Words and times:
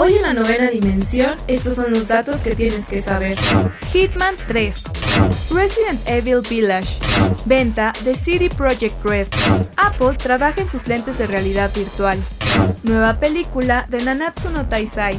Hoy 0.00 0.14
en 0.14 0.22
la 0.22 0.32
novena 0.32 0.70
dimensión, 0.70 1.36
estos 1.48 1.74
son 1.74 1.92
los 1.92 2.06
datos 2.06 2.36
que 2.36 2.54
tienes 2.54 2.86
que 2.86 3.02
saber. 3.02 3.36
Hitman 3.92 4.36
3. 4.46 4.76
Resident 5.50 6.00
Evil 6.06 6.40
Village. 6.48 7.00
Venta 7.46 7.92
de 8.04 8.14
CD 8.14 8.48
Projekt 8.48 9.04
Red. 9.04 9.26
Apple 9.76 10.16
trabaja 10.16 10.60
en 10.60 10.70
sus 10.70 10.86
lentes 10.86 11.18
de 11.18 11.26
realidad 11.26 11.72
virtual. 11.74 12.20
Nueva 12.84 13.18
película 13.18 13.86
de 13.88 14.00
Nanatsu 14.00 14.50
no 14.50 14.68
Taisai. 14.68 15.18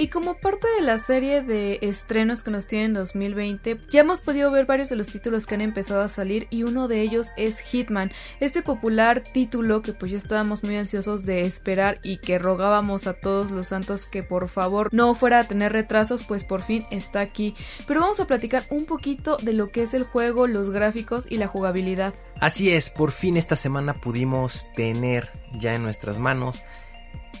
Y 0.00 0.10
como 0.10 0.34
parte 0.34 0.68
de 0.76 0.82
la 0.82 0.96
serie 0.98 1.42
de 1.42 1.80
estrenos 1.82 2.44
que 2.44 2.52
nos 2.52 2.68
tienen 2.68 2.90
en 2.90 2.94
2020, 2.94 3.80
ya 3.90 4.02
hemos 4.02 4.20
podido 4.20 4.48
ver 4.52 4.64
varios 4.64 4.90
de 4.90 4.94
los 4.94 5.08
títulos 5.08 5.44
que 5.44 5.56
han 5.56 5.60
empezado 5.60 6.02
a 6.02 6.08
salir 6.08 6.46
y 6.50 6.62
uno 6.62 6.86
de 6.86 7.00
ellos 7.00 7.30
es 7.36 7.58
Hitman, 7.58 8.12
este 8.38 8.62
popular 8.62 9.24
título 9.24 9.82
que 9.82 9.92
pues 9.92 10.12
ya 10.12 10.18
estábamos 10.18 10.62
muy 10.62 10.76
ansiosos 10.76 11.26
de 11.26 11.40
esperar 11.40 11.98
y 12.04 12.18
que 12.18 12.38
rogábamos 12.38 13.08
a 13.08 13.14
todos 13.14 13.50
los 13.50 13.66
santos 13.66 14.06
que 14.06 14.22
por 14.22 14.46
favor 14.46 14.88
no 14.92 15.16
fuera 15.16 15.40
a 15.40 15.48
tener 15.48 15.72
retrasos, 15.72 16.22
pues 16.22 16.44
por 16.44 16.62
fin 16.62 16.86
está 16.92 17.18
aquí. 17.18 17.56
Pero 17.88 18.00
vamos 18.00 18.20
a 18.20 18.28
platicar 18.28 18.66
un 18.70 18.86
poquito 18.86 19.36
de 19.38 19.52
lo 19.52 19.70
que 19.72 19.82
es 19.82 19.94
el 19.94 20.04
juego, 20.04 20.46
los 20.46 20.70
gráficos 20.70 21.26
y 21.28 21.38
la 21.38 21.48
jugabilidad. 21.48 22.14
Así 22.38 22.70
es, 22.70 22.88
por 22.88 23.10
fin 23.10 23.36
esta 23.36 23.56
semana 23.56 23.94
pudimos 23.94 24.72
tener 24.74 25.32
ya 25.58 25.74
en 25.74 25.82
nuestras 25.82 26.20
manos 26.20 26.62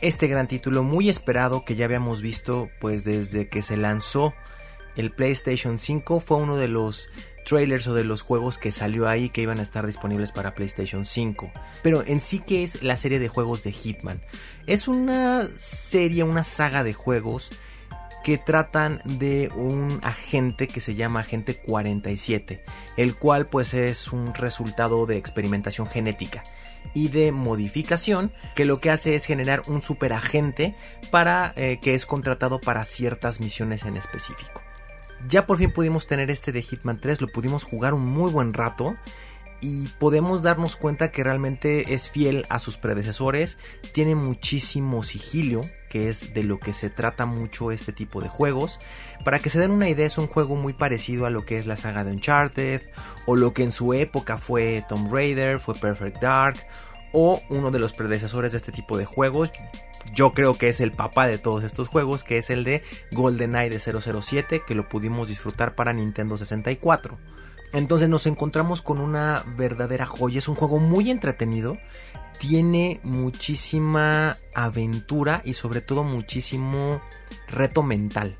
este 0.00 0.28
gran 0.28 0.48
título 0.48 0.82
muy 0.82 1.08
esperado 1.08 1.64
que 1.64 1.74
ya 1.76 1.84
habíamos 1.84 2.22
visto 2.22 2.70
pues 2.80 3.04
desde 3.04 3.48
que 3.48 3.62
se 3.62 3.76
lanzó 3.76 4.34
el 4.96 5.10
PlayStation 5.10 5.78
5 5.78 6.20
fue 6.20 6.38
uno 6.38 6.56
de 6.56 6.68
los 6.68 7.10
trailers 7.44 7.86
o 7.86 7.94
de 7.94 8.04
los 8.04 8.22
juegos 8.22 8.58
que 8.58 8.72
salió 8.72 9.08
ahí 9.08 9.30
que 9.30 9.42
iban 9.42 9.58
a 9.58 9.62
estar 9.62 9.86
disponibles 9.86 10.32
para 10.32 10.54
PlayStation 10.54 11.06
5. 11.06 11.50
Pero 11.82 12.04
en 12.04 12.20
sí 12.20 12.40
que 12.40 12.62
es 12.62 12.82
la 12.82 12.96
serie 12.96 13.18
de 13.18 13.28
juegos 13.28 13.62
de 13.62 13.72
Hitman. 13.72 14.20
Es 14.66 14.86
una 14.86 15.46
serie, 15.56 16.24
una 16.24 16.44
saga 16.44 16.84
de 16.84 16.92
juegos 16.92 17.50
que 18.22 18.36
tratan 18.36 19.00
de 19.04 19.50
un 19.54 20.00
agente 20.02 20.68
que 20.68 20.80
se 20.80 20.94
llama 20.94 21.20
Agente 21.20 21.56
47, 21.56 22.62
el 22.96 23.16
cual 23.16 23.46
pues 23.46 23.72
es 23.72 24.12
un 24.12 24.34
resultado 24.34 25.06
de 25.06 25.16
experimentación 25.16 25.86
genética 25.86 26.42
y 26.94 27.08
de 27.08 27.32
modificación 27.32 28.32
que 28.54 28.64
lo 28.64 28.80
que 28.80 28.90
hace 28.90 29.14
es 29.14 29.24
generar 29.24 29.62
un 29.66 29.82
superagente 29.82 30.74
para 31.10 31.52
eh, 31.56 31.78
que 31.80 31.94
es 31.94 32.06
contratado 32.06 32.60
para 32.60 32.84
ciertas 32.84 33.40
misiones 33.40 33.84
en 33.84 33.96
específico. 33.96 34.62
Ya 35.28 35.46
por 35.46 35.58
fin 35.58 35.72
pudimos 35.72 36.06
tener 36.06 36.30
este 36.30 36.52
de 36.52 36.62
Hitman 36.62 37.00
3, 37.00 37.20
lo 37.20 37.28
pudimos 37.28 37.64
jugar 37.64 37.94
un 37.94 38.04
muy 38.04 38.30
buen 38.30 38.54
rato 38.54 38.96
y 39.60 39.88
podemos 39.98 40.42
darnos 40.42 40.76
cuenta 40.76 41.10
que 41.10 41.24
realmente 41.24 41.92
es 41.92 42.08
fiel 42.08 42.46
a 42.48 42.58
sus 42.58 42.76
predecesores, 42.76 43.58
tiene 43.92 44.14
muchísimo 44.14 45.02
sigilio, 45.02 45.62
que 45.88 46.08
es 46.08 46.34
de 46.34 46.44
lo 46.44 46.58
que 46.58 46.72
se 46.72 46.90
trata 46.90 47.26
mucho 47.26 47.72
este 47.72 47.92
tipo 47.92 48.20
de 48.20 48.28
juegos. 48.28 48.78
Para 49.24 49.38
que 49.38 49.50
se 49.50 49.58
den 49.58 49.70
una 49.70 49.88
idea, 49.88 50.06
es 50.06 50.18
un 50.18 50.26
juego 50.26 50.56
muy 50.56 50.72
parecido 50.72 51.26
a 51.26 51.30
lo 51.30 51.44
que 51.44 51.56
es 51.56 51.66
la 51.66 51.76
saga 51.76 52.04
de 52.04 52.12
Uncharted, 52.12 52.82
o 53.26 53.36
lo 53.36 53.52
que 53.54 53.64
en 53.64 53.72
su 53.72 53.94
época 53.94 54.38
fue 54.38 54.84
Tomb 54.88 55.12
Raider, 55.12 55.60
fue 55.60 55.74
Perfect 55.74 56.20
Dark, 56.20 56.56
o 57.12 57.40
uno 57.48 57.70
de 57.70 57.78
los 57.78 57.92
predecesores 57.92 58.52
de 58.52 58.58
este 58.58 58.72
tipo 58.72 58.98
de 58.98 59.04
juegos. 59.04 59.50
Yo 60.14 60.32
creo 60.32 60.54
que 60.54 60.68
es 60.68 60.80
el 60.80 60.92
papá 60.92 61.26
de 61.26 61.38
todos 61.38 61.64
estos 61.64 61.88
juegos, 61.88 62.24
que 62.24 62.38
es 62.38 62.50
el 62.50 62.64
de 62.64 62.82
GoldenEye 63.12 63.70
de 63.70 63.78
007, 63.78 64.62
que 64.66 64.74
lo 64.74 64.88
pudimos 64.88 65.28
disfrutar 65.28 65.74
para 65.74 65.92
Nintendo 65.92 66.38
64. 66.38 67.18
Entonces 67.72 68.08
nos 68.08 68.26
encontramos 68.26 68.82
con 68.82 69.00
una 69.00 69.44
verdadera 69.56 70.06
joya. 70.06 70.38
Es 70.38 70.48
un 70.48 70.54
juego 70.54 70.78
muy 70.78 71.10
entretenido. 71.10 71.76
Tiene 72.38 73.00
muchísima 73.02 74.36
aventura 74.54 75.42
y 75.44 75.54
sobre 75.54 75.80
todo 75.80 76.04
muchísimo 76.04 77.00
reto 77.48 77.82
mental. 77.82 78.36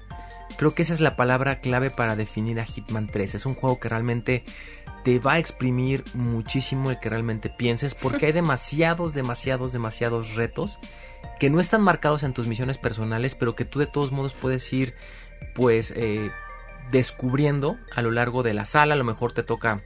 Creo 0.57 0.75
que 0.75 0.83
esa 0.83 0.95
es 0.95 1.01
la 1.01 1.17
palabra 1.17 1.61
clave 1.61 1.91
para 1.91 2.17
definir 2.17 2.59
a 2.61 2.65
Hitman 2.65 3.07
3. 3.07 3.37
Es 3.37 3.47
un 3.47 3.55
juego 3.55 3.79
que 3.79 3.89
realmente 3.89 4.45
te 5.05 5.19
va 5.19 5.35
a 5.35 5.39
exprimir 5.39 6.05
muchísimo 6.15 6.91
el 6.91 6.99
que 6.99 7.11
realmente 7.11 7.49
pienses 7.49 7.95
porque 7.95 8.27
hay 8.27 8.33
demasiados, 8.43 9.15
demasiados, 9.15 9.73
demasiados 9.73 10.35
retos 10.35 10.79
que 11.39 11.51
no 11.51 11.61
están 11.61 11.83
marcados 11.83 12.23
en 12.25 12.33
tus 12.33 12.49
misiones 12.49 12.79
personales, 12.79 13.35
pero 13.35 13.55
que 13.55 13.65
tú 13.65 13.79
de 13.79 13.87
todos 13.87 14.11
modos 14.11 14.35
puedes 14.35 14.73
ir 14.73 14.95
pues 15.55 15.93
eh, 15.97 16.31
descubriendo 16.91 17.77
a 17.95 18.03
lo 18.03 18.11
largo 18.11 18.43
de 18.43 18.55
la 18.55 18.65
sala. 18.65 18.95
A 18.95 18.99
lo 18.99 19.05
mejor 19.05 19.33
te 19.33 19.43
toca 19.43 19.83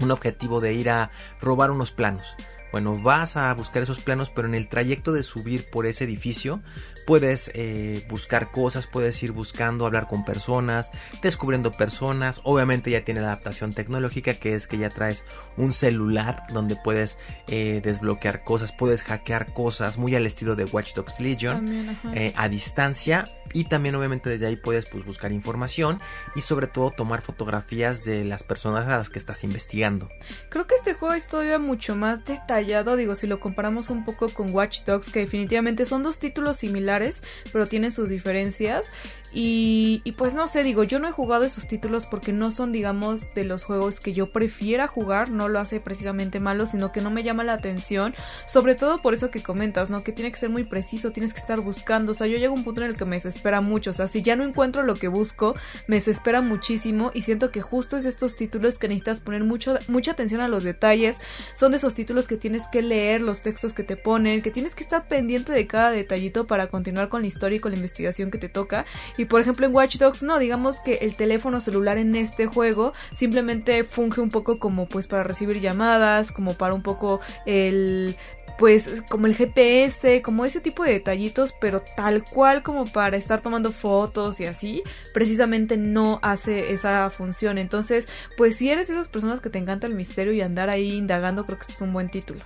un 0.00 0.10
objetivo 0.10 0.60
de 0.60 0.74
ir 0.74 0.90
a 0.90 1.10
robar 1.40 1.70
unos 1.70 1.90
planos. 1.90 2.36
Bueno, 2.72 2.96
vas 2.96 3.36
a 3.36 3.52
buscar 3.54 3.82
esos 3.82 4.00
planos, 4.00 4.30
pero 4.30 4.48
en 4.48 4.54
el 4.54 4.68
trayecto 4.68 5.12
de 5.12 5.22
subir 5.22 5.70
por 5.70 5.86
ese 5.86 6.04
edificio 6.04 6.62
puedes 7.06 7.50
eh, 7.54 8.06
buscar 8.08 8.50
cosas, 8.50 8.86
puedes 8.86 9.22
ir 9.22 9.32
buscando, 9.32 9.86
hablar 9.86 10.08
con 10.08 10.24
personas, 10.24 10.90
descubriendo 11.20 11.70
personas. 11.72 12.40
Obviamente 12.44 12.90
ya 12.90 13.04
tiene 13.04 13.20
la 13.20 13.28
adaptación 13.28 13.72
tecnológica 13.72 14.34
que 14.34 14.54
es 14.54 14.66
que 14.66 14.78
ya 14.78 14.88
traes 14.88 15.24
un 15.56 15.72
celular 15.72 16.44
donde 16.52 16.76
puedes 16.76 17.18
eh, 17.48 17.80
desbloquear 17.84 18.44
cosas, 18.44 18.72
puedes 18.72 19.02
hackear 19.02 19.52
cosas, 19.52 19.98
muy 19.98 20.14
al 20.14 20.26
estilo 20.26 20.56
de 20.56 20.64
Watch 20.64 20.94
Dogs 20.94 21.20
Legion, 21.20 21.96
eh, 22.14 22.32
a 22.36 22.48
distancia. 22.48 23.28
Y 23.54 23.64
también 23.64 23.94
obviamente 23.94 24.30
desde 24.30 24.46
ahí 24.46 24.56
puedes 24.56 24.86
pues, 24.86 25.04
buscar 25.04 25.30
información 25.30 26.00
y 26.34 26.40
sobre 26.40 26.68
todo 26.68 26.90
tomar 26.90 27.20
fotografías 27.20 28.02
de 28.02 28.24
las 28.24 28.42
personas 28.42 28.88
a 28.88 28.96
las 28.96 29.10
que 29.10 29.18
estás 29.18 29.44
investigando. 29.44 30.08
Creo 30.48 30.66
que 30.66 30.74
este 30.74 30.94
juego 30.94 31.12
es 31.12 31.26
todavía 31.26 31.58
mucho 31.58 31.94
más 31.94 32.24
detallado, 32.24 32.61
digo, 32.96 33.14
si 33.14 33.26
lo 33.26 33.40
comparamos 33.40 33.90
un 33.90 34.04
poco 34.04 34.28
con 34.28 34.54
Watch 34.54 34.84
Dogs, 34.84 35.10
que 35.10 35.20
definitivamente 35.20 35.86
son 35.86 36.02
dos 36.02 36.18
títulos 36.18 36.56
similares, 36.56 37.22
pero 37.52 37.66
tienen 37.66 37.92
sus 37.92 38.08
diferencias. 38.08 38.90
Y, 39.34 40.02
y, 40.04 40.12
pues 40.12 40.34
no 40.34 40.46
sé, 40.46 40.62
digo, 40.62 40.84
yo 40.84 40.98
no 40.98 41.08
he 41.08 41.12
jugado 41.12 41.44
esos 41.44 41.66
títulos 41.66 42.06
porque 42.06 42.32
no 42.32 42.50
son, 42.50 42.70
digamos, 42.70 43.32
de 43.34 43.44
los 43.44 43.64
juegos 43.64 43.98
que 43.98 44.12
yo 44.12 44.30
prefiera 44.30 44.86
jugar, 44.86 45.30
no 45.30 45.48
lo 45.48 45.58
hace 45.58 45.80
precisamente 45.80 46.38
malo, 46.38 46.66
sino 46.66 46.92
que 46.92 47.00
no 47.00 47.10
me 47.10 47.22
llama 47.22 47.44
la 47.44 47.54
atención, 47.54 48.14
sobre 48.46 48.74
todo 48.74 49.00
por 49.00 49.14
eso 49.14 49.30
que 49.30 49.42
comentas, 49.42 49.88
¿no? 49.88 50.04
Que 50.04 50.12
tiene 50.12 50.30
que 50.30 50.38
ser 50.38 50.50
muy 50.50 50.64
preciso, 50.64 51.12
tienes 51.12 51.32
que 51.32 51.40
estar 51.40 51.60
buscando, 51.60 52.12
o 52.12 52.14
sea, 52.14 52.26
yo 52.26 52.36
llego 52.36 52.54
a 52.54 52.58
un 52.58 52.64
punto 52.64 52.82
en 52.82 52.88
el 52.88 52.96
que 52.96 53.04
me 53.04 53.16
desespera 53.16 53.60
mucho, 53.60 53.90
o 53.90 53.94
sea, 53.94 54.06
si 54.06 54.22
ya 54.22 54.36
no 54.36 54.44
encuentro 54.44 54.82
lo 54.82 54.94
que 54.94 55.08
busco, 55.08 55.54
me 55.86 55.96
desespera 55.96 56.42
muchísimo 56.42 57.10
y 57.14 57.22
siento 57.22 57.50
que 57.50 57.62
justo 57.62 57.96
es 57.96 58.04
de 58.04 58.10
estos 58.10 58.36
títulos 58.36 58.78
que 58.78 58.88
necesitas 58.88 59.20
poner 59.20 59.44
mucho, 59.44 59.78
mucha 59.88 60.12
atención 60.12 60.40
a 60.40 60.48
los 60.48 60.62
detalles, 60.62 61.18
son 61.54 61.72
de 61.72 61.78
esos 61.78 61.94
títulos 61.94 62.28
que 62.28 62.36
tienes 62.36 62.68
que 62.68 62.82
leer 62.82 63.22
los 63.22 63.42
textos 63.42 63.72
que 63.72 63.82
te 63.82 63.96
ponen, 63.96 64.42
que 64.42 64.50
tienes 64.50 64.74
que 64.74 64.82
estar 64.82 65.08
pendiente 65.08 65.52
de 65.52 65.66
cada 65.66 65.90
detallito 65.90 66.46
para 66.46 66.66
continuar 66.66 67.08
con 67.08 67.22
la 67.22 67.28
historia 67.28 67.56
y 67.56 67.60
con 67.60 67.72
la 67.72 67.76
investigación 67.76 68.30
que 68.30 68.38
te 68.38 68.48
toca. 68.48 68.84
Por 69.24 69.40
ejemplo 69.40 69.66
en 69.66 69.74
Watch 69.74 69.96
Dogs 69.96 70.22
no, 70.22 70.38
digamos 70.38 70.80
que 70.80 70.94
el 71.02 71.16
teléfono 71.16 71.60
celular 71.60 71.98
en 71.98 72.16
este 72.16 72.46
juego 72.46 72.92
simplemente 73.12 73.84
funge 73.84 74.20
un 74.20 74.30
poco 74.30 74.58
como 74.58 74.86
pues 74.86 75.06
para 75.06 75.22
recibir 75.22 75.60
llamadas, 75.60 76.32
como 76.32 76.54
para 76.54 76.74
un 76.74 76.82
poco 76.82 77.20
el 77.46 78.16
pues 78.58 79.02
como 79.08 79.26
el 79.26 79.34
GPS, 79.34 80.22
como 80.22 80.44
ese 80.44 80.60
tipo 80.60 80.84
de 80.84 80.92
detallitos, 80.92 81.54
pero 81.60 81.82
tal 81.96 82.22
cual 82.22 82.62
como 82.62 82.84
para 82.84 83.16
estar 83.16 83.40
tomando 83.40 83.72
fotos 83.72 84.40
y 84.40 84.46
así, 84.46 84.82
precisamente 85.12 85.76
no 85.76 86.20
hace 86.22 86.70
esa 86.72 87.10
función. 87.10 87.58
Entonces, 87.58 88.08
pues 88.36 88.56
si 88.56 88.70
eres 88.70 88.90
esas 88.90 89.08
personas 89.08 89.40
que 89.40 89.50
te 89.50 89.58
encanta 89.58 89.86
el 89.86 89.94
misterio 89.94 90.32
y 90.32 90.42
andar 90.42 90.70
ahí 90.70 90.92
indagando, 90.92 91.44
creo 91.44 91.58
que 91.58 91.62
este 91.62 91.72
es 91.72 91.80
un 91.80 91.92
buen 91.92 92.08
título. 92.08 92.44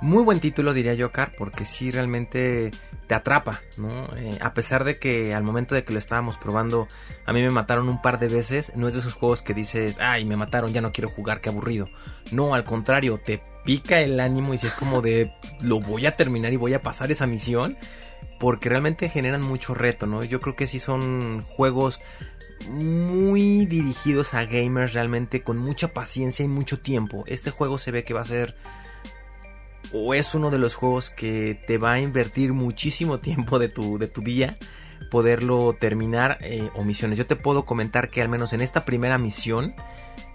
Muy 0.00 0.22
buen 0.22 0.40
título 0.40 0.72
diría 0.72 0.94
yo, 0.94 1.12
Car, 1.12 1.32
porque 1.36 1.64
sí 1.64 1.90
realmente 1.90 2.70
te 3.08 3.14
atrapa, 3.14 3.62
¿no? 3.78 4.14
Eh, 4.16 4.38
a 4.40 4.52
pesar 4.54 4.84
de 4.84 4.98
que 4.98 5.34
al 5.34 5.42
momento 5.42 5.74
de 5.74 5.82
que 5.82 5.92
lo 5.92 5.98
estábamos 5.98 6.36
probando, 6.36 6.86
a 7.24 7.32
mí 7.32 7.40
me 7.40 7.50
mataron 7.50 7.88
un 7.88 8.02
par 8.02 8.18
de 8.18 8.28
veces, 8.28 8.72
no 8.76 8.86
es 8.86 8.94
de 8.94 9.00
esos 9.00 9.14
juegos 9.14 9.42
que 9.42 9.54
dices, 9.54 9.98
ay, 9.98 10.26
me 10.26 10.36
mataron, 10.36 10.72
ya 10.72 10.82
no 10.82 10.92
quiero 10.92 11.08
jugar, 11.08 11.40
qué 11.40 11.48
aburrido. 11.48 11.88
No, 12.30 12.54
al 12.54 12.64
contrario, 12.64 13.18
te 13.18 13.42
pica 13.64 14.00
el 14.00 14.20
ánimo 14.20 14.52
y 14.52 14.58
si 14.58 14.66
es 14.66 14.74
como 14.74 15.00
de, 15.00 15.32
lo 15.60 15.80
voy 15.80 16.06
a 16.06 16.16
terminar 16.16 16.52
y 16.52 16.56
voy 16.56 16.74
a 16.74 16.82
pasar 16.82 17.10
esa 17.10 17.26
misión, 17.26 17.78
porque 18.38 18.68
realmente 18.68 19.08
generan 19.08 19.42
mucho 19.42 19.74
reto, 19.74 20.06
¿no? 20.06 20.22
Yo 20.22 20.40
creo 20.40 20.54
que 20.54 20.66
sí 20.66 20.78
son 20.78 21.42
juegos 21.44 21.98
muy 22.68 23.64
dirigidos 23.64 24.34
a 24.34 24.44
gamers 24.44 24.92
realmente 24.92 25.42
con 25.42 25.56
mucha 25.56 25.88
paciencia 25.88 26.44
y 26.44 26.48
mucho 26.48 26.78
tiempo. 26.78 27.24
Este 27.26 27.50
juego 27.50 27.78
se 27.78 27.90
ve 27.90 28.04
que 28.04 28.12
va 28.12 28.20
a 28.20 28.26
ser 28.26 28.54
o 29.92 30.14
es 30.14 30.34
uno 30.34 30.50
de 30.50 30.58
los 30.58 30.74
juegos 30.74 31.10
que 31.10 31.60
te 31.66 31.78
va 31.78 31.92
a 31.92 32.00
invertir 32.00 32.52
muchísimo 32.52 33.18
tiempo 33.18 33.58
de 33.58 33.68
tu, 33.68 33.98
de 33.98 34.08
tu 34.08 34.22
día 34.22 34.58
poderlo 35.10 35.74
terminar 35.78 36.38
eh, 36.40 36.68
o 36.74 36.84
misiones. 36.84 37.18
Yo 37.18 37.26
te 37.26 37.36
puedo 37.36 37.64
comentar 37.64 38.10
que 38.10 38.22
al 38.22 38.28
menos 38.28 38.52
en 38.52 38.60
esta 38.60 38.84
primera 38.84 39.18
misión 39.18 39.74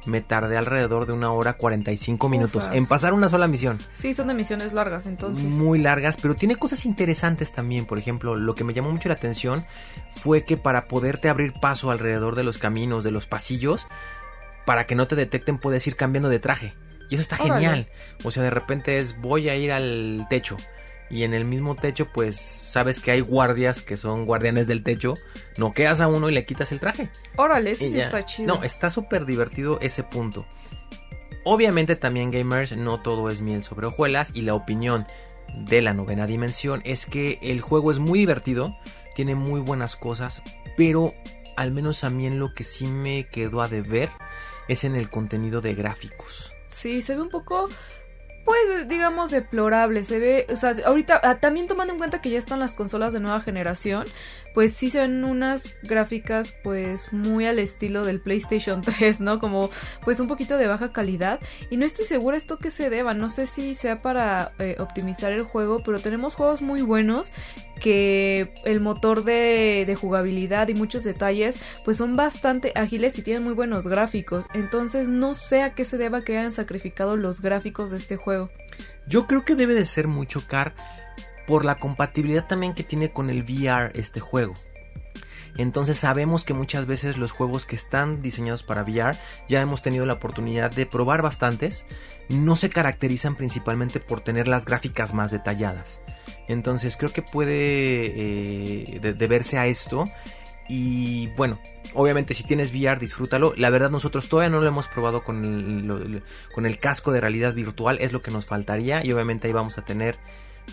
me 0.06 0.22
tardé 0.22 0.58
alrededor 0.58 1.06
de 1.06 1.14
una 1.14 1.32
hora 1.32 1.54
45 1.54 2.28
minutos 2.28 2.64
Ufas. 2.64 2.76
en 2.76 2.86
pasar 2.86 3.14
una 3.14 3.30
sola 3.30 3.48
misión. 3.48 3.80
Sí, 3.96 4.14
son 4.14 4.28
de 4.28 4.34
misiones 4.34 4.74
largas, 4.74 5.06
entonces. 5.06 5.44
Muy 5.44 5.80
largas, 5.80 6.18
pero 6.22 6.36
tiene 6.36 6.58
cosas 6.58 6.86
interesantes 6.86 7.54
también. 7.54 7.86
Por 7.86 7.98
ejemplo, 8.00 8.36
lo 8.36 8.56
que 8.56 8.64
me 8.64 8.74
llamó 8.74 8.92
mucho 8.92 9.10
la 9.10 9.16
atención 9.16 9.66
fue 10.10 10.44
que 10.44 10.58
para 10.58 10.88
poderte 10.88 11.30
abrir 11.30 11.54
paso 11.54 11.90
alrededor 11.92 12.36
de 12.36 12.44
los 12.44 12.58
caminos, 12.58 13.04
de 13.04 13.12
los 13.12 13.28
pasillos, 13.28 13.88
para 14.66 14.86
que 14.86 14.96
no 14.96 15.08
te 15.08 15.16
detecten 15.16 15.58
puedes 15.58 15.86
ir 15.88 15.96
cambiando 15.96 16.30
de 16.30 16.40
traje. 16.40 16.74
Y 17.14 17.16
eso 17.16 17.22
está 17.22 17.36
Órale. 17.44 17.54
genial. 17.54 17.88
O 18.24 18.32
sea, 18.32 18.42
de 18.42 18.50
repente 18.50 18.98
es 18.98 19.22
voy 19.22 19.48
a 19.48 19.56
ir 19.56 19.72
al 19.72 20.26
techo. 20.32 20.58
Y 21.12 21.22
en 21.22 21.36
el 21.36 21.46
mismo 21.46 21.76
techo, 21.76 22.08
pues 22.12 22.38
sabes 22.42 23.00
que 23.00 23.12
hay 23.12 23.20
guardias 23.22 23.84
que 23.84 23.98
son 23.98 24.26
guardianes 24.26 24.66
del 24.66 24.82
techo. 24.82 25.14
Noqueas 25.60 26.02
a 26.02 26.08
uno 26.08 26.28
y 26.32 26.34
le 26.34 26.44
quitas 26.44 26.72
el 26.72 26.80
traje. 26.80 27.10
Órale, 27.38 27.70
ese 27.70 27.86
Y 27.86 27.92
sí 27.92 28.00
está 28.00 28.26
chido. 28.26 28.56
No, 28.56 28.64
está 28.64 28.90
súper 28.90 29.28
divertido 29.28 29.78
ese 29.80 30.02
punto. 30.02 30.48
Obviamente 31.46 31.96
también 31.96 32.32
gamers, 32.32 32.76
no 32.76 33.00
todo 33.00 33.30
es 33.30 33.42
miel 33.42 33.62
sobre 33.62 33.86
hojuelas 33.86 34.32
y 34.34 34.42
la 34.42 34.56
opinión 34.56 35.06
de 35.56 35.84
la 35.84 35.94
novena 35.94 36.26
dimensión 36.26 36.82
es 36.84 37.06
que 37.06 37.38
el 37.44 37.62
juego 37.62 37.92
es 37.92 38.00
muy 38.00 38.18
divertido, 38.18 38.76
tiene 39.16 39.36
muy 39.36 39.62
buenas 39.62 39.96
cosas, 39.96 40.42
pero 40.76 41.14
al 41.58 41.70
menos 41.72 42.04
a 42.04 42.10
mí 42.10 42.26
en 42.26 42.40
lo 42.40 42.56
que 42.56 42.64
sí 42.64 42.88
me 42.88 43.28
quedó 43.28 43.62
a 43.62 43.68
deber 43.68 44.10
es 44.68 44.84
en 44.84 44.96
el 44.96 45.12
contenido 45.12 45.62
de 45.62 45.76
gráficos. 45.76 46.53
Sí, 46.84 47.02
se 47.02 47.16
ve 47.16 47.22
un 47.22 47.30
poco, 47.30 47.70
pues, 48.44 48.90
digamos, 48.90 49.32
deplorable. 49.32 50.04
Se 50.04 50.20
ve, 50.20 50.46
o 50.50 50.58
sea, 50.58 50.76
ahorita, 50.86 51.22
ah, 51.24 51.36
también 51.36 51.66
tomando 51.66 51.94
en 51.94 51.98
cuenta 51.98 52.22
que 52.22 52.30
ya 52.30 52.38
están 52.38 52.60
las 52.60 52.74
consolas 52.74 53.14
de 53.14 53.22
nueva 53.22 53.40
generación, 53.40 54.04
pues 54.54 54.74
sí 54.74 54.92
ven 54.94 55.24
unas 55.24 55.74
gráficas, 55.84 56.54
pues, 56.64 57.12
muy 57.12 57.46
al 57.46 57.60
estilo 57.60 58.06
del 58.06 58.22
PlayStation 58.22 58.82
3, 58.84 59.22
¿no? 59.22 59.40
Como, 59.40 59.70
pues, 60.04 60.20
un 60.20 60.28
poquito 60.28 60.58
de 60.58 60.68
baja 60.68 60.92
calidad. 60.92 61.40
Y 61.70 61.78
no 61.78 61.86
estoy 61.86 62.06
segura 62.06 62.38
esto 62.38 62.58
que 62.58 62.72
se 62.72 62.90
deba. 62.90 63.14
No 63.14 63.30
sé 63.30 63.48
si 63.48 63.76
sea 63.76 64.02
para 64.02 64.52
eh, 64.60 64.76
optimizar 64.80 65.32
el 65.32 65.44
juego, 65.44 65.82
pero 65.84 66.00
tenemos 66.00 66.36
juegos 66.36 66.62
muy 66.62 66.82
buenos 66.82 67.32
que 67.80 68.54
el 68.64 68.80
motor 68.80 69.26
de, 69.26 69.84
de 69.86 69.96
jugabilidad 69.96 70.70
y 70.70 70.74
muchos 70.74 71.04
detalles 71.04 71.58
pues 71.84 71.98
son 71.98 72.16
bastante 72.16 72.72
ágiles 72.76 73.18
y 73.18 73.24
tienen 73.24 73.44
muy 73.44 73.54
buenos 73.54 73.88
gráficos. 73.88 74.46
Entonces 74.54 75.10
no 75.10 75.36
sé 75.36 75.64
a 75.64 75.74
qué 75.76 75.84
se 75.84 75.98
deba 75.98 76.22
que 76.22 76.38
hayan 76.38 76.54
sacrificado 76.54 77.18
los 77.18 77.42
gráficos 77.42 77.92
de 77.92 77.98
este 77.98 78.16
juego. 78.16 78.50
Yo 79.06 79.28
creo 79.28 79.44
que 79.44 79.56
debe 79.56 79.74
de 79.74 79.86
ser 79.86 80.08
mucho 80.08 80.48
car 80.48 80.76
por 81.48 81.66
la 81.66 81.76
compatibilidad 81.76 82.48
también 82.48 82.74
que 82.74 82.84
tiene 82.84 83.12
con 83.12 83.30
el 83.30 83.44
VR 83.44 83.92
este 83.96 84.20
juego. 84.20 84.54
Entonces 85.56 85.98
sabemos 85.98 86.44
que 86.44 86.56
muchas 86.56 86.88
veces 86.88 87.18
los 87.20 87.32
juegos 87.32 87.66
que 87.66 87.76
están 87.76 88.22
diseñados 88.24 88.64
para 88.64 88.82
VR, 88.82 89.18
ya 89.48 89.62
hemos 89.62 89.84
tenido 89.84 90.06
la 90.08 90.14
oportunidad 90.14 90.72
de 90.72 90.88
probar 90.88 91.22
bastantes, 91.22 91.86
no 92.30 92.56
se 92.56 92.70
caracterizan 92.72 93.36
principalmente 93.36 94.00
por 94.00 94.22
tener 94.22 94.48
las 94.48 94.66
gráficas 94.66 95.14
más 95.14 95.30
detalladas. 95.32 96.02
Entonces 96.48 96.98
creo 96.98 97.12
que 97.14 97.22
puede 97.22 97.54
eh, 98.96 99.00
de- 99.00 99.14
deberse 99.14 99.58
a 99.60 99.68
esto. 99.68 100.06
Y 100.68 101.28
bueno, 101.36 101.60
obviamente 101.94 102.34
si 102.34 102.44
tienes 102.44 102.72
VR, 102.72 103.00
disfrútalo. 103.00 103.54
La 103.56 103.70
verdad 103.70 103.92
nosotros 103.92 104.30
todavía 104.30 104.50
no 104.50 104.60
lo 104.62 104.68
hemos 104.68 104.88
probado 104.88 105.24
con 105.24 105.44
el, 105.46 106.24
con 106.56 106.66
el 106.66 106.80
casco 106.80 107.12
de 107.12 107.22
realidad 107.22 107.54
virtual, 107.54 107.98
es 108.02 108.12
lo 108.12 108.24
que 108.24 108.32
nos 108.32 108.48
faltaría. 108.48 109.06
Y 109.06 109.12
obviamente 109.12 109.46
ahí 109.48 109.54
vamos 109.54 109.78
a 109.78 109.86
tener 109.86 110.18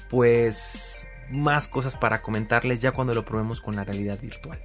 pues 0.08 1.06
más 1.30 1.68
cosas 1.68 1.96
para 1.96 2.22
comentarles 2.22 2.80
ya 2.80 2.92
cuando 2.92 3.14
lo 3.14 3.24
probemos 3.24 3.60
con 3.60 3.76
la 3.76 3.84
realidad 3.84 4.18
virtual. 4.20 4.58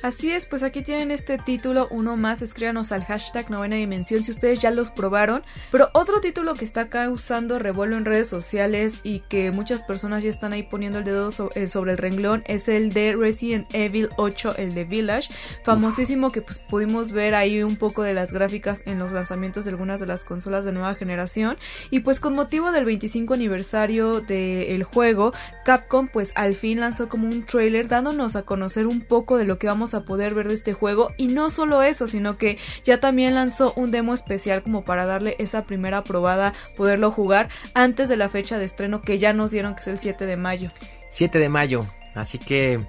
Así 0.00 0.30
es, 0.30 0.46
pues 0.46 0.62
aquí 0.62 0.82
tienen 0.82 1.10
este 1.10 1.38
título, 1.38 1.88
uno 1.90 2.16
más, 2.16 2.40
escríbanos 2.40 2.92
al 2.92 3.04
hashtag 3.04 3.50
novena 3.50 3.74
dimensión 3.74 4.22
si 4.22 4.30
ustedes 4.30 4.60
ya 4.60 4.70
los 4.70 4.90
probaron. 4.90 5.42
Pero 5.72 5.90
otro 5.92 6.20
título 6.20 6.54
que 6.54 6.64
está 6.64 6.88
causando 6.88 7.58
revuelo 7.58 7.96
en 7.96 8.04
redes 8.04 8.28
sociales 8.28 9.00
y 9.02 9.20
que 9.20 9.50
muchas 9.50 9.82
personas 9.82 10.22
ya 10.22 10.30
están 10.30 10.52
ahí 10.52 10.62
poniendo 10.62 11.00
el 11.00 11.04
dedo 11.04 11.32
eh, 11.56 11.66
sobre 11.66 11.92
el 11.92 11.98
renglón 11.98 12.44
es 12.46 12.68
el 12.68 12.92
de 12.92 13.16
Resident 13.16 13.66
Evil 13.74 14.08
8, 14.16 14.54
el 14.56 14.72
de 14.72 14.84
Village, 14.84 15.30
famosísimo 15.64 16.30
que 16.30 16.42
pues 16.42 16.60
pudimos 16.60 17.10
ver 17.10 17.34
ahí 17.34 17.64
un 17.64 17.76
poco 17.76 18.04
de 18.04 18.14
las 18.14 18.32
gráficas 18.32 18.82
en 18.86 19.00
los 19.00 19.10
lanzamientos 19.10 19.64
de 19.64 19.72
algunas 19.72 19.98
de 19.98 20.06
las 20.06 20.22
consolas 20.22 20.64
de 20.64 20.70
nueva 20.70 20.94
generación. 20.94 21.58
Y 21.90 22.00
pues 22.00 22.20
con 22.20 22.34
motivo 22.34 22.70
del 22.70 22.84
25 22.84 23.34
aniversario 23.34 24.20
del 24.20 24.84
juego, 24.84 25.32
Capcom 25.64 26.06
pues 26.06 26.30
al 26.36 26.54
fin 26.54 26.78
lanzó 26.78 27.08
como 27.08 27.26
un 27.26 27.44
trailer 27.44 27.88
dándonos 27.88 28.36
a 28.36 28.42
conocer 28.42 28.86
un 28.86 29.00
poco 29.00 29.38
de 29.38 29.44
lo 29.44 29.58
que 29.58 29.66
vamos 29.66 29.87
a 29.94 30.04
poder 30.04 30.34
ver 30.34 30.48
de 30.48 30.54
este 30.54 30.72
juego 30.72 31.12
y 31.16 31.28
no 31.28 31.50
solo 31.50 31.82
eso, 31.82 32.08
sino 32.08 32.36
que 32.36 32.58
ya 32.84 33.00
también 33.00 33.34
lanzó 33.34 33.72
un 33.76 33.90
demo 33.90 34.14
especial 34.14 34.62
como 34.62 34.84
para 34.84 35.06
darle 35.06 35.36
esa 35.38 35.64
primera 35.64 36.04
probada, 36.04 36.54
poderlo 36.76 37.10
jugar 37.10 37.48
antes 37.74 38.08
de 38.08 38.16
la 38.16 38.28
fecha 38.28 38.58
de 38.58 38.64
estreno 38.64 39.02
que 39.02 39.18
ya 39.18 39.32
nos 39.32 39.50
dieron 39.50 39.74
que 39.74 39.82
es 39.82 39.88
el 39.88 39.98
7 39.98 40.26
de 40.26 40.36
mayo. 40.36 40.70
7 41.10 41.38
de 41.38 41.48
mayo, 41.48 41.86
así 42.14 42.38
que 42.38 42.80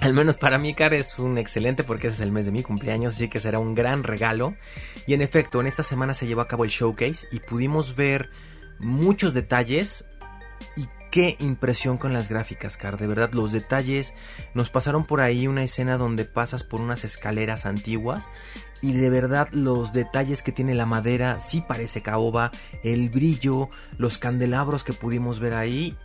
al 0.00 0.12
menos 0.12 0.36
para 0.36 0.58
mí, 0.58 0.74
Car, 0.74 0.92
es 0.92 1.18
un 1.18 1.38
excelente 1.38 1.82
porque 1.82 2.08
ese 2.08 2.16
es 2.16 2.20
el 2.20 2.32
mes 2.32 2.44
de 2.44 2.52
mi 2.52 2.62
cumpleaños, 2.62 3.14
así 3.14 3.28
que 3.28 3.40
será 3.40 3.58
un 3.58 3.74
gran 3.74 4.02
regalo. 4.02 4.54
Y 5.06 5.14
en 5.14 5.22
efecto, 5.22 5.60
en 5.60 5.66
esta 5.66 5.82
semana 5.82 6.12
se 6.12 6.26
llevó 6.26 6.42
a 6.42 6.48
cabo 6.48 6.64
el 6.64 6.70
showcase 6.70 7.26
y 7.32 7.40
pudimos 7.40 7.96
ver 7.96 8.28
muchos 8.78 9.32
detalles 9.32 10.06
qué 11.16 11.34
impresión 11.40 11.96
con 11.96 12.12
las 12.12 12.28
gráficas, 12.28 12.76
Car. 12.76 12.98
De 12.98 13.06
verdad, 13.06 13.32
los 13.32 13.50
detalles. 13.50 14.12
Nos 14.52 14.68
pasaron 14.68 15.06
por 15.06 15.22
ahí 15.22 15.46
una 15.46 15.62
escena 15.62 15.96
donde 15.96 16.26
pasas 16.26 16.62
por 16.62 16.82
unas 16.82 17.04
escaleras 17.04 17.64
antiguas. 17.64 18.28
Y 18.82 18.92
de 18.92 19.08
verdad, 19.08 19.48
los 19.50 19.94
detalles 19.94 20.42
que 20.42 20.52
tiene 20.52 20.74
la 20.74 20.84
madera 20.84 21.40
sí 21.40 21.64
parece 21.66 22.02
caoba. 22.02 22.50
El 22.82 23.08
brillo, 23.08 23.70
los 23.96 24.18
candelabros 24.18 24.84
que 24.84 24.92
pudimos 24.92 25.40
ver 25.40 25.54
ahí 25.54 25.96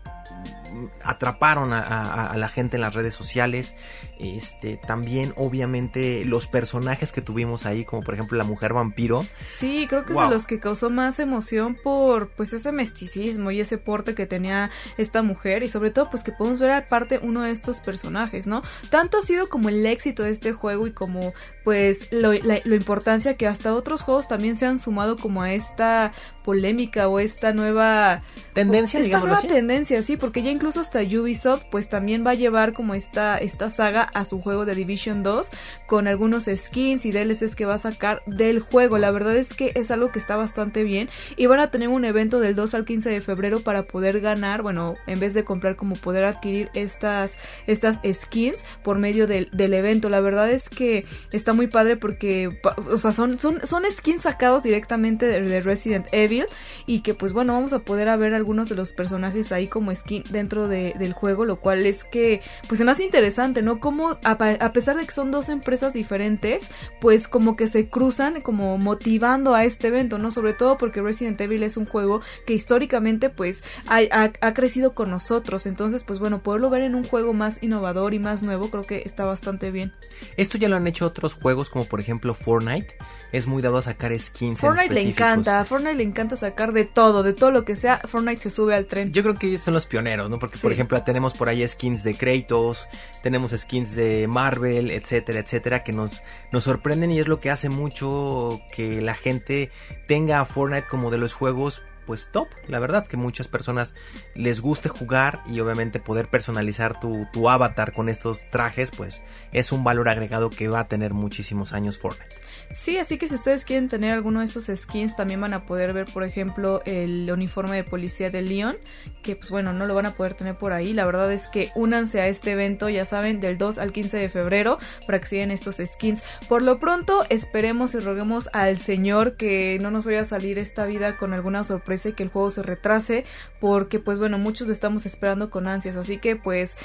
atraparon 1.04 1.74
a, 1.74 1.80
a- 1.82 2.32
a 2.32 2.38
la 2.38 2.50
gente 2.50 2.78
en 2.78 2.82
las 2.82 2.94
redes 2.96 3.14
sociales. 3.14 3.76
Este, 4.20 4.78
también, 4.86 5.34
obviamente, 5.36 6.26
los 6.26 6.48
personajes 6.48 7.12
que 7.12 7.22
tuvimos 7.22 7.66
ahí, 7.66 7.86
como 7.86 8.04
por 8.04 8.14
ejemplo 8.14 8.38
la 8.38 8.44
mujer 8.44 8.74
vampiro. 8.74 9.26
Sí, 9.44 9.88
creo 9.90 10.06
que 10.06 10.14
es 10.14 10.20
de 10.20 10.30
los 10.30 10.46
que 10.46 10.60
causó 10.60 10.90
más 10.90 11.20
emoción 11.20 11.76
por 11.84 12.30
pues 12.30 12.54
ese 12.54 12.72
misticismo 12.72 13.52
y 13.52 13.60
ese 13.60 13.78
porte 13.78 14.14
que 14.16 14.26
tenía 14.28 14.70
esta 14.98 15.24
mujer 15.24 15.64
y 15.64 15.68
sobre 15.70 15.90
todo 15.92 16.10
pues 16.10 16.24
que 16.24 16.32
podemos 16.32 16.60
ver 16.60 16.72
aparte 16.72 17.20
uno 17.22 17.42
de 17.42 17.52
estos 17.52 17.80
personajes, 17.80 18.46
¿no? 18.48 18.62
Tanto 18.90 19.18
ha 19.18 19.22
sido 19.24 19.50
como 19.50 19.70
el 19.70 19.86
éxito 19.86 20.24
de 20.24 20.30
este 20.32 20.54
juego 20.54 20.86
y 20.88 20.92
como 20.92 21.34
pues 21.64 22.08
lo, 22.12 22.34
la, 22.34 22.60
lo 22.64 22.76
importancia 22.76 23.36
que 23.38 23.48
hasta 23.48 23.74
otros 23.74 24.02
juegos 24.02 24.28
también 24.28 24.58
se 24.58 24.66
han 24.66 24.80
sumado 24.80 25.16
como 25.18 25.42
a 25.42 25.52
esta 25.54 26.12
polémica 26.44 27.08
o 27.08 27.20
esta 27.20 27.54
nueva 27.54 28.22
Tendencia, 28.54 29.00
esta 29.00 29.06
digámoslo 29.06 29.28
nueva 29.30 29.40
así. 29.40 29.48
tendencia, 29.48 30.02
sí, 30.02 30.18
porque 30.18 30.44
ya 30.44 30.52
incluso 30.62 30.80
hasta 30.80 31.02
Ubisoft 31.02 31.64
pues 31.72 31.90
también 31.90 32.24
va 32.24 32.32
a 32.32 32.36
llevar 32.36 32.74
como 32.74 32.94
esta, 32.94 33.40
esta 33.40 33.68
saga 33.68 34.04
a 34.04 34.26
su 34.26 34.40
juego 34.44 34.64
de 34.64 34.76
Division 34.76 35.24
2 35.24 35.50
con 35.88 36.08
algunos 36.08 36.46
skins 36.46 37.04
y 37.08 37.12
DLCs 37.12 37.56
que 37.56 37.66
va 37.66 37.74
a 37.74 37.80
sacar 37.80 38.22
del 38.28 38.60
juego. 38.60 39.00
La 39.00 39.10
verdad 39.10 39.36
es 39.36 39.56
que 39.56 39.72
es 39.74 39.90
algo 39.90 40.12
que 40.12 40.20
está 40.20 40.36
bastante 40.36 40.84
bien 40.84 41.10
y 41.36 41.48
van 41.48 41.62
a 41.62 41.72
tener 41.72 41.90
un 41.90 42.06
evento 42.06 42.40
del 42.40 42.54
2 42.54 42.76
al 42.76 42.86
15 42.86 43.10
de 43.10 43.22
febrero 43.22 43.62
para 43.62 43.86
poder 43.86 44.20
ganar, 44.20 44.62
bueno, 44.62 44.94
en 45.08 45.20
vez 45.20 45.34
de 45.34 45.44
comprar 45.44 45.76
como 45.76 45.96
poder 45.96 46.26
adquirir 46.26 46.70
estas, 46.76 47.38
estas 47.66 48.00
skins 48.08 48.64
por 48.84 49.00
medio 49.00 49.26
del, 49.26 49.50
del 49.52 49.74
evento. 49.74 50.10
La 50.10 50.22
verdad 50.22 50.52
es 50.52 50.70
que 50.70 51.06
está 51.32 51.54
muy 51.54 51.66
padre 51.66 51.98
porque, 51.98 52.56
o 52.88 53.00
sea, 53.00 53.14
son, 53.14 53.40
son, 53.40 53.66
son 53.66 53.82
skins 53.92 54.22
sacados 54.22 54.62
directamente 54.62 55.26
de, 55.26 55.42
de 55.42 55.62
Resident 55.62 56.06
Evil 56.12 56.46
y 56.86 57.00
que 57.00 57.16
pues 57.16 57.34
bueno, 57.34 57.54
vamos 57.54 57.74
a 57.74 57.80
poder 57.80 58.10
a 58.10 58.16
ver 58.16 58.36
algunos 58.36 58.70
de 58.70 58.76
los 58.76 58.94
personajes 58.94 59.52
ahí 59.52 59.66
como 59.66 59.92
skin 59.96 60.24
dentro 60.30 60.51
dentro 60.52 60.68
de, 60.68 60.94
del 61.00 61.14
juego, 61.14 61.46
lo 61.46 61.62
cual 61.62 61.86
es 61.86 62.04
que, 62.04 62.42
pues 62.68 62.82
es 62.82 62.86
más 62.86 63.00
interesante, 63.00 63.62
¿no? 63.62 63.80
Como 63.80 64.18
a, 64.24 64.32
a, 64.32 64.74
pesar 64.74 64.98
de 64.98 65.06
que 65.06 65.12
son 65.12 65.32
dos 65.32 65.48
empresas 65.48 65.94
diferentes, 65.94 66.70
pues 67.00 67.30
como 67.30 67.56
que 67.56 67.70
se 67.70 67.90
cruzan 67.90 68.42
como 68.42 68.78
motivando 68.78 69.56
a 69.56 69.64
este 69.64 69.88
evento, 69.88 70.18
¿no? 70.18 70.30
Sobre 70.32 70.54
todo 70.54 70.78
porque 70.78 71.02
Resident 71.02 71.40
Evil 71.40 71.64
es 71.64 71.78
un 71.78 71.86
juego 71.86 72.22
que 72.46 72.54
históricamente 72.54 73.30
pues 73.30 73.64
ha, 73.88 74.00
ha, 74.12 74.32
ha 74.42 74.54
crecido 74.54 74.94
con 74.94 75.10
nosotros, 75.10 75.66
entonces 75.66 76.04
pues 76.04 76.20
bueno, 76.20 76.44
poderlo 76.44 76.70
ver 76.70 76.82
en 76.82 76.96
un 76.96 77.06
juego 77.06 77.34
más 77.34 77.64
innovador 77.64 78.14
y 78.14 78.20
más 78.20 78.44
nuevo 78.44 78.70
creo 78.70 78.84
que 78.84 79.04
está 79.06 79.24
bastante 79.24 79.72
bien. 79.72 79.94
Esto 80.36 80.58
ya 80.58 80.68
lo 80.68 80.76
han 80.76 80.88
hecho 80.88 81.06
otros 81.06 81.34
juegos 81.34 81.70
como 81.70 81.86
por 81.86 82.02
ejemplo 82.02 82.34
Fortnite, 82.34 82.98
es 83.32 83.48
muy 83.48 83.62
dado 83.62 83.78
a 83.78 83.82
sacar 83.82 84.18
skins. 84.20 84.60
Fortnite 84.60 84.94
le 84.94 85.02
encanta, 85.02 85.62
a 85.62 85.66
Fortnite 85.66 85.96
le 85.96 86.04
encanta 86.04 86.36
sacar 86.36 86.74
de 86.74 86.84
todo, 86.84 87.24
de 87.24 87.32
todo 87.32 87.52
lo 87.52 87.64
que 87.64 87.78
sea, 87.78 88.00
Fortnite 88.00 88.42
se 88.42 88.52
sube 88.52 88.76
al 88.76 88.86
tren. 88.86 89.14
Yo 89.14 89.24
creo 89.24 89.36
que 89.36 89.48
ellos 89.48 89.62
son 89.62 89.74
los 89.74 89.86
pioneros, 89.86 90.30
¿no? 90.30 90.41
Porque, 90.42 90.58
sí. 90.58 90.64
por 90.64 90.74
ejemplo, 90.74 91.02
tenemos 91.04 91.34
por 91.34 91.48
ahí 91.48 91.66
skins 91.66 92.04
de 92.04 92.16
Kratos, 92.16 92.90
tenemos 93.22 93.52
skins 93.52 93.96
de 93.96 94.28
Marvel, 94.28 94.92
etcétera, 94.92 95.40
etcétera, 95.40 95.84
que 95.84 95.94
nos, 95.94 96.24
nos 96.52 96.66
sorprenden 96.66 97.12
y 97.12 97.20
es 97.20 97.28
lo 97.28 97.40
que 97.40 97.52
hace 97.52 97.70
mucho 97.70 98.60
que 98.74 99.00
la 99.02 99.14
gente 99.14 99.72
tenga 100.08 100.42
a 100.42 100.46
Fortnite 100.46 100.88
como 100.88 101.12
de 101.12 101.20
los 101.20 101.34
juegos 101.34 101.84
pues 102.06 102.30
top, 102.32 102.48
la 102.68 102.80
verdad, 102.80 103.06
que 103.06 103.18
muchas 103.18 103.48
personas 103.48 103.94
les 104.36 104.62
guste 104.62 104.90
jugar 104.90 105.42
y 105.48 105.60
obviamente 105.60 106.00
poder 106.00 106.28
personalizar 106.28 107.00
tu, 107.00 107.28
tu, 107.32 107.50
avatar 107.50 107.94
con 107.94 108.10
estos 108.10 108.50
trajes, 108.50 108.92
pues 108.92 109.22
es 109.52 109.72
un 109.72 109.84
valor 109.84 110.10
agregado 110.10 110.50
que 110.50 110.68
va 110.68 110.82
a 110.82 110.88
tener 110.88 111.14
muchísimos 111.14 111.74
años 111.74 111.98
Fortnite. 111.98 112.36
Sí, 112.74 112.98
así 112.98 113.18
que 113.18 113.28
si 113.28 113.36
ustedes 113.36 113.66
quieren 113.66 113.90
tener 113.90 114.14
alguno 114.14 114.40
de 114.40 114.46
estos 114.46 114.72
skins, 114.74 115.16
también 115.16 115.42
van 115.42 115.54
a 115.54 115.66
poder 115.66 115.92
ver, 115.92 116.06
por 116.06 116.24
ejemplo, 116.24 116.82
el 116.86 117.30
uniforme 117.30 117.76
de 117.76 117.84
policía 117.84 118.30
de 118.30 118.42
Leon, 118.42 118.78
que 119.24 119.36
pues 119.36 119.50
bueno, 119.50 119.74
no 119.74 119.86
lo 119.86 119.94
van 119.94 120.06
a 120.06 120.16
poder 120.16 120.36
tener 120.36 120.56
por 120.56 120.72
ahí. 120.72 120.94
La 120.94 121.06
verdad 121.06 121.32
es 121.34 121.48
que 121.48 121.72
únanse 121.76 122.22
a 122.22 122.28
este 122.28 122.52
evento, 122.52 122.88
ya 122.88 123.04
saben, 123.04 123.42
del 123.42 123.58
2 123.58 123.78
al 123.78 123.92
15 123.92 124.18
de 124.18 124.30
febrero, 124.30 124.80
para 125.06 125.20
que 125.20 125.28
sigan 125.28 125.52
estos 125.52 125.78
skins. 125.78 126.24
Por 126.48 126.62
lo 126.62 126.80
pronto, 126.80 127.26
esperemos 127.30 127.94
y 127.94 128.00
roguemos 128.00 128.50
al 128.54 128.78
Señor 128.78 129.36
que 129.36 129.78
no 129.82 129.92
nos 129.92 130.06
vaya 130.06 130.22
a 130.22 130.26
salir 130.26 130.58
esta 130.58 130.86
vida 130.86 131.18
con 131.18 131.34
alguna 131.34 131.64
sorpresa 131.66 131.91
y 131.94 132.14
que 132.14 132.24
el 132.24 132.30
juego 132.30 132.52
se 132.52 132.64
retrase, 132.64 133.26
porque 133.60 134.00
pues 134.00 134.20
bueno, 134.20 134.38
muchos 134.38 134.68
lo 134.68 134.74
estamos 134.74 135.06
esperando 135.06 135.50
con 135.50 135.68
ansias, 135.68 135.96
así 135.96 136.18
que 136.18 136.36
pues 136.36 136.78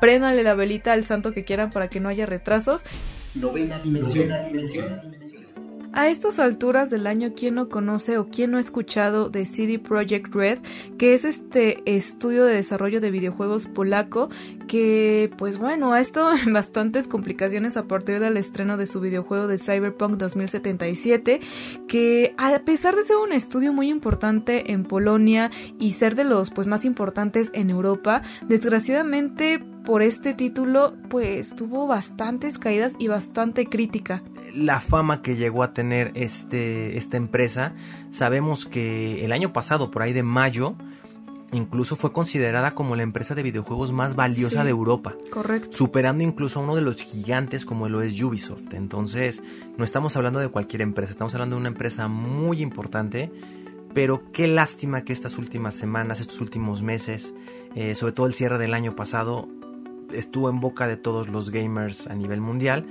préndanle 0.00 0.42
la 0.42 0.54
velita 0.54 0.92
al 0.92 1.04
santo 1.04 1.32
que 1.32 1.44
quieran 1.44 1.70
para 1.70 1.88
que 1.88 2.00
no 2.00 2.08
haya 2.08 2.26
retrasos. 2.26 2.84
Novena 3.34 3.78
dimensión. 3.78 4.28
Novena 4.28 4.46
dimensión. 4.46 5.39
A 5.92 6.08
estas 6.08 6.38
alturas 6.38 6.88
del 6.88 7.08
año, 7.08 7.32
¿quién 7.34 7.56
no 7.56 7.68
conoce 7.68 8.16
o 8.16 8.28
quién 8.28 8.52
no 8.52 8.58
ha 8.58 8.60
escuchado 8.60 9.28
de 9.28 9.44
CD 9.44 9.80
Projekt 9.80 10.32
Red, 10.32 10.60
que 10.98 11.14
es 11.14 11.24
este 11.24 11.82
estudio 11.84 12.44
de 12.44 12.54
desarrollo 12.54 13.00
de 13.00 13.10
videojuegos 13.10 13.66
polaco 13.66 14.28
que, 14.68 15.32
pues 15.36 15.58
bueno, 15.58 15.92
ha 15.92 16.00
estado 16.00 16.32
en 16.46 16.52
bastantes 16.52 17.08
complicaciones 17.08 17.76
a 17.76 17.88
partir 17.88 18.20
del 18.20 18.36
estreno 18.36 18.76
de 18.76 18.86
su 18.86 19.00
videojuego 19.00 19.48
de 19.48 19.58
Cyberpunk 19.58 20.16
2077, 20.16 21.40
que 21.88 22.34
a 22.38 22.56
pesar 22.60 22.94
de 22.94 23.02
ser 23.02 23.16
un 23.16 23.32
estudio 23.32 23.72
muy 23.72 23.90
importante 23.90 24.72
en 24.72 24.84
Polonia 24.84 25.50
y 25.80 25.94
ser 25.94 26.14
de 26.14 26.22
los 26.22 26.50
pues 26.50 26.68
más 26.68 26.84
importantes 26.84 27.50
en 27.52 27.68
Europa, 27.68 28.22
desgraciadamente 28.48 29.60
por 29.84 30.02
este 30.02 30.34
título 30.34 30.94
pues 31.08 31.56
tuvo 31.56 31.86
bastantes 31.86 32.58
caídas 32.58 32.94
y 32.98 33.08
bastante 33.08 33.66
crítica. 33.66 34.22
La 34.54 34.80
fama 34.80 35.22
que 35.22 35.36
llegó 35.36 35.62
a 35.62 35.72
tener 35.72 36.12
este, 36.14 36.96
esta 36.96 37.16
empresa, 37.16 37.72
sabemos 38.10 38.66
que 38.66 39.24
el 39.24 39.32
año 39.32 39.52
pasado, 39.52 39.90
por 39.90 40.02
ahí 40.02 40.12
de 40.12 40.22
mayo, 40.22 40.74
incluso 41.52 41.96
fue 41.96 42.12
considerada 42.12 42.74
como 42.74 42.96
la 42.96 43.02
empresa 43.02 43.34
de 43.34 43.42
videojuegos 43.42 43.92
más 43.92 44.16
valiosa 44.16 44.60
Sí, 44.60 44.64
de 44.64 44.70
Europa. 44.70 45.14
Correcto. 45.30 45.76
Superando 45.76 46.24
incluso 46.24 46.60
a 46.60 46.62
uno 46.62 46.76
de 46.76 46.82
los 46.82 46.96
gigantes 46.96 47.64
como 47.64 47.88
lo 47.88 48.02
es 48.02 48.20
Ubisoft. 48.20 48.74
Entonces, 48.74 49.42
no 49.76 49.84
estamos 49.84 50.16
hablando 50.16 50.40
de 50.40 50.48
cualquier 50.48 50.82
empresa, 50.82 51.12
estamos 51.12 51.34
hablando 51.34 51.56
de 51.56 51.60
una 51.60 51.68
empresa 51.68 52.08
muy 52.08 52.60
importante. 52.60 53.30
Pero 53.92 54.30
qué 54.32 54.46
lástima 54.46 55.02
que 55.02 55.12
estas 55.12 55.36
últimas 55.36 55.74
semanas, 55.74 56.20
estos 56.20 56.40
últimos 56.40 56.80
meses, 56.80 57.34
eh, 57.74 57.96
sobre 57.96 58.12
todo 58.12 58.26
el 58.26 58.34
cierre 58.34 58.56
del 58.56 58.72
año 58.72 58.94
pasado, 58.94 59.48
estuvo 60.12 60.50
en 60.50 60.60
boca 60.60 60.86
de 60.86 60.96
todos 60.96 61.28
los 61.28 61.50
gamers 61.50 62.06
a 62.06 62.14
nivel 62.14 62.40
mundial 62.40 62.84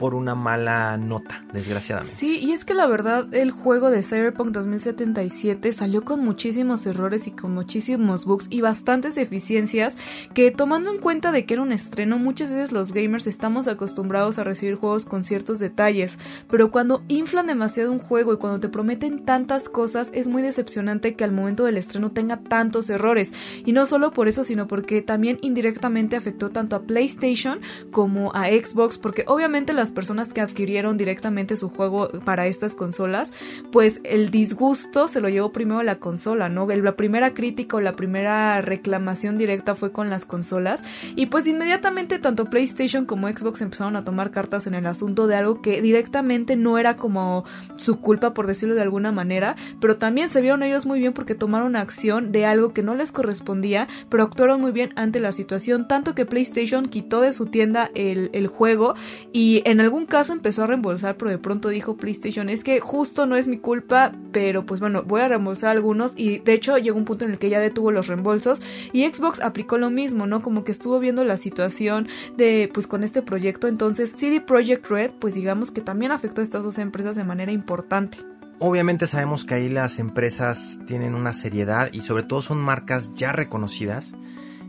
por 0.00 0.14
una 0.14 0.34
mala 0.34 0.96
nota, 0.96 1.44
desgraciadamente. 1.52 2.16
Sí, 2.16 2.38
y 2.38 2.52
es 2.52 2.64
que 2.64 2.72
la 2.72 2.86
verdad 2.86 3.32
el 3.34 3.50
juego 3.50 3.90
de 3.90 4.02
Cyberpunk 4.02 4.50
2077 4.50 5.72
salió 5.72 6.06
con 6.06 6.24
muchísimos 6.24 6.86
errores 6.86 7.26
y 7.26 7.32
con 7.32 7.52
muchísimos 7.52 8.24
bugs 8.24 8.46
y 8.48 8.62
bastantes 8.62 9.14
deficiencias 9.14 9.98
que 10.32 10.52
tomando 10.52 10.90
en 10.90 11.00
cuenta 11.00 11.32
de 11.32 11.44
que 11.44 11.52
era 11.52 11.62
un 11.62 11.70
estreno, 11.70 12.18
muchas 12.18 12.50
veces 12.50 12.72
los 12.72 12.94
gamers 12.94 13.26
estamos 13.26 13.68
acostumbrados 13.68 14.38
a 14.38 14.44
recibir 14.44 14.76
juegos 14.76 15.04
con 15.04 15.22
ciertos 15.22 15.58
detalles, 15.58 16.18
pero 16.48 16.70
cuando 16.70 17.02
inflan 17.08 17.46
demasiado 17.46 17.92
un 17.92 17.98
juego 17.98 18.32
y 18.32 18.38
cuando 18.38 18.58
te 18.58 18.70
prometen 18.70 19.26
tantas 19.26 19.68
cosas 19.68 20.08
es 20.14 20.28
muy 20.28 20.40
decepcionante 20.40 21.14
que 21.14 21.24
al 21.24 21.32
momento 21.32 21.64
del 21.64 21.76
estreno 21.76 22.10
tenga 22.10 22.38
tantos 22.38 22.88
errores. 22.88 23.34
Y 23.66 23.72
no 23.72 23.84
solo 23.84 24.12
por 24.12 24.28
eso, 24.28 24.44
sino 24.44 24.66
porque 24.66 25.02
también 25.02 25.36
indirectamente 25.42 26.16
afectó 26.16 26.48
tanto 26.48 26.74
a 26.74 26.84
PlayStation 26.84 27.60
como 27.90 28.32
a 28.34 28.46
Xbox, 28.46 28.96
porque 28.96 29.24
obviamente 29.26 29.74
las 29.74 29.89
personas 29.90 30.32
que 30.32 30.40
adquirieron 30.40 30.96
directamente 30.96 31.56
su 31.56 31.68
juego 31.68 32.08
para 32.24 32.46
estas 32.46 32.74
consolas, 32.74 33.32
pues 33.72 34.00
el 34.04 34.30
disgusto 34.30 35.08
se 35.08 35.20
lo 35.20 35.28
llevó 35.28 35.52
primero 35.52 35.82
la 35.82 35.98
consola, 35.98 36.48
¿no? 36.48 36.66
La 36.66 36.96
primera 36.96 37.34
crítica 37.34 37.76
o 37.76 37.80
la 37.80 37.96
primera 37.96 38.60
reclamación 38.60 39.38
directa 39.38 39.74
fue 39.74 39.92
con 39.92 40.10
las 40.10 40.24
consolas. 40.24 40.82
Y 41.16 41.26
pues 41.26 41.46
inmediatamente 41.46 42.18
tanto 42.18 42.46
PlayStation 42.46 43.04
como 43.04 43.28
Xbox 43.28 43.60
empezaron 43.60 43.96
a 43.96 44.04
tomar 44.04 44.30
cartas 44.30 44.66
en 44.66 44.74
el 44.74 44.86
asunto 44.86 45.26
de 45.26 45.36
algo 45.36 45.62
que 45.62 45.82
directamente 45.82 46.56
no 46.56 46.78
era 46.78 46.96
como 46.96 47.44
su 47.76 48.00
culpa 48.00 48.34
por 48.34 48.46
decirlo 48.46 48.74
de 48.74 48.82
alguna 48.82 49.12
manera, 49.12 49.56
pero 49.80 49.96
también 49.96 50.30
se 50.30 50.40
vieron 50.40 50.62
ellos 50.62 50.86
muy 50.86 51.00
bien 51.00 51.12
porque 51.12 51.34
tomaron 51.34 51.76
acción 51.76 52.32
de 52.32 52.46
algo 52.46 52.72
que 52.72 52.82
no 52.82 52.94
les 52.94 53.12
correspondía, 53.12 53.88
pero 54.08 54.24
actuaron 54.24 54.60
muy 54.60 54.72
bien 54.72 54.90
ante 54.96 55.20
la 55.20 55.32
situación, 55.32 55.88
tanto 55.88 56.14
que 56.14 56.26
PlayStation 56.26 56.86
quitó 56.86 57.20
de 57.20 57.32
su 57.32 57.46
tienda 57.46 57.90
el, 57.94 58.30
el 58.32 58.46
juego 58.46 58.94
y 59.32 59.62
en 59.64 59.79
algún 59.80 60.06
caso 60.06 60.32
empezó 60.32 60.64
a 60.64 60.66
reembolsar, 60.66 61.16
pero 61.16 61.30
de 61.30 61.38
pronto 61.38 61.68
dijo 61.68 61.96
PlayStation, 61.96 62.48
es 62.48 62.64
que 62.64 62.80
justo 62.80 63.26
no 63.26 63.36
es 63.36 63.48
mi 63.48 63.58
culpa, 63.58 64.12
pero 64.32 64.66
pues 64.66 64.80
bueno, 64.80 65.02
voy 65.02 65.20
a 65.20 65.28
reembolsar 65.28 65.70
algunos 65.70 66.12
y 66.16 66.38
de 66.38 66.54
hecho 66.54 66.78
llegó 66.78 66.98
un 66.98 67.04
punto 67.04 67.24
en 67.24 67.32
el 67.32 67.38
que 67.38 67.50
ya 67.50 67.60
detuvo 67.60 67.90
los 67.90 68.06
reembolsos 68.06 68.62
y 68.92 69.06
Xbox 69.06 69.40
aplicó 69.40 69.78
lo 69.78 69.90
mismo, 69.90 70.26
¿no? 70.26 70.42
Como 70.42 70.64
que 70.64 70.72
estuvo 70.72 70.98
viendo 70.98 71.24
la 71.24 71.36
situación 71.36 72.08
de 72.36 72.70
pues 72.72 72.86
con 72.86 73.04
este 73.04 73.22
proyecto, 73.22 73.68
entonces 73.68 74.14
CD 74.16 74.40
Projekt 74.40 74.86
Red 74.88 75.10
pues 75.18 75.34
digamos 75.34 75.70
que 75.70 75.80
también 75.80 76.12
afectó 76.12 76.40
a 76.40 76.44
estas 76.44 76.64
dos 76.64 76.78
empresas 76.78 77.16
de 77.16 77.24
manera 77.24 77.52
importante. 77.52 78.18
Obviamente 78.58 79.06
sabemos 79.06 79.44
que 79.44 79.54
ahí 79.54 79.68
las 79.70 79.98
empresas 79.98 80.80
tienen 80.86 81.14
una 81.14 81.32
seriedad 81.32 81.88
y 81.92 82.02
sobre 82.02 82.24
todo 82.24 82.42
son 82.42 82.58
marcas 82.58 83.14
ya 83.14 83.32
reconocidas 83.32 84.14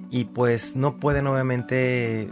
y 0.09 0.25
pues 0.25 0.75
no 0.75 0.97
pueden 0.97 1.27
obviamente 1.27 2.29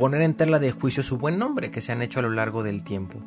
poner 0.00 0.22
en 0.22 0.32
tela 0.32 0.58
de 0.58 0.72
juicio 0.72 1.02
su 1.02 1.18
buen 1.18 1.38
nombre 1.38 1.70
que 1.70 1.82
se 1.82 1.92
han 1.92 2.00
hecho 2.00 2.20
a 2.20 2.22
lo 2.22 2.30
largo 2.30 2.62
del 2.62 2.82
tiempo. 2.82 3.18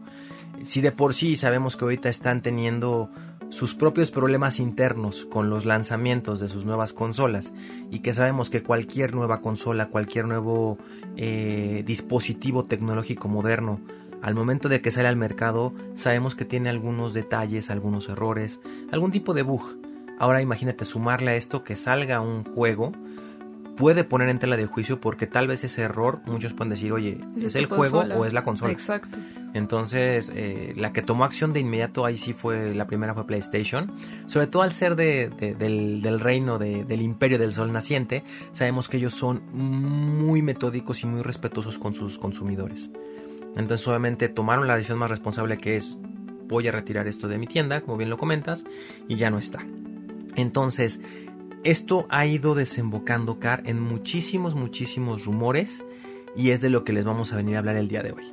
Si 0.64 0.82
de 0.82 0.92
por 0.92 1.14
sí 1.14 1.36
sabemos 1.36 1.78
que 1.78 1.86
ahorita 1.86 2.10
están 2.10 2.42
teniendo 2.42 3.12
sus 3.50 3.76
propios 3.76 4.10
problemas 4.10 4.60
internos 4.60 5.28
con 5.28 5.52
los 5.52 5.66
lanzamientos 5.66 6.40
de 6.40 6.50
sus 6.50 6.66
nuevas 6.66 6.92
consolas 6.92 7.54
y 7.92 8.00
que 8.00 8.16
sabemos 8.16 8.50
que 8.50 8.64
cualquier 8.64 9.14
nueva 9.14 9.40
consola, 9.40 9.90
cualquier 9.90 10.26
nuevo 10.26 10.80
eh, 11.16 11.84
dispositivo 11.86 12.64
tecnológico 12.64 13.28
moderno, 13.28 13.80
al 14.24 14.34
momento 14.34 14.68
de 14.68 14.82
que 14.82 14.90
sale 14.90 15.10
al 15.10 15.16
mercado, 15.16 15.76
sabemos 15.94 16.34
que 16.34 16.44
tiene 16.44 16.70
algunos 16.70 17.14
detalles, 17.14 17.70
algunos 17.70 18.10
errores, 18.10 18.60
algún 18.92 19.12
tipo 19.12 19.36
de 19.36 19.44
bug. 19.44 19.80
Ahora 20.18 20.42
imagínate 20.42 20.86
sumarle 20.86 21.32
a 21.32 21.36
esto 21.36 21.64
que 21.64 21.76
salga 21.76 22.20
un 22.20 22.44
juego 22.44 22.94
puede 23.76 24.04
poner 24.04 24.30
en 24.30 24.40
tela 24.40 24.56
de 24.58 24.66
juicio 24.68 25.02
porque 25.02 25.26
tal 25.28 25.48
vez 25.48 25.64
ese 25.64 25.82
error 25.82 26.20
muchos 26.26 26.54
pueden 26.54 26.70
decir, 26.70 26.92
oye, 26.92 27.20
¿es, 27.38 27.44
¿Es 27.46 27.56
el 27.56 27.66
juego 27.66 28.00
consola? 28.00 28.16
o 28.18 28.26
es 28.26 28.34
la 28.34 28.44
consola? 28.44 28.72
Exacto. 28.72 29.18
Entonces, 29.54 30.32
eh, 30.36 30.74
la 30.78 30.94
que 30.94 31.02
tomó 31.02 31.26
acción 31.26 31.54
de 31.54 31.60
inmediato 31.60 32.06
ahí 32.06 32.18
sí 32.18 32.34
fue, 32.34 32.74
la 32.76 32.86
primera 32.88 33.14
fue 33.14 33.26
PlayStation. 33.28 33.92
Sobre 34.28 34.48
todo 34.48 34.62
al 34.64 34.74
ser 34.74 34.96
de, 34.96 35.30
de- 35.30 35.54
del, 35.56 36.02
del 36.02 36.20
reino 36.20 36.58
de- 36.60 36.86
del 36.86 37.02
imperio 37.02 37.38
del 37.40 37.54
sol 37.54 37.72
naciente, 37.72 38.24
sabemos 38.52 38.90
que 38.90 38.98
ellos 38.98 39.14
son 39.14 39.42
muy 39.54 40.42
metódicos 40.42 41.04
y 41.04 41.08
muy 41.08 41.22
respetuosos 41.22 41.78
con 41.78 41.94
sus 41.94 42.18
consumidores. 42.18 42.90
Entonces, 43.56 43.88
obviamente, 43.88 44.30
tomaron 44.30 44.68
la 44.68 44.76
decisión 44.76 44.98
más 44.98 45.10
responsable 45.12 45.58
que 45.58 45.78
es, 45.78 45.98
voy 46.48 46.68
a 46.68 46.72
retirar 46.72 47.08
esto 47.08 47.28
de 47.28 47.38
mi 47.38 47.46
tienda, 47.48 47.82
como 47.82 47.98
bien 47.98 48.10
lo 48.10 48.18
comentas, 48.18 48.64
y 49.08 49.16
ya 49.16 49.30
no 49.30 49.38
está. 49.38 49.64
Entonces, 50.36 51.00
esto 51.64 52.08
ha 52.10 52.26
ido 52.26 52.56
desembocando, 52.56 53.40
Car, 53.40 53.64
en 53.66 53.82
muchísimos, 53.82 54.56
muchísimos 54.56 55.26
rumores. 55.26 55.84
Y 56.36 56.50
es 56.50 56.62
de 56.62 56.70
lo 56.70 56.84
que 56.84 56.94
les 56.94 57.06
vamos 57.06 57.32
a 57.32 57.36
venir 57.36 57.56
a 57.56 57.60
hablar 57.60 57.76
el 57.76 57.88
día 57.88 58.02
de 58.02 58.12
hoy. 58.12 58.24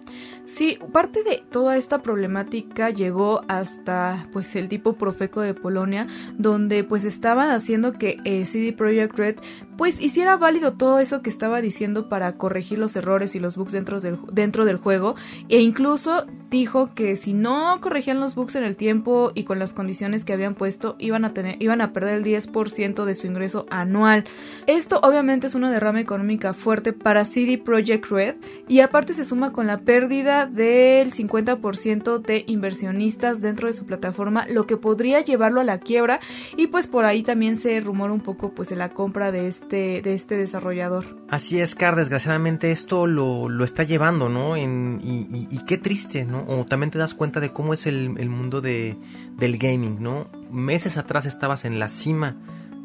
Sí, 0.57 0.79
parte 0.93 1.23
de 1.23 1.45
toda 1.51 1.77
esta 1.77 2.03
problemática 2.03 2.91
llegó 2.91 3.43
hasta 3.47 4.29
pues 4.33 4.57
el 4.57 4.69
tipo 4.69 4.95
Profeco 4.95 5.41
de 5.43 5.55
Polonia, 5.55 6.09
donde 6.37 6.83
pues 6.83 7.05
estaban 7.05 7.51
haciendo 7.51 7.93
que 7.93 8.19
eh, 8.25 8.45
CD 8.47 8.73
Projekt 8.73 9.17
Red 9.17 9.37
pues 9.79 9.99
hiciera 10.01 10.37
válido 10.37 10.73
todo 10.75 10.99
eso 10.99 11.23
que 11.23 11.31
estaba 11.31 11.63
diciendo 11.63 12.11
para 12.11 12.37
corregir 12.37 12.79
los 12.79 12.97
errores 12.97 13.35
y 13.35 13.39
los 13.39 13.57
bugs 13.57 13.73
dentro 13.73 14.01
del, 14.01 14.19
dentro 14.31 14.67
del 14.67 14.77
juego 14.77 15.15
e 15.49 15.61
incluso 15.61 16.27
dijo 16.51 16.95
que 16.95 17.17
si 17.17 17.33
no 17.33 17.81
corregían 17.81 18.21
los 18.21 18.35
bugs 18.35 18.57
en 18.57 18.65
el 18.65 18.77
tiempo 18.77 19.33
y 19.35 19.45
con 19.45 19.59
las 19.59 19.73
condiciones 19.73 20.25
que 20.25 20.35
habían 20.35 20.55
puesto 20.55 20.97
iban 20.99 21.25
a 21.25 21.33
tener 21.33 21.57
iban 21.63 21.81
a 21.81 21.93
perder 21.95 22.17
el 22.17 22.25
10% 22.25 23.05
de 23.05 23.15
su 23.15 23.27
ingreso 23.27 23.67
anual. 23.71 24.25
Esto 24.67 25.01
obviamente 25.03 25.47
es 25.47 25.55
una 25.55 25.71
derrama 25.71 26.01
económica 26.01 26.53
fuerte 26.53 26.93
para 26.93 27.25
CD 27.25 27.57
Projekt 27.57 28.11
Red 28.11 28.37
y 28.69 28.81
aparte 28.81 29.15
se 29.15 29.25
suma 29.25 29.53
con 29.53 29.67
la 29.67 29.79
pérdida 29.79 30.40
del 30.47 31.13
50% 31.13 32.21
de 32.21 32.45
inversionistas 32.47 33.41
dentro 33.41 33.69
de 33.69 33.73
su 33.73 33.87
plataforma, 33.87 34.47
lo 34.49 34.67
que 34.67 34.77
podría 34.77 35.21
llevarlo 35.21 35.61
a 35.61 35.65
la 35.65 35.79
quiebra 35.79 36.21
y 36.57 36.69
pues 36.69 36.87
por 36.87 37.05
ahí 37.05 37.23
también 37.23 37.57
se 37.57 37.81
rumora 37.81 38.13
un 38.13 38.21
poco 38.21 38.53
pues 38.53 38.69
de 38.69 38.77
la 38.77 38.91
compra 38.91 39.33
de 39.33 39.47
este 39.47 40.03
de 40.03 40.15
este 40.15 40.37
desarrollador. 40.37 41.05
Así 41.29 41.61
es, 41.61 41.75
Car, 41.75 41.97
desgraciadamente 41.97 42.71
esto 42.73 43.07
lo, 43.07 43.49
lo 43.49 43.65
está 43.65 43.85
llevando, 43.85 44.29
¿no? 44.29 44.57
Y 44.57 45.61
qué 45.67 45.79
triste, 45.79 46.25
¿no? 46.25 46.45
O 46.49 46.65
también 46.65 46.91
te 46.91 46.99
das 46.99 47.15
cuenta 47.15 47.41
de 47.41 47.53
cómo 47.53 47.75
es 47.75 47.87
el, 47.87 48.17
el 48.19 48.29
mundo 48.29 48.61
de, 48.61 48.97
del 49.37 49.59
gaming, 49.59 50.03
¿no? 50.03 50.29
Meses 50.51 50.97
atrás 50.97 51.27
estabas 51.27 51.65
en 51.65 51.79
la 51.79 51.89
cima 51.89 52.37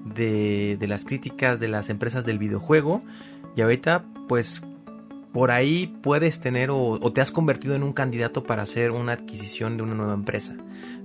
de, 0.06 0.78
de, 0.80 0.88
las 0.88 1.04
críticas 1.04 1.60
de 1.60 1.68
las 1.68 1.90
empresas 1.90 2.26
del 2.26 2.38
videojuego 2.38 3.04
y 3.56 3.62
ahorita 3.62 4.06
pues 4.28 4.62
por 5.36 5.52
ahí 5.52 5.94
puedes 6.02 6.40
tener 6.40 6.70
o, 6.72 6.98
te 7.14 7.20
has 7.20 7.30
convertido 7.30 7.76
en 7.76 7.84
un 7.84 7.92
candidato 7.92 8.46
para 8.46 8.64
hacer 8.64 8.92
una 8.92 9.12
adquisición 9.12 9.76
de 9.76 9.84
una 9.84 9.94
nueva 9.94 10.14
empresa. 10.14 10.56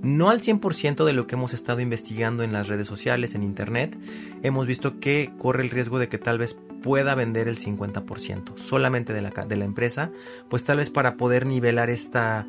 No 0.01 0.29
al 0.29 0.39
100% 0.39 1.03
de 1.03 1.11
lo 1.11 1.27
que 1.27 1.35
hemos 1.35 1.53
estado 1.53 1.81
investigando 1.81 2.41
en 2.41 2.53
las 2.53 2.69
redes 2.69 2.87
sociales, 2.87 3.35
en 3.35 3.43
internet, 3.43 3.97
hemos 4.41 4.67
visto 4.67 5.01
que 5.01 5.33
corre 5.37 5.63
el 5.63 5.69
riesgo 5.69 5.99
de 5.99 6.07
que 6.07 6.17
tal 6.17 6.37
vez 6.37 6.57
pueda 6.81 7.13
vender 7.13 7.49
el 7.49 7.59
50% 7.59 8.55
solamente 8.55 9.11
de 9.11 9.21
la, 9.21 9.31
de 9.31 9.55
la 9.57 9.65
empresa, 9.65 10.11
pues 10.49 10.63
tal 10.63 10.77
vez 10.77 10.89
para 10.89 11.17
poder 11.17 11.45
nivelar 11.45 11.89
esta, 11.89 12.47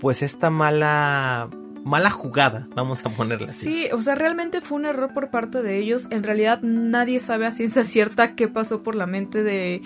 pues 0.00 0.22
esta 0.22 0.48
mala 0.48 1.50
mala 1.84 2.10
jugada, 2.10 2.68
vamos 2.74 3.04
a 3.06 3.10
ponerla 3.10 3.48
así. 3.48 3.66
Sí, 3.66 3.88
o 3.92 4.02
sea, 4.02 4.14
realmente 4.14 4.60
fue 4.60 4.76
un 4.76 4.84
error 4.84 5.14
por 5.14 5.30
parte 5.30 5.62
de 5.62 5.78
ellos. 5.78 6.06
En 6.10 6.22
realidad 6.22 6.60
nadie 6.60 7.20
sabe 7.20 7.46
a 7.46 7.52
ciencia 7.52 7.84
cierta 7.84 8.34
qué 8.34 8.48
pasó 8.48 8.82
por 8.82 8.94
la 8.94 9.06
mente 9.06 9.42
de, 9.42 9.80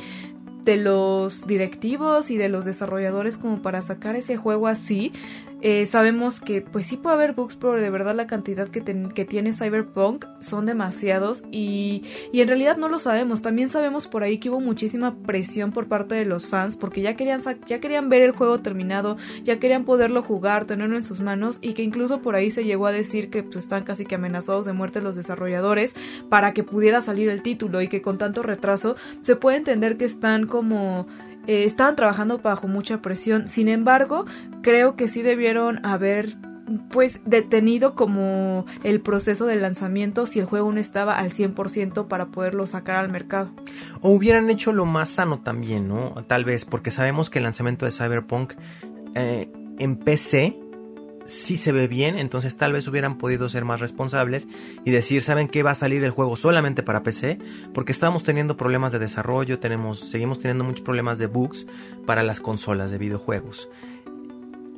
de 0.64 0.76
los 0.76 1.46
directivos 1.46 2.30
y 2.30 2.36
de 2.36 2.48
los 2.48 2.64
desarrolladores 2.64 3.38
como 3.38 3.62
para 3.62 3.82
sacar 3.82 4.16
ese 4.16 4.36
juego 4.36 4.68
así. 4.68 5.12
Eh, 5.64 5.86
sabemos 5.86 6.40
que 6.40 6.60
pues 6.60 6.86
sí 6.86 6.96
puede 6.96 7.14
haber 7.14 7.34
bugs, 7.34 7.54
pero 7.54 7.80
de 7.80 7.88
verdad 7.88 8.16
la 8.16 8.26
cantidad 8.26 8.68
que, 8.68 8.82
tiene 9.24 9.52
Cyberpunk 9.52 10.26
son 10.40 10.66
demasiados 10.66 11.44
y, 11.52 12.02
y, 12.32 12.40
en 12.40 12.48
realidad 12.48 12.76
no 12.76 12.88
lo 12.88 12.98
sabemos. 12.98 13.42
También 13.42 13.68
sabemos 13.68 14.08
por 14.08 14.24
ahí 14.24 14.38
que 14.38 14.50
hubo 14.50 14.58
muchísima 14.60 15.14
presión 15.24 15.70
por 15.70 15.86
parte 15.86 16.16
de 16.16 16.24
los 16.24 16.48
fans 16.48 16.76
porque 16.76 17.00
ya 17.00 17.14
querían, 17.14 17.40
ya 17.66 17.78
querían 17.78 18.08
ver 18.08 18.22
el 18.22 18.32
juego 18.32 18.58
terminado, 18.58 19.16
ya 19.44 19.60
querían 19.60 19.84
poderlo 19.84 20.22
jugar, 20.22 20.64
tenerlo 20.64 20.96
en 20.96 21.04
sus 21.04 21.20
manos 21.20 21.58
y 21.60 21.74
que 21.74 21.84
incluso 21.84 22.22
por 22.22 22.34
ahí 22.34 22.50
se 22.50 22.64
llegó 22.64 22.88
a 22.88 22.92
decir 22.92 23.30
que 23.30 23.44
pues, 23.44 23.56
están 23.56 23.84
casi 23.84 24.04
que 24.04 24.16
amenazados 24.16 24.66
de 24.66 24.72
muerte 24.72 25.00
los 25.00 25.14
desarrolladores 25.14 25.94
para 26.28 26.52
que 26.54 26.64
pudiera 26.64 27.02
salir 27.02 27.28
el 27.28 27.42
título 27.42 27.80
y 27.80 27.86
que 27.86 28.02
con 28.02 28.18
tanto 28.18 28.42
retraso 28.42 28.96
se 29.20 29.36
puede 29.36 29.58
entender 29.58 29.96
que 29.96 30.06
están 30.06 30.48
como 30.48 31.06
eh, 31.46 31.64
estaban 31.64 31.96
trabajando 31.96 32.38
bajo 32.38 32.68
mucha 32.68 33.02
presión. 33.02 33.48
Sin 33.48 33.68
embargo, 33.68 34.26
creo 34.62 34.96
que 34.96 35.08
sí 35.08 35.22
debieron 35.22 35.84
haber 35.84 36.36
pues 36.90 37.20
detenido 37.24 37.94
como 37.94 38.64
el 38.82 39.00
proceso 39.00 39.46
de 39.46 39.56
lanzamiento 39.56 40.26
si 40.26 40.38
el 40.38 40.46
juego 40.46 40.72
no 40.72 40.80
estaba 40.80 41.18
al 41.18 41.32
100% 41.32 42.06
para 42.06 42.26
poderlo 42.26 42.66
sacar 42.66 42.96
al 42.96 43.10
mercado. 43.10 43.50
O 44.00 44.10
hubieran 44.10 44.48
hecho 44.50 44.72
lo 44.72 44.86
más 44.86 45.10
sano 45.10 45.40
también, 45.40 45.88
¿no? 45.88 46.14
Tal 46.26 46.44
vez 46.44 46.64
porque 46.64 46.90
sabemos 46.90 47.30
que 47.30 47.38
el 47.38 47.44
lanzamiento 47.44 47.84
de 47.84 47.92
Cyberpunk 47.92 48.54
eh, 49.14 49.50
en 49.78 49.96
PC 49.96 50.61
sí 51.24 51.56
se 51.56 51.72
ve 51.72 51.88
bien, 51.88 52.18
entonces 52.18 52.56
tal 52.56 52.72
vez 52.72 52.86
hubieran 52.88 53.18
podido 53.18 53.48
ser 53.48 53.64
más 53.64 53.80
responsables 53.80 54.48
y 54.84 54.90
decir, 54.90 55.22
¿saben 55.22 55.48
qué? 55.48 55.62
Va 55.62 55.72
a 55.72 55.74
salir 55.74 56.02
el 56.04 56.10
juego 56.10 56.36
solamente 56.36 56.82
para 56.82 57.02
PC, 57.02 57.38
porque 57.74 57.92
estamos 57.92 58.24
teniendo 58.24 58.56
problemas 58.56 58.92
de 58.92 58.98
desarrollo, 58.98 59.58
tenemos, 59.58 60.00
seguimos 60.00 60.38
teniendo 60.38 60.64
muchos 60.64 60.84
problemas 60.84 61.18
de 61.18 61.26
bugs 61.26 61.66
para 62.06 62.22
las 62.22 62.40
consolas 62.40 62.90
de 62.90 62.98
videojuegos. 62.98 63.68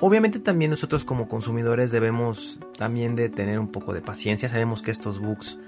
Obviamente 0.01 0.41
también 0.41 0.71
nosotros 0.71 1.05
como 1.05 1.29
consumidores 1.29 1.91
debemos 1.91 2.61
también 2.77 3.15
de 3.15 3.29
tener 3.29 3.59
un 3.59 3.69
poco 3.69 3.95
de 3.95 4.03
paciencia, 4.03 4.49
sabemos 4.49 4.83
que 4.83 4.91
estos 4.91 5.21
bugs 5.21 5.59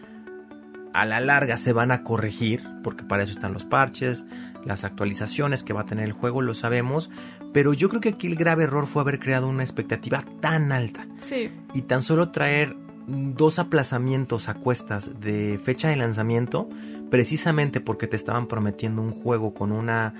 a 0.96 1.04
la 1.04 1.20
larga 1.20 1.58
se 1.58 1.74
van 1.74 1.90
a 1.90 2.02
corregir, 2.02 2.66
porque 2.82 3.04
para 3.04 3.22
eso 3.22 3.32
están 3.32 3.52
los 3.52 3.66
parches, 3.66 4.24
las 4.64 4.82
actualizaciones 4.82 5.62
que 5.62 5.74
va 5.74 5.82
a 5.82 5.86
tener 5.86 6.06
el 6.06 6.12
juego, 6.12 6.40
lo 6.40 6.54
sabemos, 6.54 7.10
pero 7.52 7.74
yo 7.74 7.90
creo 7.90 8.00
que 8.00 8.08
aquí 8.10 8.26
el 8.26 8.36
grave 8.36 8.64
error 8.64 8.86
fue 8.86 9.02
haber 9.02 9.20
creado 9.20 9.46
una 9.46 9.62
expectativa 9.62 10.24
tan 10.40 10.72
alta. 10.72 11.06
Sí. 11.18 11.50
Y 11.74 11.82
tan 11.82 12.02
solo 12.02 12.30
traer 12.30 12.76
dos 13.06 13.58
aplazamientos 13.58 14.48
a 14.48 14.54
cuestas 14.54 15.20
de 15.20 15.60
fecha 15.62 15.90
de 15.90 15.96
lanzamiento, 15.96 16.66
precisamente 17.10 17.82
porque 17.82 18.06
te 18.06 18.16
estaban 18.16 18.46
prometiendo 18.46 19.02
un 19.02 19.10
juego 19.10 19.52
con 19.52 19.72
una 19.72 20.14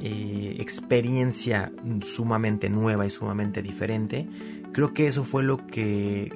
eh, 0.00 0.56
experiencia 0.60 1.72
sumamente 2.00 2.70
nueva 2.70 3.04
y 3.04 3.10
sumamente 3.10 3.60
diferente. 3.60 4.26
Creo 4.72 4.94
que 4.94 5.08
eso 5.08 5.24
fue 5.24 5.42
lo 5.42 5.66
que 5.66 6.34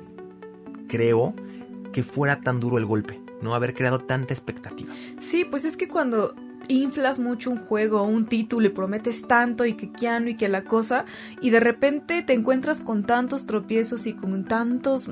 creo 0.87 1.35
que 1.95 2.03
fuera 2.03 2.41
tan 2.43 2.61
duro 2.61 2.77
el 2.77 2.85
golpe 2.85 3.26
no 3.42 3.55
haber 3.55 3.75
creado 3.75 3.99
tanta 3.99 4.35
expectativa. 4.35 4.92
Sí, 5.20 5.44
pues 5.44 5.64
es 5.64 5.77
que 5.77 5.88
cuando 5.88 6.35
inflas 6.68 7.18
mucho 7.18 7.51
un 7.51 7.59
juego 7.59 8.01
o 8.01 8.05
un 8.05 8.27
título 8.27 8.66
y 8.66 8.70
prometes 8.70 9.27
tanto 9.27 9.64
y 9.64 9.75
que 9.75 9.92
quiano 9.92 10.29
y 10.29 10.37
que 10.37 10.49
la 10.49 10.64
cosa 10.64 11.05
y 11.40 11.51
de 11.51 11.61
repente 11.61 12.22
te 12.22 12.33
encuentras 12.33 12.83
con 12.83 13.05
tantos 13.05 13.46
tropiezos 13.46 14.07
y 14.07 14.14
con 14.14 14.44
tantos 14.44 15.09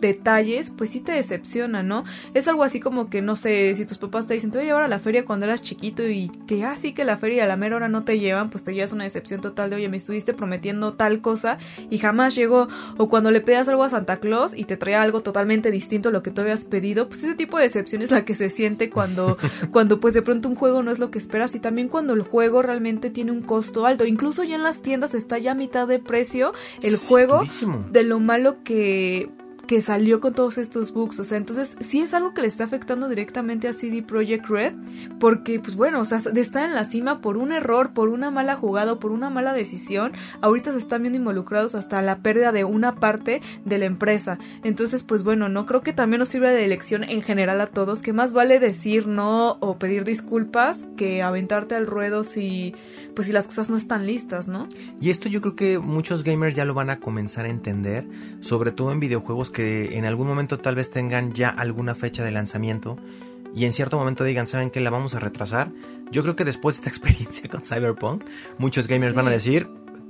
detalles, 0.00 0.70
pues 0.70 0.90
sí 0.90 1.00
te 1.00 1.12
decepciona, 1.12 1.82
¿no? 1.82 2.04
Es 2.34 2.48
algo 2.48 2.62
así 2.62 2.80
como 2.80 3.08
que, 3.08 3.22
no 3.22 3.36
sé, 3.36 3.74
si 3.74 3.86
tus 3.86 3.98
papás 3.98 4.26
te 4.26 4.34
dicen, 4.34 4.50
te 4.50 4.58
voy 4.58 4.66
a 4.66 4.68
llevar 4.68 4.82
a 4.84 4.88
la 4.88 4.98
feria 4.98 5.24
cuando 5.24 5.46
eras 5.46 5.62
chiquito 5.62 6.06
y 6.06 6.30
que 6.46 6.64
así 6.64 6.88
ah, 6.88 6.94
que 6.94 7.04
la 7.04 7.16
feria 7.16 7.44
a 7.44 7.46
la 7.46 7.56
mera 7.56 7.76
hora 7.76 7.88
no 7.88 8.04
te 8.04 8.18
llevan, 8.18 8.50
pues 8.50 8.64
te 8.64 8.74
llevas 8.74 8.92
una 8.92 9.04
decepción 9.04 9.40
total 9.40 9.70
de, 9.70 9.76
oye, 9.76 9.88
me 9.88 9.96
estuviste 9.96 10.34
prometiendo 10.34 10.94
tal 10.94 11.20
cosa 11.20 11.58
y 11.90 11.98
jamás 11.98 12.34
llegó. 12.34 12.68
O 12.96 13.08
cuando 13.08 13.30
le 13.30 13.40
pedas 13.40 13.68
algo 13.68 13.84
a 13.84 13.90
Santa 13.90 14.18
Claus 14.18 14.52
y 14.56 14.64
te 14.64 14.76
trae 14.76 14.94
algo 14.94 15.20
totalmente 15.20 15.70
distinto 15.70 16.08
a 16.08 16.12
lo 16.12 16.22
que 16.22 16.30
tú 16.30 16.42
habías 16.42 16.64
pedido, 16.64 17.08
pues 17.08 17.22
ese 17.22 17.34
tipo 17.34 17.56
de 17.56 17.64
decepción 17.64 18.02
es 18.02 18.10
la 18.10 18.24
que 18.24 18.34
se 18.34 18.50
siente 18.50 18.90
cuando, 18.90 19.36
cuando 19.72 20.00
pues 20.00 20.14
de 20.14 20.22
pronto 20.22 20.48
un 20.48 20.54
juego 20.54 20.82
no 20.82 20.90
es 20.90 20.98
lo 20.98 21.10
que 21.10 21.18
esperas 21.18 21.54
y 21.54 21.60
también 21.60 21.88
cuando 21.88 22.14
el 22.14 22.22
juego 22.22 22.62
realmente 22.62 23.10
tiene 23.10 23.32
un 23.32 23.42
costo 23.42 23.86
alto. 23.86 24.04
Incluso 24.04 24.44
ya 24.44 24.56
en 24.56 24.62
las 24.62 24.82
tiendas 24.82 25.14
está 25.14 25.38
ya 25.38 25.52
a 25.52 25.54
mitad 25.54 25.86
de 25.86 25.98
precio 25.98 26.52
el 26.82 26.96
juego 26.96 27.42
de 27.90 28.02
lo 28.02 28.20
malo 28.20 28.62
que 28.62 29.30
que 29.66 29.82
salió 29.82 30.20
con 30.20 30.34
todos 30.34 30.58
estos 30.58 30.92
bugs. 30.92 31.18
O 31.20 31.24
sea, 31.24 31.38
entonces 31.38 31.76
sí 31.80 32.00
es 32.00 32.14
algo 32.14 32.34
que 32.34 32.42
le 32.42 32.48
está 32.48 32.64
afectando 32.64 33.08
directamente 33.08 33.68
a 33.68 33.72
CD 33.72 34.02
Projekt 34.02 34.46
Red. 34.48 34.74
Porque, 35.18 35.60
pues 35.60 35.76
bueno, 35.76 36.00
o 36.00 36.04
sea, 36.04 36.18
de 36.18 36.40
estar 36.40 36.64
en 36.64 36.74
la 36.74 36.84
cima 36.84 37.20
por 37.20 37.36
un 37.36 37.52
error, 37.52 37.92
por 37.92 38.08
una 38.08 38.30
mala 38.30 38.56
jugada 38.56 38.98
por 38.98 39.12
una 39.12 39.30
mala 39.30 39.52
decisión, 39.52 40.12
ahorita 40.40 40.72
se 40.72 40.78
están 40.78 41.02
viendo 41.02 41.18
involucrados 41.18 41.74
hasta 41.74 42.00
la 42.02 42.18
pérdida 42.18 42.52
de 42.52 42.64
una 42.64 42.96
parte 42.96 43.42
de 43.64 43.78
la 43.78 43.84
empresa. 43.84 44.38
Entonces, 44.62 45.02
pues 45.02 45.22
bueno, 45.22 45.48
no 45.48 45.66
creo 45.66 45.82
que 45.82 45.92
también 45.92 46.20
nos 46.20 46.28
sirva 46.28 46.50
de 46.50 46.66
lección 46.66 47.04
en 47.04 47.22
general 47.22 47.60
a 47.60 47.66
todos. 47.66 48.02
Que 48.02 48.12
más 48.12 48.32
vale 48.32 48.60
decir 48.60 49.06
no 49.06 49.58
o 49.60 49.78
pedir 49.78 50.04
disculpas 50.04 50.84
que 50.96 51.22
aventarte 51.22 51.74
al 51.74 51.86
ruedo 51.86 52.24
si, 52.24 52.74
pues 53.14 53.26
si 53.26 53.32
las 53.32 53.46
cosas 53.46 53.68
no 53.68 53.76
están 53.76 54.06
listas, 54.06 54.48
¿no? 54.48 54.68
Y 55.00 55.10
esto 55.10 55.28
yo 55.28 55.40
creo 55.40 55.56
que 55.56 55.78
muchos 55.78 56.24
gamers 56.24 56.54
ya 56.54 56.64
lo 56.64 56.74
van 56.74 56.90
a 56.90 57.00
comenzar 57.00 57.44
a 57.44 57.48
entender, 57.48 58.06
sobre 58.40 58.72
todo 58.72 58.92
en 58.92 59.00
videojuegos 59.00 59.50
que 59.56 59.96
en 59.96 60.04
algún 60.04 60.26
momento 60.26 60.58
tal 60.58 60.74
vez 60.74 60.90
tengan 60.90 61.32
ya 61.32 61.48
alguna 61.48 61.94
fecha 61.94 62.22
de 62.22 62.30
lanzamiento 62.30 62.98
y 63.54 63.64
en 63.64 63.72
cierto 63.72 63.96
momento 63.96 64.22
digan, 64.22 64.46
¿saben 64.46 64.68
que 64.68 64.80
la 64.80 64.90
vamos 64.90 65.14
a 65.14 65.18
retrasar? 65.18 65.70
Yo 66.10 66.22
creo 66.22 66.36
que 66.36 66.44
después 66.44 66.76
de 66.76 66.80
esta 66.80 66.90
experiencia 66.94 67.48
con 67.48 67.62
Cyberpunk, 67.62 68.24
muchos 68.58 68.86
gamers 68.86 69.12
sí. 69.12 69.16
van 69.16 69.28
a 69.28 69.30
decir, 69.30 69.66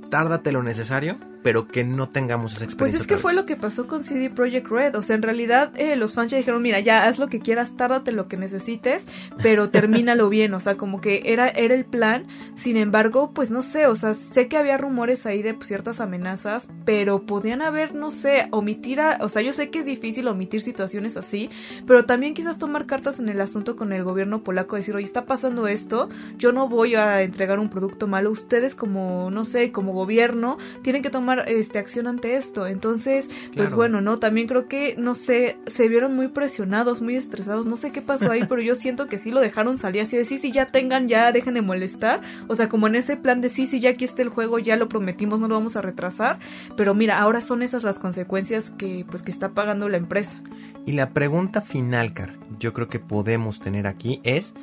tárdate 0.09 0.51
lo 0.51 0.63
necesario, 0.63 1.17
pero 1.47 1.65
que 1.65 1.85
no 1.85 2.09
tengamos 2.09 2.51
esa 2.51 2.59
Pues 2.65 2.73
experiencia. 2.73 3.01
es 3.03 3.07
que 3.07 3.15
fue 3.15 3.33
lo 3.33 3.45
que 3.45 3.55
pasó 3.55 3.87
con 3.87 4.03
CD 4.03 4.29
Projekt 4.29 4.67
Red. 4.67 4.95
O 4.95 5.01
sea, 5.01 5.15
en 5.15 5.21
realidad 5.21 5.71
eh, 5.77 5.95
los 5.95 6.13
fans 6.13 6.29
ya 6.29 6.37
dijeron, 6.37 6.61
mira, 6.61 6.81
ya 6.81 7.05
haz 7.05 7.19
lo 7.19 7.29
que 7.29 7.39
quieras, 7.39 7.77
tárdate 7.77 8.11
lo 8.11 8.27
que 8.27 8.35
necesites, 8.35 9.05
pero 9.41 9.69
termínalo 9.71 10.27
bien. 10.27 10.53
O 10.53 10.59
sea, 10.59 10.75
como 10.75 10.99
que 10.99 11.21
era, 11.31 11.47
era 11.47 11.73
el 11.73 11.85
plan. 11.85 12.27
Sin 12.55 12.75
embargo, 12.75 13.31
pues 13.33 13.49
no 13.49 13.61
sé, 13.61 13.87
o 13.87 13.95
sea, 13.95 14.13
sé 14.13 14.49
que 14.49 14.57
había 14.57 14.77
rumores 14.77 15.25
ahí 15.25 15.41
de 15.41 15.53
pues, 15.53 15.69
ciertas 15.69 16.01
amenazas, 16.01 16.67
pero 16.83 17.25
podían 17.25 17.61
haber, 17.61 17.95
no 17.95 18.11
sé, 18.11 18.49
omitir 18.51 18.99
a... 18.99 19.19
O 19.21 19.29
sea, 19.29 19.41
yo 19.41 19.53
sé 19.53 19.69
que 19.69 19.79
es 19.79 19.85
difícil 19.85 20.27
omitir 20.27 20.61
situaciones 20.61 21.15
así, 21.15 21.49
pero 21.85 22.03
también 22.03 22.33
quizás 22.33 22.59
tomar 22.59 22.87
cartas 22.87 23.21
en 23.21 23.29
el 23.29 23.39
asunto 23.39 23.77
con 23.77 23.93
el 23.93 24.03
gobierno 24.03 24.43
polaco, 24.43 24.75
decir, 24.75 24.97
oye, 24.97 25.05
está 25.05 25.23
pasando 25.23 25.69
esto, 25.69 26.09
yo 26.37 26.51
no 26.51 26.67
voy 26.67 26.95
a 26.95 27.21
entregar 27.21 27.57
un 27.59 27.69
producto 27.69 28.05
malo, 28.05 28.31
ustedes 28.31 28.75
como, 28.75 29.31
no 29.31 29.45
sé, 29.45 29.71
como 29.71 29.93
gobierno, 29.93 30.57
tienen 30.81 31.01
que 31.01 31.09
tomar 31.09 31.36
este 31.41 31.79
acción 31.79 32.07
ante 32.07 32.35
esto. 32.35 32.67
Entonces, 32.67 33.29
pues 33.55 33.73
bueno, 33.73 34.01
¿no? 34.01 34.19
También 34.19 34.47
creo 34.47 34.67
que, 34.67 34.95
no 34.97 35.15
sé, 35.15 35.57
se 35.67 35.87
vieron 35.87 36.15
muy 36.15 36.27
presionados, 36.29 37.01
muy 37.01 37.15
estresados, 37.15 37.65
no 37.65 37.77
sé 37.77 37.91
qué 37.91 38.01
pasó 38.01 38.31
ahí, 38.31 38.45
pero 38.49 38.61
yo 38.61 38.75
siento 38.75 39.07
que 39.07 39.17
sí 39.17 39.31
lo 39.31 39.39
dejaron 39.39 39.77
salir 39.77 40.01
así 40.01 40.17
de 40.17 40.25
sí, 40.25 40.37
sí, 40.37 40.51
ya 40.51 40.67
tengan, 40.67 41.07
ya 41.07 41.31
dejen 41.31 41.53
de 41.53 41.61
molestar. 41.61 42.21
O 42.47 42.55
sea, 42.55 42.69
como 42.69 42.87
en 42.87 42.95
ese 42.95 43.17
plan 43.17 43.41
de 43.41 43.49
sí, 43.49 43.65
sí, 43.65 43.79
ya 43.79 43.91
aquí 43.91 44.05
está 44.05 44.21
el 44.21 44.29
juego, 44.29 44.59
ya 44.59 44.75
lo 44.75 44.89
prometimos, 44.89 45.39
no 45.39 45.47
lo 45.47 45.55
vamos 45.55 45.75
a 45.75 45.81
retrasar. 45.81 46.39
Pero 46.75 46.93
mira, 46.93 47.19
ahora 47.19 47.41
son 47.41 47.61
esas 47.61 47.83
las 47.83 47.99
consecuencias 47.99 48.71
que, 48.71 49.05
pues, 49.09 49.21
que 49.21 49.31
está 49.31 49.49
pagando 49.49 49.89
la 49.89 49.97
empresa. 49.97 50.41
Y 50.85 50.93
la 50.93 51.09
pregunta 51.09 51.61
final, 51.61 52.13
Car, 52.13 52.33
yo 52.59 52.73
creo 52.73 52.87
que 52.87 52.99
podemos 52.99 53.59
tener 53.59 53.87
aquí 53.87 54.21
es 54.23 54.53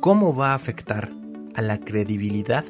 cómo 0.00 0.34
va 0.34 0.52
a 0.52 0.54
afectar 0.54 1.10
a 1.54 1.62
la 1.62 1.80
credibilidad 1.80 2.64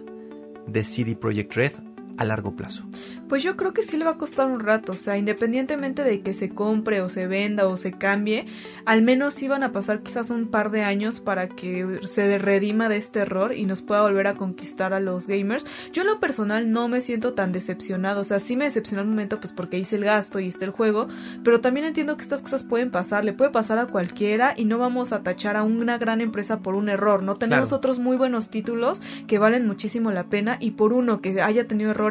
de 0.66 0.84
CD 0.84 1.16
Projekt 1.16 1.54
Red 1.54 1.72
a 2.16 2.24
largo 2.24 2.54
plazo. 2.56 2.84
Pues 3.28 3.42
yo 3.42 3.56
creo 3.56 3.72
que 3.72 3.82
sí 3.82 3.96
le 3.96 4.04
va 4.04 4.12
a 4.12 4.18
costar 4.18 4.46
un 4.46 4.60
rato, 4.60 4.92
o 4.92 4.96
sea, 4.96 5.16
independientemente 5.18 6.04
de 6.04 6.20
que 6.20 6.34
se 6.34 6.50
compre 6.50 7.00
o 7.00 7.08
se 7.08 7.26
venda 7.26 7.66
o 7.66 7.76
se 7.76 7.92
cambie, 7.92 8.44
al 8.84 9.02
menos 9.02 9.34
sí 9.34 9.48
van 9.48 9.62
a 9.62 9.72
pasar 9.72 10.02
quizás 10.02 10.30
un 10.30 10.48
par 10.48 10.70
de 10.70 10.82
años 10.82 11.20
para 11.20 11.48
que 11.48 12.00
se 12.06 12.38
redima 12.38 12.88
de 12.88 12.96
este 12.96 13.20
error 13.20 13.54
y 13.54 13.66
nos 13.66 13.82
pueda 13.82 14.02
volver 14.02 14.26
a 14.28 14.34
conquistar 14.34 14.92
a 14.94 15.00
los 15.00 15.26
gamers. 15.26 15.66
Yo 15.92 16.02
en 16.02 16.08
lo 16.08 16.20
personal 16.20 16.70
no 16.70 16.86
me 16.88 17.00
siento 17.00 17.34
tan 17.34 17.50
decepcionado, 17.52 18.20
o 18.20 18.24
sea, 18.24 18.38
sí 18.38 18.56
me 18.56 18.64
decepcionó 18.64 19.02
el 19.02 19.08
momento 19.08 19.40
pues 19.40 19.52
porque 19.52 19.78
hice 19.78 19.96
el 19.96 20.04
gasto 20.04 20.38
y 20.38 20.46
está 20.48 20.64
el 20.64 20.70
juego, 20.70 21.08
pero 21.42 21.60
también 21.60 21.86
entiendo 21.86 22.16
que 22.16 22.22
estas 22.22 22.42
cosas 22.42 22.62
pueden 22.62 22.90
pasar, 22.90 23.24
le 23.24 23.32
puede 23.32 23.50
pasar 23.50 23.78
a 23.78 23.86
cualquiera 23.86 24.54
y 24.56 24.66
no 24.66 24.78
vamos 24.78 25.12
a 25.12 25.22
tachar 25.22 25.56
a 25.56 25.62
una 25.64 25.98
gran 25.98 26.20
empresa 26.20 26.60
por 26.60 26.74
un 26.76 26.88
error, 26.88 27.22
no 27.22 27.34
tenemos 27.36 27.68
Claro. 27.70 27.76
otros 27.78 27.98
muy 27.98 28.16
buenos 28.16 28.50
títulos 28.50 29.00
que 29.26 29.38
valen 29.38 29.66
muchísimo 29.66 30.10
la 30.12 30.24
pena 30.24 30.58
y 30.60 30.72
por 30.72 30.92
uno 30.92 31.20
que 31.20 31.40
haya 31.40 31.66
tenido 31.66 31.90
errores 31.90 32.03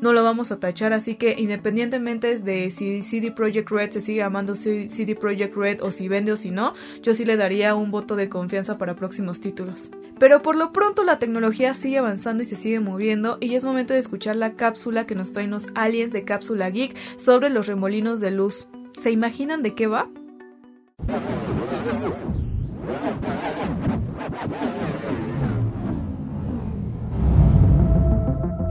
no 0.00 0.12
lo 0.12 0.24
vamos 0.24 0.50
a 0.52 0.60
tachar, 0.60 0.92
así 0.92 1.14
que 1.14 1.34
independientemente 1.38 2.38
de 2.38 2.70
si 2.70 3.02
CD 3.02 3.30
Projekt 3.30 3.70
Red 3.70 3.90
se 3.92 4.00
sigue 4.00 4.18
llamando 4.18 4.54
CD 4.54 5.14
Projekt 5.14 5.56
Red 5.56 5.82
o 5.82 5.90
si 5.90 6.08
vende 6.08 6.32
o 6.32 6.36
si 6.36 6.50
no, 6.50 6.74
yo 7.02 7.14
sí 7.14 7.24
le 7.24 7.36
daría 7.36 7.74
un 7.74 7.90
voto 7.90 8.16
de 8.16 8.28
confianza 8.28 8.78
para 8.78 8.96
próximos 8.96 9.40
títulos. 9.40 9.90
Pero 10.18 10.42
por 10.42 10.56
lo 10.56 10.72
pronto 10.72 11.04
la 11.04 11.18
tecnología 11.18 11.74
sigue 11.74 11.98
avanzando 11.98 12.42
y 12.42 12.46
se 12.46 12.56
sigue 12.56 12.80
moviendo 12.80 13.38
y 13.40 13.54
es 13.54 13.64
momento 13.64 13.94
de 13.94 14.00
escuchar 14.00 14.36
la 14.36 14.54
cápsula 14.54 15.06
que 15.06 15.14
nos 15.14 15.32
traen 15.32 15.50
los 15.50 15.68
aliens 15.74 16.12
de 16.12 16.24
Cápsula 16.24 16.70
Geek 16.70 16.96
sobre 17.18 17.50
los 17.50 17.66
remolinos 17.66 18.20
de 18.20 18.30
luz. 18.30 18.68
¿Se 18.92 19.10
imaginan 19.10 19.62
de 19.62 19.74
qué 19.74 19.86
va? 19.86 20.08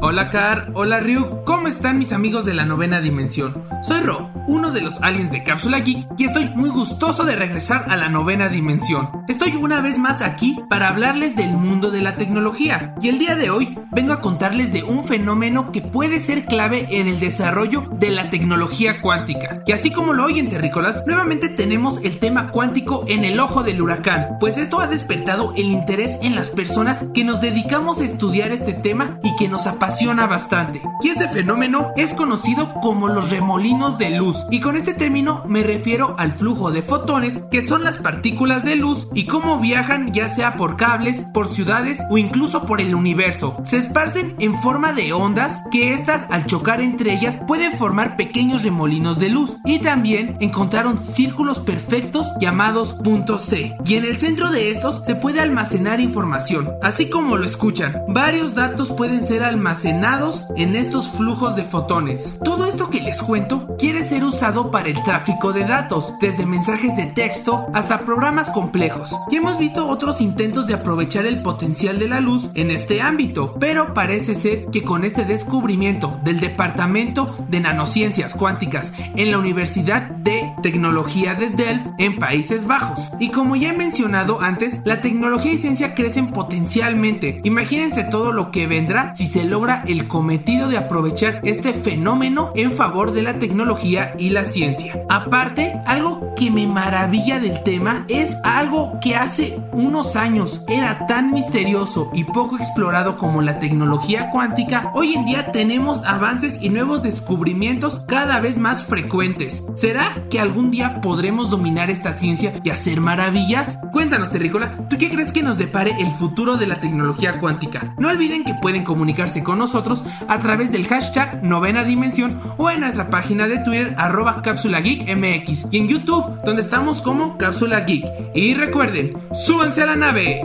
Hola 0.01 0.29
Car, 0.29 0.71
hola 0.75 1.01
Ryu, 1.01 1.43
¿cómo 1.43 1.67
están 1.67 1.99
mis 1.99 2.13
amigos 2.13 2.45
de 2.45 2.53
la 2.53 2.63
novena 2.63 3.01
dimensión? 3.01 3.65
Soy 3.83 3.99
Ro, 3.99 4.31
uno 4.47 4.71
de 4.71 4.81
los 4.81 5.01
aliens 5.01 5.29
de 5.29 5.43
Cápsula 5.43 5.79
Geek 5.79 6.07
y 6.17 6.23
estoy 6.23 6.45
muy 6.55 6.69
gustoso 6.69 7.25
de 7.25 7.35
regresar 7.35 7.85
a 7.89 7.97
la 7.97 8.07
novena 8.07 8.47
dimensión. 8.47 9.09
Estoy 9.27 9.57
una 9.57 9.81
vez 9.81 9.97
más 9.97 10.21
aquí 10.21 10.57
para 10.69 10.87
hablarles 10.87 11.35
del 11.35 11.51
mundo 11.51 11.91
de 11.91 12.01
la 12.01 12.15
tecnología 12.15 12.95
y 13.01 13.09
el 13.09 13.19
día 13.19 13.35
de 13.35 13.49
hoy 13.49 13.77
vengo 13.91 14.13
a 14.13 14.21
contarles 14.21 14.71
de 14.71 14.83
un 14.83 15.03
fenómeno 15.03 15.71
que 15.73 15.81
puede 15.81 16.21
ser 16.21 16.45
clave 16.45 16.87
en 16.91 17.09
el 17.09 17.19
desarrollo 17.19 17.89
de 17.91 18.11
la 18.11 18.29
tecnología 18.29 19.01
cuántica. 19.01 19.63
Y 19.65 19.73
así 19.73 19.91
como 19.91 20.13
lo 20.13 20.23
oyen 20.23 20.49
terrícolas, 20.49 21.03
nuevamente 21.05 21.49
tenemos 21.49 21.99
el 22.03 22.19
tema 22.19 22.51
cuántico 22.51 23.03
en 23.07 23.25
el 23.25 23.39
ojo 23.39 23.63
del 23.63 23.81
huracán, 23.81 24.37
pues 24.39 24.57
esto 24.57 24.79
ha 24.79 24.87
despertado 24.87 25.53
el 25.57 25.65
interés 25.65 26.17
en 26.21 26.35
las 26.35 26.49
personas 26.49 27.03
que 27.13 27.25
nos 27.25 27.41
dedicamos 27.41 27.99
a 27.99 28.05
estudiar 28.05 28.53
este 28.53 28.73
tema 28.73 29.19
y 29.23 29.35
que 29.35 29.49
nos 29.49 29.67
apasiona 29.67 29.88
bastante. 30.27 30.81
Y 31.01 31.09
ese 31.09 31.27
fenómeno 31.29 31.91
es 31.95 32.13
conocido 32.13 32.73
como 32.81 33.07
los 33.07 33.29
remolinos 33.29 33.97
de 33.97 34.11
luz. 34.11 34.37
Y 34.51 34.59
con 34.59 34.75
este 34.77 34.93
término 34.93 35.43
me 35.47 35.63
refiero 35.63 36.15
al 36.17 36.33
flujo 36.33 36.71
de 36.71 36.81
fotones, 36.81 37.39
que 37.51 37.61
son 37.61 37.83
las 37.83 37.97
partículas 37.97 38.63
de 38.63 38.75
luz 38.75 39.07
y 39.13 39.25
cómo 39.25 39.59
viajan 39.59 40.13
ya 40.13 40.29
sea 40.29 40.55
por 40.55 40.77
cables, 40.77 41.25
por 41.33 41.47
ciudades 41.47 42.01
o 42.09 42.17
incluso 42.17 42.65
por 42.65 42.81
el 42.81 42.93
universo. 42.93 43.57
Se 43.63 43.77
esparcen 43.77 44.35
en 44.39 44.59
forma 44.61 44.93
de 44.93 45.11
ondas 45.13 45.61
que 45.71 45.93
estas 45.93 46.25
al 46.29 46.45
chocar 46.45 46.81
entre 46.81 47.13
ellas 47.13 47.39
pueden 47.47 47.73
formar 47.73 48.15
pequeños 48.15 48.63
remolinos 48.63 49.19
de 49.19 49.29
luz. 49.29 49.57
Y 49.65 49.79
también 49.79 50.37
encontraron 50.39 51.01
círculos 51.01 51.59
perfectos 51.59 52.31
llamados 52.39 52.93
puntos 52.93 53.43
C. 53.43 53.75
Y 53.85 53.95
en 53.95 54.05
el 54.05 54.19
centro 54.19 54.51
de 54.51 54.71
estos 54.71 55.03
se 55.05 55.15
puede 55.15 55.41
almacenar 55.41 55.99
información, 55.99 56.71
así 56.81 57.09
como 57.09 57.37
lo 57.37 57.45
escuchan. 57.45 58.03
Varios 58.07 58.53
datos 58.53 58.91
pueden 58.91 59.25
ser 59.25 59.43
almacenados 59.43 59.78
en 59.85 60.75
estos 60.75 61.09
flujos 61.09 61.55
de 61.55 61.63
fotones. 61.63 62.33
Todo 62.43 62.65
esto 62.65 62.89
que 62.89 63.01
les 63.01 63.21
cuento 63.21 63.75
quiere 63.77 64.03
ser 64.03 64.23
usado 64.23 64.71
para 64.71 64.89
el 64.89 65.01
tráfico 65.03 65.53
de 65.53 65.63
datos, 65.63 66.13
desde 66.19 66.45
mensajes 66.45 66.95
de 66.97 67.05
texto 67.05 67.67
hasta 67.73 68.05
programas 68.05 68.51
complejos. 68.51 69.15
Y 69.29 69.37
hemos 69.37 69.57
visto 69.57 69.87
otros 69.87 70.21
intentos 70.21 70.67
de 70.67 70.73
aprovechar 70.73 71.25
el 71.25 71.41
potencial 71.41 71.99
de 71.99 72.09
la 72.09 72.19
luz 72.19 72.49
en 72.55 72.71
este 72.71 73.01
ámbito, 73.01 73.55
pero 73.59 73.93
parece 73.93 74.35
ser 74.35 74.65
que 74.65 74.83
con 74.83 75.05
este 75.05 75.25
descubrimiento 75.25 76.19
del 76.23 76.39
Departamento 76.39 77.35
de 77.47 77.61
Nanociencias 77.61 78.33
Cuánticas 78.33 78.91
en 79.15 79.31
la 79.31 79.37
Universidad 79.37 80.09
de 80.09 80.51
Tecnología 80.61 81.35
de 81.35 81.49
Delft 81.49 81.89
en 81.97 82.17
Países 82.19 82.65
Bajos. 82.65 83.09
Y 83.19 83.29
como 83.29 83.55
ya 83.55 83.69
he 83.69 83.77
mencionado 83.77 84.41
antes, 84.41 84.81
la 84.85 85.01
tecnología 85.01 85.53
y 85.53 85.57
ciencia 85.57 85.95
crecen 85.95 86.31
potencialmente. 86.31 87.41
Imagínense 87.43 88.03
todo 88.03 88.31
lo 88.31 88.51
que 88.51 88.67
vendrá 88.67 89.15
si 89.15 89.27
se 89.27 89.45
el 89.77 90.07
cometido 90.07 90.67
de 90.67 90.77
aprovechar 90.77 91.39
este 91.43 91.73
fenómeno 91.73 92.51
en 92.55 92.71
favor 92.71 93.11
de 93.11 93.21
la 93.21 93.39
tecnología 93.39 94.15
y 94.17 94.29
la 94.29 94.45
ciencia. 94.45 95.01
Aparte, 95.09 95.79
algo 95.85 96.33
que 96.35 96.51
me 96.51 96.67
maravilla 96.67 97.39
del 97.39 97.63
tema 97.63 98.05
es 98.07 98.35
algo 98.43 98.99
que 99.01 99.15
hace 99.15 99.59
unos 99.71 100.15
años 100.15 100.63
era 100.67 101.05
tan 101.05 101.31
misterioso 101.31 102.09
y 102.13 102.23
poco 102.23 102.57
explorado 102.57 103.17
como 103.17 103.41
la 103.41 103.59
tecnología 103.59 104.29
cuántica. 104.31 104.91
Hoy 104.93 105.13
en 105.13 105.25
día 105.25 105.51
tenemos 105.51 106.01
avances 106.05 106.57
y 106.61 106.69
nuevos 106.69 107.03
descubrimientos 107.03 107.99
cada 108.07 108.39
vez 108.39 108.57
más 108.57 108.83
frecuentes. 108.83 109.63
¿Será 109.75 110.23
que 110.29 110.39
algún 110.39 110.71
día 110.71 111.01
podremos 111.01 111.49
dominar 111.49 111.89
esta 111.89 112.13
ciencia 112.13 112.59
y 112.63 112.69
hacer 112.69 113.01
maravillas? 113.01 113.77
Cuéntanos, 113.91 114.31
Terrícola, 114.31 114.87
¿tú 114.89 114.97
qué 114.97 115.09
crees 115.09 115.31
que 115.31 115.43
nos 115.43 115.57
depare 115.57 115.91
el 115.99 116.11
futuro 116.13 116.57
de 116.57 116.67
la 116.67 116.79
tecnología 116.81 117.39
cuántica? 117.39 117.93
No 117.97 118.09
olviden 118.09 118.43
que 118.43 118.53
pueden 118.55 118.83
comunicarse 118.83 119.43
con 119.43 119.58
nosotros 119.59 120.03
a 120.27 120.39
través 120.39 120.71
del 120.71 120.87
hashtag 120.87 121.43
novena 121.43 121.83
dimensión 121.83 122.41
o 122.57 122.71
en 122.71 122.79
nuestra 122.79 123.09
página 123.09 123.47
de 123.47 123.59
Twitter 123.59 123.93
arroba 123.97 124.41
cápsula 124.41 124.79
geek 124.79 125.07
mx 125.15 125.67
y 125.71 125.77
en 125.77 125.87
YouTube 125.87 126.41
donde 126.43 126.63
estamos 126.63 127.01
como 127.01 127.37
cápsula 127.37 127.81
geek. 127.81 128.05
Y 128.33 128.55
recuerden, 128.55 129.17
súbanse 129.33 129.83
a 129.83 129.85
la 129.85 129.95
nave. 129.95 130.41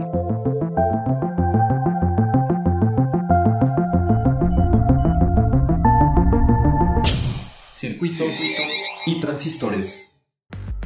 Circuitos 7.72 8.28
y 9.06 9.20
transistores. 9.20 10.13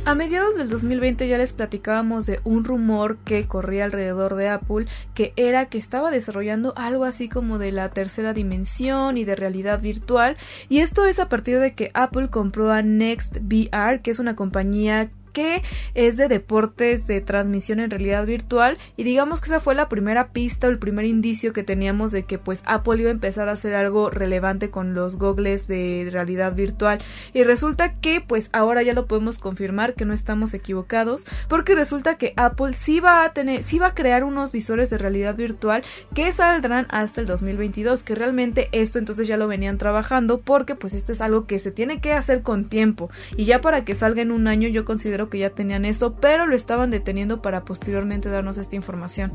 A 0.09 0.14
mediados 0.14 0.57
del 0.57 0.71
2020 0.71 1.29
ya 1.29 1.37
les 1.37 1.53
platicábamos 1.53 2.25
de 2.25 2.40
un 2.42 2.64
rumor 2.64 3.18
que 3.27 3.47
corría 3.47 3.85
alrededor 3.85 4.37
de 4.37 4.49
Apple, 4.49 4.87
que 5.12 5.35
era 5.37 5.66
que 5.66 5.77
estaba 5.77 6.11
desarrollando 6.11 6.73
algo 6.79 7.05
así 7.05 7.29
como 7.29 7.59
de 7.59 7.73
la 7.73 7.90
tercera 7.90 8.33
dimensión 8.33 9.18
y 9.18 9.27
de 9.27 9.37
realidad 9.37 9.83
virtual, 9.83 10.38
y 10.71 10.79
esto 10.79 11.05
es 11.05 11.18
a 11.18 11.29
partir 11.29 11.59
de 11.59 11.75
que 11.75 11.90
Apple 11.92 12.31
compró 12.31 12.73
a 12.73 12.81
Next 12.81 13.37
VR, 13.42 14.01
que 14.01 14.11
es 14.11 14.18
una 14.18 14.35
compañía 14.35 15.11
que 15.38 15.62
es 15.94 16.16
de 16.16 16.27
deportes 16.27 17.07
de 17.07 17.20
transmisión 17.20 17.79
en 17.79 17.90
realidad 17.90 18.27
virtual. 18.27 18.77
Y 18.96 19.05
digamos 19.05 19.40
que 19.40 19.46
esa 19.46 19.61
fue 19.61 19.77
la 19.77 19.88
primera 19.88 20.33
pista 20.33 20.66
o 20.66 20.70
el 20.70 20.81
primer 20.81 21.05
indicio 21.05 21.53
que 21.53 21.62
teníamos 21.62 22.11
de 22.11 22.24
que 22.24 22.38
pues 22.38 22.64
Apple 22.66 23.01
iba 23.01 23.11
a 23.11 23.12
empezar 23.12 23.48
a 23.48 23.53
hacer 23.53 23.77
algo 23.77 24.11
relevante 24.11 24.70
con 24.70 24.94
los 24.94 25.14
gogles 25.14 25.68
de 25.68 26.09
realidad 26.11 26.57
virtual. 26.57 26.98
Y 27.35 27.44
resulta 27.44 27.94
que 28.01 28.20
pues 28.20 28.51
ahora 28.53 28.83
ya 28.83 28.94
lo 28.94 29.07
podemos 29.07 29.38
confirmar 29.38 29.94
que 29.94 30.05
no 30.05 30.12
estamos 30.12 30.55
equivocados 30.55 31.24
porque 31.46 31.77
resulta 31.77 32.16
que 32.16 32.33
Apple 32.37 32.72
sí 32.72 32.98
va 32.98 33.22
a 33.22 33.33
tener 33.33 33.62
sí 33.62 33.79
va 33.79 33.88
a 33.88 33.94
crear 33.94 34.24
unos 34.24 34.51
visores 34.51 34.90
de 34.90 34.98
realidad 34.98 35.37
virtual 35.37 35.85
que 36.16 36.33
saldrán 36.33 36.88
hasta 36.90 37.20
el 37.20 37.29
2022 37.29 38.03
que 38.03 38.16
realmente 38.16 38.68
esto 38.72 38.98
entonces 38.98 39.29
ya 39.29 39.37
lo 39.37 39.46
venían 39.46 39.79
trabajando 39.79 40.40
porque 40.40 40.74
pues 40.74 40.94
esto 40.94 41.12
es 41.12 41.20
algo 41.20 41.46
que 41.46 41.61
se 41.61 41.70
tiene 41.70 42.01
que 42.01 42.12
hacer 42.12 42.42
con 42.42 42.64
tiempo. 42.64 43.09
Y 43.37 43.44
ya 43.44 43.61
para 43.61 43.85
que 43.85 43.94
salga 43.94 44.20
en 44.20 44.33
un 44.33 44.48
año 44.48 44.68
yo 44.68 44.85
considero 44.85 45.28
que 45.29 45.38
ya 45.38 45.51
tenían 45.51 45.85
eso 45.85 46.17
pero 46.17 46.47
lo 46.47 46.55
estaban 46.57 46.91
deteniendo 46.91 47.43
para 47.43 47.64
posteriormente 47.64 48.29
darnos 48.29 48.59
esta 48.59 48.77
información 48.77 49.33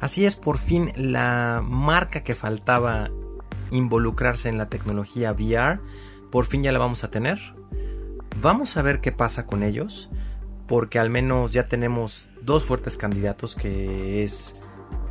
Así 0.00 0.26
es, 0.26 0.36
por 0.36 0.58
fin 0.58 0.92
la 0.96 1.62
marca 1.64 2.22
que 2.22 2.34
faltaba 2.34 3.10
involucrarse 3.70 4.48
en 4.48 4.58
la 4.58 4.68
tecnología 4.68 5.32
VR, 5.32 5.80
por 6.30 6.46
fin 6.46 6.62
ya 6.62 6.72
la 6.72 6.78
vamos 6.78 7.04
a 7.04 7.10
tener. 7.10 7.38
Vamos 8.40 8.76
a 8.76 8.82
ver 8.82 9.00
qué 9.00 9.10
pasa 9.10 9.46
con 9.46 9.62
ellos, 9.62 10.10
porque 10.66 10.98
al 10.98 11.10
menos 11.10 11.52
ya 11.52 11.68
tenemos 11.68 12.30
dos 12.42 12.64
fuertes 12.64 12.96
candidatos 12.96 13.56
que 13.56 14.22
es 14.22 14.54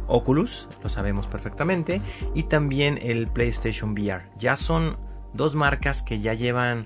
Oculus, 0.07 0.69
lo 0.81 0.87
sabemos 0.87 1.27
perfectamente, 1.27 2.01
y 2.33 2.43
también 2.43 2.97
el 3.01 3.27
PlayStation 3.27 3.91
VR. 3.91 4.29
Ya 4.37 4.55
son 4.55 4.97
dos 5.33 5.55
marcas 5.55 6.01
que 6.01 6.21
ya 6.21 6.33
llevan 6.33 6.85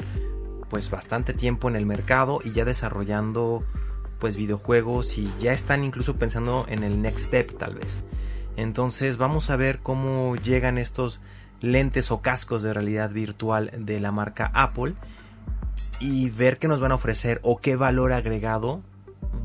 pues 0.72 0.90
bastante 0.90 1.34
tiempo 1.34 1.68
en 1.68 1.76
el 1.76 1.86
mercado 1.86 2.40
y 2.42 2.54
ya 2.54 2.64
desarrollando 2.64 3.62
pues 4.20 4.38
videojuegos 4.38 5.18
y 5.18 5.30
ya 5.38 5.52
están 5.52 5.84
incluso 5.84 6.16
pensando 6.16 6.66
en 6.70 6.86
el 6.86 7.02
next 7.02 7.26
step 7.26 7.58
tal 7.58 7.76
vez. 7.76 8.02
Entonces 8.56 9.18
vamos 9.18 9.50
a 9.50 9.58
ver 9.58 9.80
cómo 9.80 10.38
llegan 10.38 10.78
estos 10.78 11.20
lentes 11.60 12.10
o 12.10 12.22
cascos 12.22 12.64
de 12.64 12.74
realidad 12.74 13.12
virtual 13.12 13.70
de 13.78 14.00
la 14.00 14.14
marca 14.14 14.50
Apple 14.54 14.94
y 16.00 16.30
ver 16.30 16.58
qué 16.58 16.70
nos 16.70 16.80
van 16.80 16.94
a 16.94 16.96
ofrecer 16.96 17.42
o 17.44 17.60
qué 17.60 17.76
valor 17.76 18.14
agregado 18.14 18.82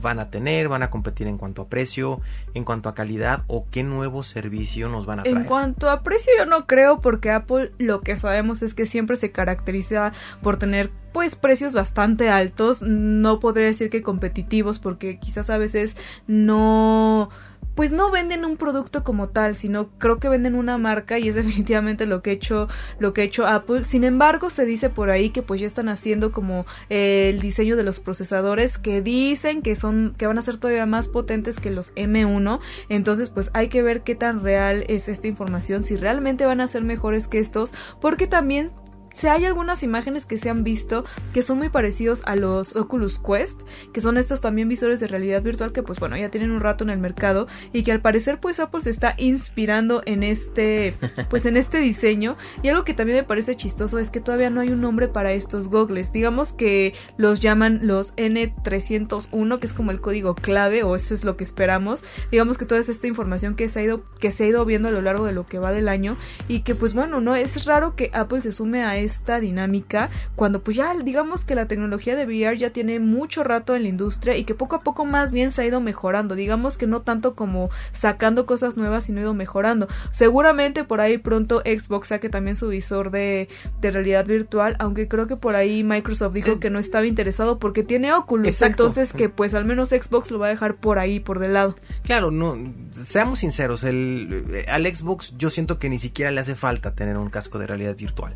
van 0.01 0.19
a 0.19 0.31
tener, 0.31 0.69
van 0.69 0.83
a 0.83 0.91
competir 0.91 1.27
en 1.27 1.39
cuanto 1.39 1.63
a 1.63 1.69
precio, 1.69 2.21
en 2.55 2.65
cuanto 2.65 2.89
a 2.89 2.95
calidad 2.95 3.43
o 3.47 3.67
qué 3.71 3.83
nuevo 3.83 4.23
servicio 4.23 4.89
nos 4.89 5.07
van 5.07 5.21
a 5.21 5.23
traer. 5.23 5.37
En 5.37 5.45
cuanto 5.45 5.91
a 5.91 6.03
precio 6.03 6.33
yo 6.39 6.47
no 6.47 6.67
creo 6.67 7.01
porque 7.01 7.31
Apple 7.31 7.73
lo 7.79 8.01
que 8.01 8.17
sabemos 8.17 8.63
es 8.63 8.75
que 8.75 8.87
siempre 8.87 9.17
se 9.17 9.33
caracteriza 9.33 10.13
por 10.43 10.59
tener 10.59 10.91
pues 11.13 11.35
precios 11.35 11.73
bastante 11.73 12.29
altos, 12.29 12.83
no 12.83 13.41
podría 13.41 13.67
decir 13.67 13.89
que 13.89 14.03
competitivos 14.03 14.79
porque 14.79 15.19
quizás 15.19 15.49
a 15.49 15.57
veces 15.57 15.97
no 16.27 17.31
pues 17.77 17.93
no 17.93 18.11
venden 18.11 18.45
un 18.45 18.57
producto 18.57 19.05
como 19.05 19.29
tal, 19.29 19.55
sino 19.55 19.91
creo 19.99 20.19
que 20.19 20.29
venden 20.29 20.57
una 20.57 20.79
marca 20.79 21.21
y 21.21 21.29
es 21.29 21.35
definitivamente 21.37 22.07
lo 22.07 22.23
que 22.23 22.31
ha 22.31 22.33
hecho 22.33 22.69
lo 22.99 23.13
que 23.13 23.21
ha 23.21 23.25
hecho 23.25 23.47
Apple. 23.47 23.85
Sin 23.85 24.03
embargo, 24.03 24.51
se 24.51 24.65
dice 24.65 24.91
por 24.91 25.11
ahí 25.11 25.31
que 25.31 25.43
pues 25.43 25.61
ya 25.61 25.67
están 25.67 25.89
haciendo 25.89 26.33
como 26.33 26.67
eh, 26.91 27.31
el 27.33 27.41
diseño 27.41 27.77
de 27.77 27.85
los 27.85 28.01
procesadores 28.01 28.79
que 28.79 29.03
dicen 29.03 29.63
que 29.63 29.77
son 29.77 30.15
que 30.19 30.27
van 30.27 30.39
a 30.39 30.43
ser 30.43 30.57
todavía 30.57 30.87
más 30.87 31.07
potentes 31.09 31.61
que 31.61 31.71
los 31.71 31.95
M1. 31.95 32.59
Entonces, 32.89 33.31
pues 33.31 33.51
hay 33.53 33.69
que 33.69 33.83
ver 33.83 34.03
qué 34.03 34.15
tan 34.15 34.43
real 34.43 34.85
es 34.89 35.09
esta 35.09 35.29
información, 35.29 35.85
si 35.85 35.97
realmente 35.97 36.47
van 36.47 36.61
a 36.61 36.69
ser 36.69 36.83
mejores 36.83 37.29
que 37.29 37.39
estos, 37.39 37.73
porque 38.01 38.27
también 38.27 38.73
si 39.17 39.29
hay 39.29 39.45
algunas 39.45 39.83
imágenes 39.83 40.27
que 40.27 40.37
se 40.37 40.51
han 40.51 40.63
visto 40.63 41.05
que 41.33 41.43
son 41.43 41.59
muy 41.59 41.71
parecidos 41.71 42.23
a 42.27 42.37
los 42.37 42.77
Oculus 42.77 43.19
Quest, 43.19 43.63
que 43.93 44.01
son 44.01 44.19
estos 44.19 44.41
también 44.41 44.69
visores 44.69 45.01
de 45.01 45.07
realidad 45.07 45.43
virtual 45.43 45.73
que 45.73 45.83
pues 45.83 45.99
bueno, 45.99 46.17
ya 46.17 46.31
tienen 46.31 46.51
un 46.51 46.61
rato 46.61 46.85
en 46.85 46.91
el 46.91 46.99
mercado 46.99 47.47
y 47.73 47.83
que 47.83 47.93
al 47.93 48.03
parecer 48.03 48.41
pues 48.41 48.61
Apple 48.61 48.83
se 48.83 48.91
está 48.91 49.15
inspirando 49.17 50.03
en 50.05 50.23
este 50.23 50.95
pues 51.31 51.47
en 51.47 51.57
este 51.57 51.79
diseño 51.79 52.37
y 52.63 52.69
algo 52.69 52.85
que 52.85 52.95
también 52.95 53.19
me 53.19 53.25
parece 53.25 53.57
chistoso 53.57 53.99
es 53.99 54.11
que 54.11 54.21
todavía 54.21 54.51
no 54.51 54.61
hay 54.61 54.69
un 54.69 54.81
nombre 54.81 55.09
para 55.09 55.33
estos 55.33 55.69
gogles. 55.69 56.13
Digamos 56.13 56.53
que 56.53 56.95
los 57.17 57.41
llaman 57.41 57.81
los 57.83 58.15
N301, 58.17 59.59
que 59.59 59.67
es 59.67 59.73
como 59.73 59.91
el 59.91 60.01
código 60.01 60.35
clave 60.35 60.83
o 60.83 60.95
eso 60.95 61.15
es 61.15 61.25
lo 61.25 61.37
que 61.37 61.45
esperamos. 61.45 62.05
Digamos 62.31 62.59
que 62.59 62.67
toda 62.67 62.81
esta 62.81 63.07
información 63.07 63.55
que 63.55 63.69
se 63.69 63.81
ha 63.81 63.83
ido 63.83 64.05
que 64.21 64.31
se 64.31 64.45
ha 64.45 64.49
ido 64.49 64.65
viendo 64.65 64.89
a 64.89 64.93
lo 64.93 65.01
largo 65.01 65.25
de 65.25 65.33
lo 65.33 65.47
que 65.47 65.59
va 65.59 65.73
del 65.73 65.89
año 65.89 66.17
y 66.49 66.61
que 66.61 66.75
pues 66.75 66.93
bueno, 66.93 67.21
no 67.21 67.35
es 67.35 67.65
raro 67.65 67.97
que 67.97 68.11
Apple 68.13 68.43
se 68.43 68.53
sume 68.53 68.85
a 68.85 68.97
esta 69.07 69.41
dinámica 69.41 70.11
cuando 70.35 70.63
pues 70.63 70.77
ya 70.77 70.95
digamos 70.95 71.45
que 71.45 71.55
la 71.55 71.67
tecnología 71.67 72.17
de 72.17 72.27
VR 72.27 72.57
ya 72.59 72.71
tiene 72.71 73.01
mucho 73.01 73.45
rato 73.45 73.75
en 73.75 73.83
la 73.83 73.89
industria 73.89 74.37
y 74.37 74.45
que 74.45 74.55
poco 74.55 74.77
a 74.77 74.81
poco 74.81 75.05
más 75.05 75.31
bien 75.33 75.51
se 75.51 75.63
ha 75.63 75.67
ido 75.67 75.81
mejorando, 75.81 76.35
digamos 76.35 76.77
que 76.77 76.87
no 76.87 77.03
tanto 77.03 77.35
como 77.35 77.71
sacando 77.93 78.47
cosas 78.47 78.77
nuevas 78.77 79.05
sino 79.05 79.21
ido 79.21 79.35
mejorando. 79.35 79.89
Seguramente 80.11 80.85
por 80.85 81.01
ahí 81.01 81.19
pronto 81.19 81.61
Xbox 81.65 82.09
saque 82.09 82.29
también 82.29 82.57
su 82.57 82.69
visor 82.69 83.11
de, 83.11 83.49
de 83.81 83.91
realidad 83.91 84.27
virtual, 84.27 84.77
aunque 84.79 85.09
creo 85.09 85.27
que 85.27 85.37
por 85.37 85.57
ahí 85.57 85.83
Microsoft 85.85 86.35
dijo 86.35 86.53
Eh, 86.53 86.59
que 86.61 86.71
no 86.71 86.79
estaba 86.79 87.07
interesado 87.07 87.59
porque 87.59 87.83
tiene 87.83 88.13
Oculus, 88.13 88.47
Exacto. 88.49 88.85
entonces 88.85 89.13
que 89.13 89.29
pues 89.29 89.55
al 89.55 89.65
menos 89.65 89.91
Xbox 89.91 90.31
lo 90.31 90.39
va 90.39 90.47
a 90.47 90.51
dejar 90.51 90.77
por 90.77 90.99
ahí, 90.99 91.21
por 91.21 91.39
de 91.39 91.49
lado. 91.49 91.77
Claro, 92.03 92.31
no, 92.31 92.57
seamos 92.93 93.41
sinceros, 93.41 93.85
el, 93.85 94.45
eh, 94.53 94.67
al 94.69 94.87
Xbox 94.87 95.35
yo 95.37 95.51
siento 95.51 95.79
que 95.79 95.89
ni 95.89 95.99
siquiera 95.99 96.31
le 96.31 96.41
hace 96.41 96.55
falta 96.55 96.95
tener 96.95 97.17
un 97.17 97.31
casco 97.31 97.59
de 97.59 97.67
realidad 97.67 97.97
virtual, 97.97 98.35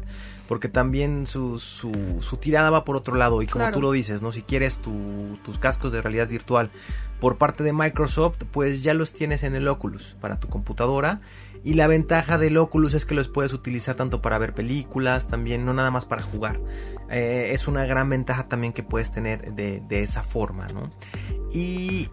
porque 0.50 0.68
también 0.68 1.28
su, 1.28 1.60
su, 1.60 1.92
su 2.18 2.36
tirada 2.38 2.70
va 2.70 2.84
por 2.84 2.96
otro 2.96 3.14
lado 3.14 3.40
y 3.40 3.46
como 3.46 3.62
Claro. 3.66 3.74
tú 3.76 3.82
lo 3.82 3.92
dices, 3.92 4.20
¿no? 4.20 4.32
Si 4.32 4.42
quieres 4.42 4.78
tu- 4.78 5.38
tus 5.44 5.58
cascos 5.58 5.92
de 5.92 6.02
realidad 6.02 6.26
virtual 6.26 6.70
por 7.20 7.38
parte 7.38 7.62
de 7.62 7.72
Microsoft, 7.72 8.38
pues 8.50 8.82
ya 8.82 8.92
los 8.92 9.12
tienes 9.12 9.44
en 9.44 9.54
el 9.54 9.68
Oculus 9.68 10.16
para 10.20 10.40
tu 10.40 10.48
computadora 10.48 11.20
y 11.62 11.74
la 11.74 11.86
ventaja 11.86 12.36
del 12.36 12.56
Oculus 12.56 12.94
es 12.94 13.04
que 13.06 13.14
los 13.14 13.28
puedes 13.28 13.52
utilizar 13.52 13.94
tanto 13.94 14.20
para 14.22 14.38
ver 14.38 14.52
películas, 14.52 15.28
también 15.28 15.64
no 15.64 15.72
nada 15.72 15.92
más 15.92 16.04
para 16.04 16.22
jugar. 16.22 16.58
Eh, 17.10 17.50
es 17.52 17.68
una 17.68 17.84
gran 17.84 18.08
ventaja 18.10 18.48
también 18.48 18.72
que 18.72 18.82
puedes 18.82 19.12
tener 19.12 19.54
de, 19.54 19.80
de 19.88 20.02
esa 20.02 20.24
forma, 20.24 20.66
¿no? 20.74 20.90
Y 21.52 22.08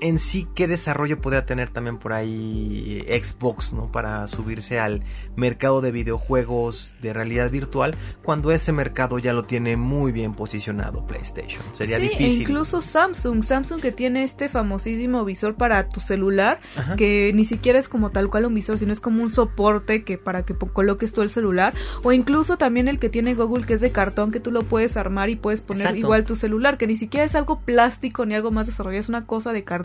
en 0.00 0.18
sí 0.18 0.46
qué 0.54 0.66
desarrollo 0.66 1.20
podría 1.20 1.46
tener 1.46 1.70
también 1.70 1.98
por 1.98 2.12
ahí 2.12 3.04
Xbox, 3.08 3.72
¿no? 3.72 3.90
Para 3.92 4.26
subirse 4.26 4.80
al 4.80 5.02
mercado 5.36 5.80
de 5.80 5.92
videojuegos 5.92 6.94
de 7.00 7.12
realidad 7.12 7.50
virtual 7.50 7.94
cuando 8.22 8.50
ese 8.50 8.72
mercado 8.72 9.18
ya 9.18 9.32
lo 9.32 9.44
tiene 9.44 9.76
muy 9.76 10.12
bien 10.12 10.34
posicionado 10.34 11.06
PlayStation. 11.06 11.62
Sería 11.72 11.98
sí, 11.98 12.04
difícil. 12.08 12.26
e 12.26 12.34
incluso 12.42 12.80
Samsung, 12.80 13.44
Samsung 13.44 13.80
que 13.80 13.92
tiene 13.92 14.24
este 14.24 14.48
famosísimo 14.48 15.24
visor 15.24 15.54
para 15.54 15.88
tu 15.88 16.00
celular, 16.00 16.60
Ajá. 16.76 16.96
que 16.96 17.32
ni 17.34 17.44
siquiera 17.44 17.78
es 17.78 17.88
como 17.88 18.10
tal 18.10 18.28
cual 18.28 18.46
un 18.46 18.54
visor, 18.54 18.78
sino 18.78 18.92
es 18.92 19.00
como 19.00 19.22
un 19.22 19.30
soporte 19.30 20.02
que 20.04 20.18
para 20.18 20.44
que 20.44 20.54
coloques 20.54 21.12
tú 21.12 21.22
el 21.22 21.30
celular, 21.30 21.72
o 22.02 22.12
incluso 22.12 22.56
también 22.56 22.88
el 22.88 22.98
que 22.98 23.08
tiene 23.08 23.34
Google 23.34 23.64
que 23.66 23.74
es 23.74 23.80
de 23.80 23.92
cartón 23.92 24.32
que 24.32 24.40
tú 24.40 24.50
lo 24.50 24.64
puedes 24.64 24.96
armar 24.96 25.30
y 25.30 25.36
puedes 25.36 25.60
poner 25.60 25.82
Exacto. 25.82 25.98
igual 25.98 26.24
tu 26.24 26.36
celular, 26.36 26.78
que 26.78 26.86
ni 26.86 26.96
siquiera 26.96 27.24
es 27.24 27.34
algo 27.34 27.60
plástico 27.60 28.26
ni 28.26 28.34
algo 28.34 28.50
más 28.50 28.66
desarrollado, 28.66 29.00
es 29.00 29.08
una 29.08 29.26
cosa 29.26 29.52
de 29.52 29.62
cartón 29.62 29.83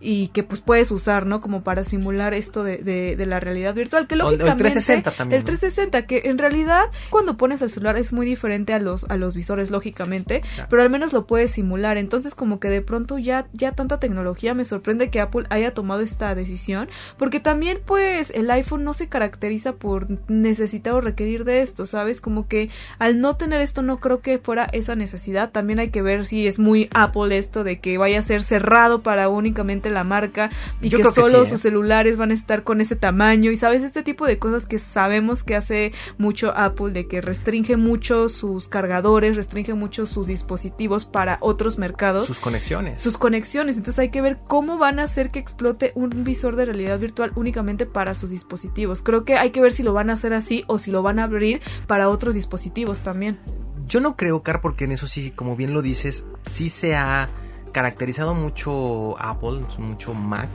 y 0.00 0.28
que 0.28 0.42
pues 0.42 0.60
puedes 0.60 0.90
usar, 0.90 1.26
¿no? 1.26 1.40
Como 1.40 1.62
para 1.62 1.84
simular 1.84 2.34
esto 2.34 2.62
de, 2.64 2.78
de- 2.78 3.16
de 3.16 3.26
la 3.26 3.40
realidad 3.40 3.74
virtual, 3.74 4.06
que 4.06 4.14
O 4.14 4.30
el 4.30 4.38
lógicamente 4.38 4.62
360 4.64 5.10
también, 5.12 5.38
el 5.38 5.44
¿no? 5.44 5.46
360 5.46 6.06
que 6.06 6.22
en 6.24 6.38
realidad 6.38 6.84
cuando 7.10 7.36
pones 7.36 7.62
el 7.62 7.70
celular 7.70 7.96
es 7.96 8.12
muy 8.12 8.26
diferente 8.26 8.72
a 8.74 8.78
los 8.78 9.04
a 9.10 9.16
los 9.16 9.34
visores 9.34 9.70
lógicamente, 9.70 10.40
Claro. 10.40 10.68
pero 10.70 10.82
al 10.82 10.90
menos 10.90 11.12
lo 11.12 11.26
puedes 11.26 11.50
simular. 11.52 11.98
Entonces 11.98 12.34
como 12.34 12.60
que 12.60 12.68
de 12.68 12.82
pronto 12.82 13.18
ya 13.18 13.46
ya 13.52 13.72
tanta 13.72 13.98
tecnología 14.00 14.54
me 14.54 14.64
sorprende 14.64 15.10
que 15.10 15.20
Apple 15.20 15.46
haya 15.50 15.74
tomado 15.74 16.00
esta 16.00 16.34
decisión, 16.34 16.88
porque 17.16 17.40
también 17.40 17.78
pues 17.84 18.30
el 18.34 18.50
iPhone 18.50 18.84
no 18.84 18.94
se 18.94 19.08
caracteriza 19.08 19.72
por 19.74 20.06
necesitar 20.30 20.94
o 20.94 21.00
requerir 21.00 21.44
de 21.44 21.62
esto, 21.62 21.86
¿sabes? 21.86 22.20
Como 22.20 22.48
que 22.48 22.70
al 22.98 23.20
no 23.20 23.36
tener 23.36 23.60
esto 23.60 23.82
no 23.82 24.00
creo 24.00 24.20
que 24.20 24.38
fuera 24.38 24.64
esa 24.72 24.94
necesidad. 24.94 25.50
También 25.50 25.78
hay 25.78 25.90
que 25.90 26.02
ver 26.02 26.24
si 26.24 26.46
es 26.46 26.58
muy 26.58 26.88
Apple 26.92 27.36
esto 27.36 27.64
de 27.64 27.80
que 27.80 27.98
vaya 27.98 28.18
a 28.18 28.22
ser 28.22 28.42
cerrado 28.42 29.02
para 29.02 29.19
únicamente 29.28 29.90
la 29.90 30.04
marca 30.04 30.50
y 30.80 30.88
Yo 30.88 30.98
que 30.98 31.02
creo 31.02 31.14
que 31.14 31.20
solo 31.20 31.44
sí, 31.44 31.48
¿eh? 31.48 31.50
sus 31.50 31.60
celulares 31.62 32.16
van 32.16 32.30
a 32.30 32.34
estar 32.34 32.64
con 32.64 32.80
ese 32.80 32.96
tamaño 32.96 33.50
y 33.50 33.56
sabes 33.56 33.82
este 33.82 34.02
tipo 34.02 34.26
de 34.26 34.38
cosas 34.38 34.66
que 34.66 34.78
sabemos 34.78 35.42
que 35.42 35.56
hace 35.56 35.92
mucho 36.18 36.52
Apple 36.56 36.90
de 36.90 37.06
que 37.06 37.20
restringe 37.20 37.76
mucho 37.76 38.28
sus 38.28 38.68
cargadores, 38.68 39.36
restringe 39.36 39.74
mucho 39.74 40.06
sus 40.06 40.26
dispositivos 40.26 41.04
para 41.04 41.38
otros 41.40 41.78
mercados. 41.78 42.26
Sus 42.26 42.38
conexiones. 42.38 43.00
sus 43.00 43.18
conexiones, 43.18 43.76
entonces 43.76 43.98
hay 43.98 44.10
que 44.10 44.22
ver 44.22 44.38
cómo 44.46 44.78
van 44.78 44.98
a 44.98 45.04
hacer 45.04 45.30
que 45.30 45.38
explote 45.38 45.92
un 45.94 46.24
visor 46.24 46.56
de 46.56 46.64
realidad 46.64 46.98
virtual 46.98 47.32
únicamente 47.36 47.86
para 47.86 48.14
sus 48.14 48.30
dispositivos. 48.30 49.02
Creo 49.02 49.24
que 49.24 49.36
hay 49.36 49.50
que 49.50 49.60
ver 49.60 49.72
si 49.72 49.82
lo 49.82 49.92
van 49.92 50.10
a 50.10 50.14
hacer 50.14 50.34
así 50.34 50.64
o 50.66 50.78
si 50.78 50.90
lo 50.90 51.02
van 51.02 51.18
a 51.18 51.24
abrir 51.24 51.60
para 51.86 52.08
otros 52.08 52.34
dispositivos 52.34 53.00
también. 53.00 53.38
Yo 53.86 54.00
no 54.00 54.16
creo, 54.16 54.42
Car, 54.42 54.60
porque 54.60 54.84
en 54.84 54.92
eso 54.92 55.06
sí, 55.08 55.32
como 55.32 55.56
bien 55.56 55.74
lo 55.74 55.82
dices, 55.82 56.24
sí 56.42 56.70
se 56.70 56.94
ha 56.94 57.28
caracterizado 57.72 58.34
mucho 58.34 59.16
Apple, 59.18 59.64
mucho 59.78 60.14
Mac, 60.14 60.48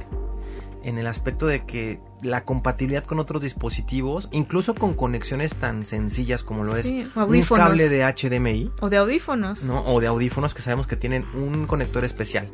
en 0.83 0.97
el 0.97 1.07
aspecto 1.07 1.47
de 1.47 1.65
que 1.65 1.99
la 2.21 2.45
compatibilidad 2.45 3.03
con 3.03 3.19
otros 3.19 3.41
dispositivos, 3.41 4.29
incluso 4.31 4.75
con 4.75 4.93
conexiones 4.93 5.55
tan 5.55 5.85
sencillas 5.85 6.43
como 6.43 6.63
lo 6.63 6.75
Sí, 6.75 7.01
es 7.01 7.15
un 7.15 7.57
cable 7.57 7.89
de 7.89 8.03
HDMI, 8.03 8.71
O 8.81 8.89
de 8.89 8.97
audífonos. 8.97 9.63
¿no? 9.63 9.81
O 9.85 9.99
de 9.99 10.07
audífonos 10.07 10.53
que 10.53 10.61
sabemos 10.61 10.87
que 10.87 10.95
tienen 10.95 11.25
un 11.33 11.65
conector 11.67 12.05
especial. 12.05 12.49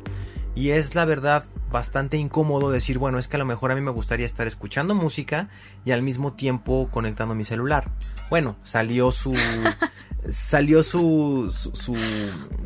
Y 0.54 0.70
es 0.70 0.94
la 0.94 1.04
verdad 1.04 1.44
bastante 1.70 2.18
incómodo 2.18 2.70
decir, 2.70 2.98
bueno, 2.98 3.18
es 3.18 3.26
que 3.26 3.36
a 3.36 3.38
lo 3.38 3.46
mejor 3.46 3.72
a 3.72 3.74
mí 3.74 3.80
me 3.80 3.90
gustaría 3.90 4.26
estar 4.26 4.46
escuchando 4.46 4.94
música 4.94 5.48
y 5.84 5.92
al 5.92 6.02
mismo 6.02 6.34
tiempo 6.34 6.88
conectando 6.90 7.34
mi 7.34 7.44
celular. 7.44 7.90
Bueno, 8.28 8.56
salió 8.62 9.10
su 9.12 9.34
salió 10.28 10.82
su 10.82 11.48
su, 11.50 11.74
su- 11.74 11.96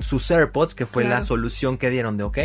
sus 0.02 0.30
AirPods 0.30 0.74
que 0.74 0.86
fue 0.86 1.04
Claro. 1.04 1.20
la 1.20 1.26
solución 1.26 1.78
que 1.78 1.90
dieron 1.90 2.16
de 2.16 2.24
ok. 2.24 2.38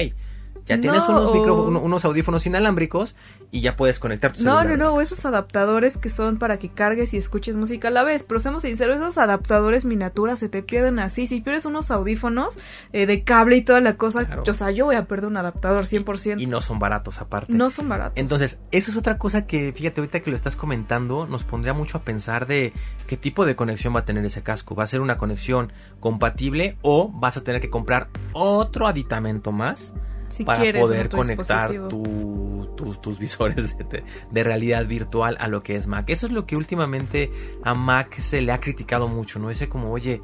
Ya 0.66 0.80
tienes 0.80 1.02
No, 1.08 1.32
unos, 1.32 1.82
unos 1.84 2.06
audífonos 2.06 2.46
inalámbricos 2.46 3.16
y 3.50 3.62
ya 3.62 3.76
puedes 3.76 4.00
conectar 4.00 4.32
tu 4.34 4.44
No, 4.44 4.64
no, 4.64 4.78
no, 4.78 5.02
esos 5.02 5.26
adaptadores 5.26 5.98
que 5.98 6.10
son 6.10 6.38
para 6.38 6.58
que 6.58 6.70
cargues 6.70 7.14
y 7.14 7.18
escuches 7.18 7.58
música 7.58 7.88
a 7.90 7.92
la 7.92 8.04
vez. 8.04 8.24
Pero 8.24 8.40
seamos 8.40 8.62
sinceros, 8.62 8.98
esos 8.98 9.18
adaptadores 9.18 9.86
miniaturas 9.86 10.40
se 10.40 10.50
te 10.50 10.62
pierden 10.64 11.00
así. 11.00 11.28
Si 11.28 11.42
pierdes 11.42 11.66
unos 11.66 11.92
audífonos 11.92 12.60
eh, 12.94 13.06
de 13.06 13.24
cable 13.24 13.58
y 13.58 13.62
toda 13.64 13.82
la 13.82 13.96
cosa, 13.98 14.26
Claro. 14.26 14.44
o 14.48 14.54
sea, 14.54 14.72
yo 14.72 14.86
voy 14.86 14.96
a 14.96 15.06
perder 15.06 15.28
un 15.28 15.38
adaptador 15.38 15.86
100%. 15.86 16.40
Y 16.42 16.46
no 16.46 16.62
son 16.62 16.80
baratos 16.80 17.20
aparte. 17.22 17.52
no 17.52 17.70
son 17.70 17.90
baratos. 17.90 18.14
Entonces, 18.18 18.60
eso 18.72 18.92
es 18.92 18.98
otra 18.98 19.18
cosa 19.18 19.46
que, 19.48 19.74
fíjate, 19.74 20.02
ahorita 20.02 20.20
que 20.22 20.30
lo 20.30 20.36
estás 20.36 20.56
comentando, 20.56 21.26
nos 21.28 21.44
pondría 21.44 21.74
mucho 21.74 21.98
a 21.98 22.02
pensar 22.02 22.46
de 22.48 22.72
qué 23.08 23.18
tipo 23.18 23.46
de 23.46 23.56
conexión 23.56 23.96
va 23.96 24.02
a 24.02 24.06
tener 24.06 24.24
ese 24.26 24.44
casco. 24.44 24.76
¿Va 24.76 24.84
a 24.84 24.88
ser 24.88 25.02
una 25.02 25.18
conexión 25.18 25.74
compatible 26.00 26.78
o 26.82 27.10
vas 27.12 27.38
a 27.38 27.42
tener 27.44 27.62
que 27.62 27.70
comprar 27.70 28.10
otro 28.34 28.88
aditamento 28.88 29.52
más 29.52 29.94
si 30.32 30.44
para 30.46 30.60
quieres, 30.62 30.82
poder 30.82 31.10
conectar 31.10 31.68
tu- 31.90 32.70
tus- 33.02 33.20
visores 33.20 33.78
de, 33.78 33.84
de- 33.84 34.04
de 34.32 34.44
realidad 34.44 34.86
virtual 34.86 35.38
a 35.40 35.48
lo 35.48 35.62
que 35.64 35.76
es 35.76 35.86
Mac? 35.88 36.10
Eso 36.10 36.26
es 36.26 36.32
lo 36.32 36.46
que 36.46 36.56
últimamente 36.56 37.32
a 37.64 37.74
Mac 37.74 38.20
se 38.20 38.42
le 38.42 38.52
ha 38.52 38.60
criticado 38.60 39.08
mucho, 39.08 39.38
¿no? 39.40 39.50
Ese 39.52 39.70
como, 39.70 39.92
oye, 39.92 40.22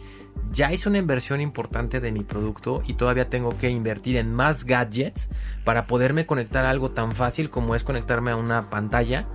ya 0.51 0.71
hice 0.71 0.89
una 0.89 0.97
inversión 0.97 1.41
importante 1.41 1.99
de 1.99 2.11
mi 2.11 2.23
producto 2.23 2.81
y 2.87 2.93
todavía 2.93 3.29
tengo 3.29 3.57
que 3.57 3.69
invertir 3.69 4.15
en 4.17 4.33
más 4.33 4.63
gadgets 4.65 5.29
para 5.63 5.83
poderme 5.83 6.25
conectar 6.25 6.65
a 6.65 6.69
algo 6.69 6.91
tan 6.91 7.13
fácil 7.13 7.49
como 7.49 7.75
es 7.75 7.83
conectarme 7.83 8.31
a 8.31 8.35
una 8.35 8.69
pantalla 8.69 9.27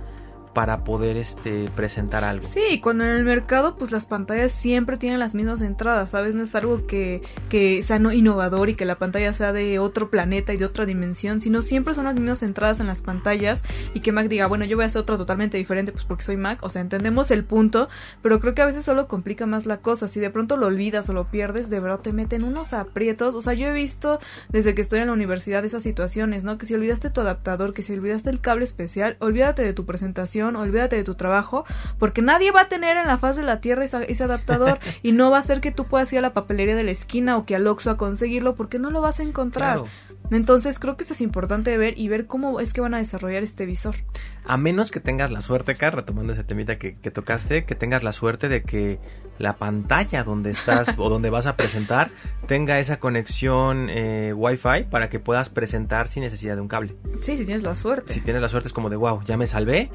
para 0.53 0.83
poder 0.83 1.17
este 1.17 1.69
presentar 1.75 2.23
algo. 2.23 2.47
Sí, 2.47 2.79
cuando 2.81 3.03
en 3.03 3.11
el 3.11 3.23
mercado 3.23 3.75
pues 3.75 3.91
las 3.91 4.05
pantallas 4.05 4.51
siempre 4.51 4.97
tienen 4.97 5.19
las 5.19 5.35
mismas 5.35 5.61
entradas, 5.61 6.11
¿sabes? 6.11 6.35
No 6.35 6.43
es 6.43 6.53
algo 6.55 6.85
que, 6.85 7.21
que 7.49 7.81
sea 7.83 7.99
no 7.99 8.11
innovador 8.11 8.69
y 8.69 8.75
que 8.75 8.85
la 8.85 8.95
pantalla 8.95 9.33
sea 9.33 9.53
de 9.53 9.79
otro 9.79 10.09
planeta 10.09 10.53
y 10.53 10.57
de 10.57 10.65
otra 10.65 10.85
dimensión, 10.85 11.41
sino 11.41 11.61
siempre 11.61 11.95
son 11.95 12.05
las 12.05 12.15
mismas 12.15 12.43
entradas 12.43 12.79
en 12.79 12.87
las 12.87 13.01
pantallas 13.01 13.63
y 13.93 14.01
que 14.01 14.11
Mac 14.11 14.27
diga, 14.27 14.47
bueno, 14.47 14.65
yo 14.65 14.77
voy 14.77 14.83
a 14.83 14.87
hacer 14.87 15.01
otra 15.01 15.17
totalmente 15.17 15.57
diferente 15.57 15.91
pues 15.91 16.05
porque 16.05 16.23
soy 16.23 16.37
Mac, 16.37 16.59
o 16.61 16.69
sea, 16.69 16.81
entendemos 16.81 17.31
el 17.31 17.43
punto, 17.43 17.89
pero 18.21 18.39
creo 18.39 18.53
que 18.53 18.61
a 18.61 18.65
veces 18.65 18.85
solo 18.85 19.07
complica 19.07 19.45
más 19.45 19.65
la 19.65 19.77
cosa, 19.77 20.07
si 20.07 20.19
de 20.19 20.29
pronto 20.29 20.57
lo 20.57 20.67
olvidas 20.67 21.09
o 21.09 21.13
lo 21.13 21.25
pierdes, 21.25 21.69
de 21.69 21.79
verdad 21.79 21.99
te 21.99 22.13
meten 22.13 22.43
unos 22.43 22.73
aprietos, 22.73 23.35
o 23.35 23.41
sea, 23.41 23.53
yo 23.53 23.67
he 23.67 23.73
visto 23.73 24.19
desde 24.49 24.75
que 24.75 24.81
estoy 24.81 24.99
en 24.99 25.07
la 25.07 25.13
universidad 25.13 25.65
esas 25.65 25.83
situaciones, 25.83 26.43
¿no? 26.43 26.57
Que 26.57 26.65
si 26.65 26.75
olvidaste 26.75 27.09
tu 27.09 27.21
adaptador, 27.21 27.73
que 27.73 27.81
si 27.81 27.93
olvidaste 27.93 28.29
el 28.29 28.39
cable 28.39 28.65
especial, 28.65 29.17
olvídate 29.19 29.63
de 29.63 29.73
tu 29.73 29.85
presentación, 29.85 30.42
olvídate 30.47 30.95
de 30.95 31.03
tu 31.03 31.15
trabajo, 31.15 31.65
porque 31.99 32.21
nadie 32.21 32.51
va 32.51 32.61
a 32.61 32.67
tener 32.67 32.97
en 32.97 33.07
la 33.07 33.17
faz 33.17 33.35
de 33.35 33.43
la 33.43 33.61
tierra 33.61 33.85
ese 33.85 34.23
adaptador 34.23 34.79
y 35.03 35.11
no 35.11 35.31
va 35.31 35.39
a 35.39 35.41
ser 35.43 35.61
que 35.61 35.71
tú 35.71 35.85
puedas 35.85 36.11
ir 36.13 36.19
a 36.19 36.21
la 36.21 36.33
papelería 36.33 36.75
de 36.75 36.83
la 36.83 36.91
esquina 36.91 37.37
o 37.37 37.45
que 37.45 37.55
al 37.55 37.67
Oxxo 37.67 37.91
a 37.91 37.97
conseguirlo 37.97 38.55
porque 38.55 38.79
no 38.79 38.91
lo 38.91 39.01
vas 39.01 39.19
a 39.19 39.23
encontrar. 39.23 39.73
Claro. 39.73 39.89
Entonces 40.31 40.79
creo 40.79 40.97
que 40.97 41.03
eso 41.03 41.13
es 41.13 41.21
importante 41.21 41.77
ver 41.77 41.97
y 41.97 42.07
ver 42.07 42.27
cómo 42.27 42.59
es 42.59 42.73
que 42.73 42.81
van 42.81 42.93
a 42.93 42.97
desarrollar 42.97 43.43
este 43.43 43.65
visor. 43.65 43.95
A 44.45 44.57
menos 44.57 44.89
que 44.89 44.99
tengas 44.99 45.31
la 45.31 45.41
suerte, 45.41 45.75
Car, 45.75 45.95
retomando 45.95 46.33
ese 46.33 46.43
temita 46.43 46.77
que, 46.77 46.95
que 46.95 47.11
tocaste, 47.11 47.65
que 47.65 47.75
tengas 47.75 48.03
la 48.03 48.13
suerte 48.13 48.49
de 48.49 48.63
que 48.63 48.99
la 49.37 49.57
pantalla 49.57 50.23
donde 50.23 50.51
estás 50.51 50.87
o 50.97 51.09
donde 51.09 51.29
vas 51.29 51.45
a 51.45 51.55
presentar 51.55 52.11
tenga 52.47 52.79
esa 52.79 52.99
conexión 52.99 53.89
eh, 53.89 54.33
Wi-Fi 54.35 54.85
para 54.89 55.09
que 55.09 55.19
puedas 55.19 55.49
presentar 55.49 56.07
sin 56.07 56.23
necesidad 56.23 56.55
de 56.55 56.61
un 56.61 56.67
cable. 56.67 56.95
Sí, 57.21 57.37
si 57.37 57.45
tienes 57.45 57.63
la 57.63 57.75
suerte. 57.75 58.13
Si 58.13 58.21
tienes 58.21 58.41
la 58.41 58.49
suerte 58.49 58.67
es 58.67 58.73
como 58.73 58.89
de 58.89 58.95
wow, 58.95 59.23
ya 59.23 59.37
me 59.37 59.47
salvé. 59.47 59.91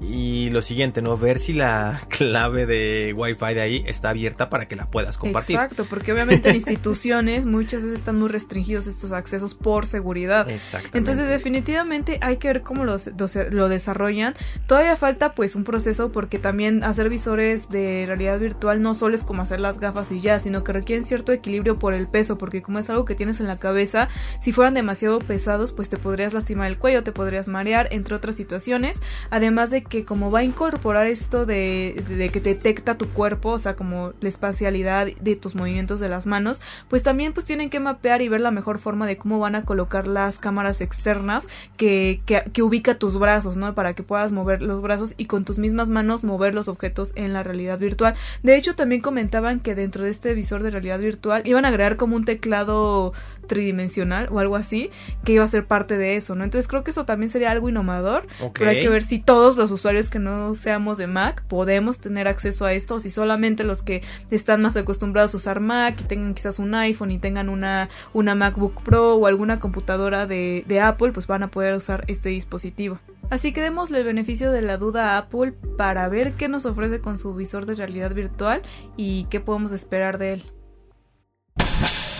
Y 0.00 0.50
lo 0.50 0.60
siguiente, 0.60 1.00
¿no? 1.02 1.16
Ver 1.16 1.38
si 1.38 1.52
la 1.52 2.00
clave 2.08 2.66
de 2.66 3.14
Wi-Fi 3.16 3.54
de 3.54 3.60
ahí 3.60 3.84
está 3.86 4.10
abierta 4.10 4.50
para 4.50 4.66
que 4.68 4.76
la 4.76 4.90
puedas 4.90 5.16
compartir. 5.16 5.56
Exacto, 5.56 5.86
porque 5.88 6.12
obviamente 6.12 6.48
en 6.50 6.56
instituciones 6.56 7.46
muchas 7.46 7.82
veces 7.82 7.98
están 8.00 8.16
muy 8.16 8.28
restringidos 8.28 8.86
estos 8.86 9.12
accesos 9.12 9.54
por 9.54 9.86
seguridad. 9.86 10.48
Exactamente. 10.50 10.98
Entonces 10.98 11.28
definitivamente 11.28 12.18
hay 12.20 12.36
que 12.38 12.48
ver 12.48 12.62
cómo 12.62 12.84
los- 12.84 13.08
los- 13.18 13.36
lo 13.50 13.68
desarrollan. 13.68 14.34
Todavía 14.66 14.96
falta 14.96 15.34
pues 15.34 15.54
un 15.54 15.64
proceso 15.64 16.10
porque 16.12 16.38
también 16.38 16.84
hacer 16.84 17.08
visores 17.08 17.68
de 17.68 18.04
realidad 18.06 18.38
virtual 18.40 18.82
no 18.82 18.94
solo 18.94 19.14
es 19.14 19.22
como 19.22 19.42
hacer 19.42 19.60
las 19.60 19.78
gafas 19.80 20.10
y 20.10 20.20
ya, 20.20 20.40
sino 20.40 20.64
que 20.64 20.72
requieren 20.72 21.04
cierto 21.04 21.32
equilibrio 21.32 21.78
por 21.78 21.94
el 21.94 22.08
peso, 22.08 22.36
porque 22.36 22.62
como 22.62 22.78
es 22.80 22.90
algo 22.90 23.04
que 23.04 23.14
tienes 23.14 23.40
en 23.40 23.46
la 23.46 23.58
cabeza, 23.58 24.08
si 24.40 24.52
fueran 24.52 24.74
demasiado 24.74 25.20
pesados 25.20 25.72
pues 25.72 25.88
te 25.88 25.98
podrías 25.98 26.34
lastimar 26.34 26.66
el 26.68 26.78
cuello, 26.78 27.04
te 27.04 27.12
podrías 27.12 27.48
marear, 27.48 27.88
entre 27.92 28.14
otras 28.16 28.34
situaciones. 28.34 29.00
Además 29.30 29.70
de 29.70 29.83
que 29.88 30.04
como 30.04 30.30
va 30.30 30.40
a 30.40 30.44
incorporar 30.44 31.06
esto 31.06 31.46
de, 31.46 32.02
de 32.08 32.28
que 32.30 32.40
detecta 32.40 32.96
tu 32.96 33.08
cuerpo, 33.10 33.50
o 33.50 33.58
sea, 33.58 33.76
como 33.76 34.12
la 34.20 34.28
espacialidad 34.28 35.06
de 35.06 35.36
tus 35.36 35.54
movimientos 35.54 36.00
de 36.00 36.08
las 36.08 36.26
manos, 36.26 36.60
pues 36.88 37.02
también 37.02 37.32
pues 37.32 37.46
tienen 37.46 37.70
que 37.70 37.80
mapear 37.80 38.22
y 38.22 38.28
ver 38.28 38.40
la 38.40 38.50
mejor 38.50 38.78
forma 38.78 39.06
de 39.06 39.16
cómo 39.16 39.38
van 39.38 39.54
a 39.54 39.64
colocar 39.64 40.06
las 40.06 40.38
cámaras 40.38 40.80
externas 40.80 41.48
que, 41.76 42.20
que, 42.26 42.44
que 42.52 42.62
ubica 42.62 42.96
tus 42.96 43.18
brazos, 43.18 43.56
¿no? 43.56 43.74
Para 43.74 43.94
que 43.94 44.02
puedas 44.02 44.32
mover 44.32 44.62
los 44.62 44.82
brazos 44.82 45.14
y 45.16 45.26
con 45.26 45.44
tus 45.44 45.58
mismas 45.58 45.88
manos 45.88 46.24
mover 46.24 46.54
los 46.54 46.68
objetos 46.68 47.12
en 47.16 47.32
la 47.32 47.42
realidad 47.42 47.78
virtual. 47.78 48.14
De 48.42 48.56
hecho, 48.56 48.74
también 48.74 49.00
comentaban 49.00 49.60
que 49.60 49.74
dentro 49.74 50.04
de 50.04 50.10
este 50.10 50.34
visor 50.34 50.62
de 50.62 50.70
realidad 50.70 50.98
virtual 50.98 51.42
iban 51.44 51.64
a 51.64 51.68
agregar 51.68 51.96
como 51.96 52.16
un 52.16 52.24
teclado 52.24 53.12
tridimensional 53.44 54.28
o 54.30 54.38
algo 54.38 54.56
así 54.56 54.90
que 55.24 55.32
iba 55.32 55.44
a 55.44 55.48
ser 55.48 55.66
parte 55.66 55.96
de 55.96 56.16
eso, 56.16 56.34
¿no? 56.34 56.44
Entonces 56.44 56.68
creo 56.68 56.84
que 56.84 56.90
eso 56.90 57.04
también 57.04 57.30
sería 57.30 57.50
algo 57.50 57.68
innovador, 57.68 58.26
pero 58.54 58.70
hay 58.70 58.80
que 58.80 58.88
ver 58.88 59.02
si 59.02 59.18
todos 59.18 59.56
los 59.56 59.70
usuarios 59.70 60.10
que 60.10 60.18
no 60.18 60.54
seamos 60.54 60.98
de 60.98 61.06
Mac 61.06 61.44
podemos 61.46 61.98
tener 61.98 62.28
acceso 62.28 62.64
a 62.64 62.72
esto 62.72 62.96
o 62.96 63.00
si 63.00 63.10
solamente 63.10 63.64
los 63.64 63.82
que 63.82 64.02
están 64.30 64.62
más 64.62 64.76
acostumbrados 64.76 65.34
a 65.34 65.36
usar 65.36 65.60
Mac 65.60 66.00
y 66.00 66.04
tengan 66.04 66.34
quizás 66.34 66.58
un 66.58 66.74
iPhone 66.74 67.10
y 67.10 67.18
tengan 67.18 67.48
una, 67.48 67.88
una 68.12 68.34
MacBook 68.34 68.82
Pro 68.82 69.14
o 69.14 69.26
alguna 69.26 69.60
computadora 69.60 70.26
de, 70.26 70.64
de 70.66 70.80
Apple, 70.80 71.12
pues 71.12 71.26
van 71.26 71.42
a 71.42 71.48
poder 71.48 71.74
usar 71.74 72.04
este 72.08 72.28
dispositivo. 72.30 72.98
Así 73.30 73.52
que 73.52 73.62
démosle 73.62 73.98
el 73.98 74.04
beneficio 74.04 74.52
de 74.52 74.62
la 74.62 74.76
duda 74.76 75.12
a 75.12 75.18
Apple 75.18 75.52
para 75.76 76.08
ver 76.08 76.34
qué 76.34 76.48
nos 76.48 76.66
ofrece 76.66 77.00
con 77.00 77.18
su 77.18 77.34
visor 77.34 77.66
de 77.66 77.74
realidad 77.74 78.14
virtual 78.14 78.62
y 78.96 79.24
qué 79.30 79.40
podemos 79.40 79.72
esperar 79.72 80.18
de 80.18 80.34
él. 80.34 80.53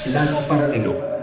Plano 0.04 0.40
paralelo. 0.46 1.14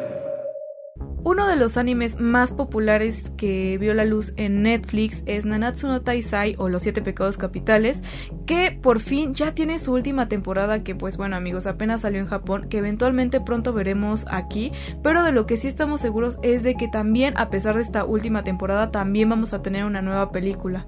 Uno 1.24 1.46
de 1.46 1.56
los 1.56 1.78
animes 1.78 2.20
más 2.20 2.52
populares 2.52 3.32
que 3.38 3.78
vio 3.78 3.94
la 3.94 4.06
luz 4.06 4.34
en 4.38 4.64
Netflix 4.64 5.22
es 5.28 5.46
Nanatsu 5.46 5.88
no 5.88 6.02
Taisai 6.02 6.56
o 6.58 6.68
Los 6.68 6.82
Siete 6.82 7.04
Pecados 7.04 7.38
Capitales, 7.38 8.02
que 8.48 8.72
por 8.72 9.00
fin 9.00 9.36
ya 9.36 9.54
tiene 9.54 9.78
su 9.78 9.94
última 9.94 10.28
temporada 10.28 10.84
que 10.84 10.96
pues 10.96 11.18
bueno 11.18 11.36
amigos 11.36 11.68
apenas 11.68 12.02
salió 12.02 12.22
en 12.22 12.28
Japón, 12.28 12.70
que 12.70 12.80
eventualmente 12.80 13.40
pronto 13.40 13.72
veremos 13.72 14.26
aquí, 14.32 14.72
pero 15.04 15.24
de 15.24 15.32
lo 15.32 15.46
que 15.46 15.58
sí 15.58 15.68
estamos 15.68 16.02
seguros 16.02 16.40
es 16.42 16.64
de 16.64 16.74
que 16.74 16.88
también 16.88 17.38
a 17.38 17.52
pesar 17.52 17.76
de 17.76 17.84
esta 17.84 18.04
última 18.04 18.44
temporada 18.44 18.90
también 18.90 19.30
vamos 19.30 19.54
a 19.54 19.62
tener 19.62 19.86
una 19.86 20.02
nueva 20.02 20.32
película. 20.32 20.88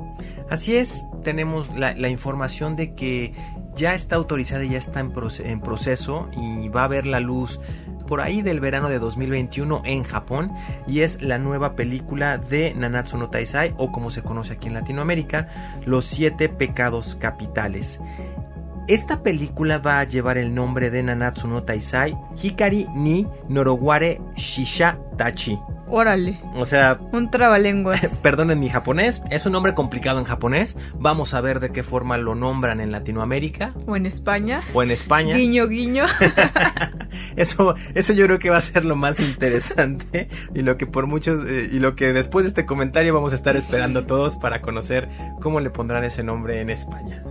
Así 0.49 0.75
es, 0.75 1.05
tenemos 1.23 1.69
la, 1.77 1.93
la 1.93 2.09
información 2.09 2.75
de 2.75 2.95
que 2.95 3.35
ya 3.75 3.93
está 3.95 4.15
autorizada 4.15 4.63
y 4.63 4.69
ya 4.69 4.77
está 4.77 4.99
en, 4.99 5.11
proce- 5.13 5.45
en 5.45 5.59
proceso 5.61 6.27
y 6.35 6.69
va 6.69 6.83
a 6.83 6.87
ver 6.87 7.05
la 7.05 7.19
luz 7.19 7.59
por 8.07 8.19
ahí 8.21 8.41
del 8.41 8.59
verano 8.59 8.89
de 8.89 8.99
2021 8.99 9.81
en 9.85 10.03
Japón 10.03 10.51
y 10.87 10.99
es 11.01 11.21
la 11.21 11.37
nueva 11.37 11.75
película 11.75 12.37
de 12.37 12.73
Nanatsu 12.75 13.17
no 13.17 13.29
Taisai 13.29 13.73
o 13.77 13.91
como 13.91 14.11
se 14.11 14.21
conoce 14.21 14.53
aquí 14.53 14.67
en 14.67 14.73
Latinoamérica, 14.73 15.47
Los 15.85 16.05
Siete 16.05 16.49
Pecados 16.49 17.15
Capitales. 17.15 17.99
Esta 18.89 19.23
película 19.23 19.77
va 19.77 19.99
a 19.99 20.03
llevar 20.03 20.37
el 20.37 20.53
nombre 20.53 20.89
de 20.89 21.01
Nanatsu 21.03 21.47
no 21.47 21.63
Taisai 21.63 22.17
Hikari 22.41 22.87
ni 22.93 23.25
Noroware 23.47 24.19
Shisha 24.35 24.99
Tachi. 25.17 25.57
Órale, 25.87 26.39
O 26.55 26.65
sea, 26.65 26.99
un 27.11 27.29
trabalenguas. 27.29 28.05
Perdonen 28.23 28.59
mi 28.59 28.69
japonés, 28.69 29.21
es 29.29 29.45
un 29.45 29.51
nombre 29.51 29.73
complicado 29.73 30.17
en 30.19 30.25
japonés. 30.25 30.77
Vamos 30.95 31.33
a 31.33 31.41
ver 31.41 31.59
de 31.59 31.71
qué 31.71 31.83
forma 31.83 32.17
lo 32.17 32.35
nombran 32.35 32.79
en 32.79 32.91
Latinoamérica 32.91 33.73
o 33.85 33.95
en 33.95 34.05
España. 34.05 34.61
o 34.73 34.81
en 34.81 34.91
España. 34.91 35.35
Guiño, 35.35 35.67
guiño. 35.67 36.05
Eso, 37.35 37.75
eso 37.93 38.13
yo 38.13 38.25
creo 38.25 38.39
que 38.39 38.49
va 38.49 38.57
a 38.57 38.61
ser 38.61 38.85
lo 38.85 38.95
más 38.95 39.19
interesante 39.19 40.27
y 40.55 40.61
lo 40.61 40.77
que 40.77 40.87
por 40.87 41.05
muchos 41.07 41.45
eh, 41.47 41.69
y 41.71 41.79
lo 41.79 41.95
que 41.95 42.11
después 42.11 42.43
de 42.43 42.49
este 42.49 42.65
comentario 42.65 43.13
vamos 43.13 43.33
a 43.33 43.35
estar 43.35 43.55
esperando 43.55 44.05
todos 44.05 44.35
para 44.35 44.61
conocer 44.61 45.09
cómo 45.41 45.59
le 45.59 45.69
pondrán 45.69 46.03
ese 46.03 46.23
nombre 46.23 46.59
en 46.59 46.69
España. 46.69 47.23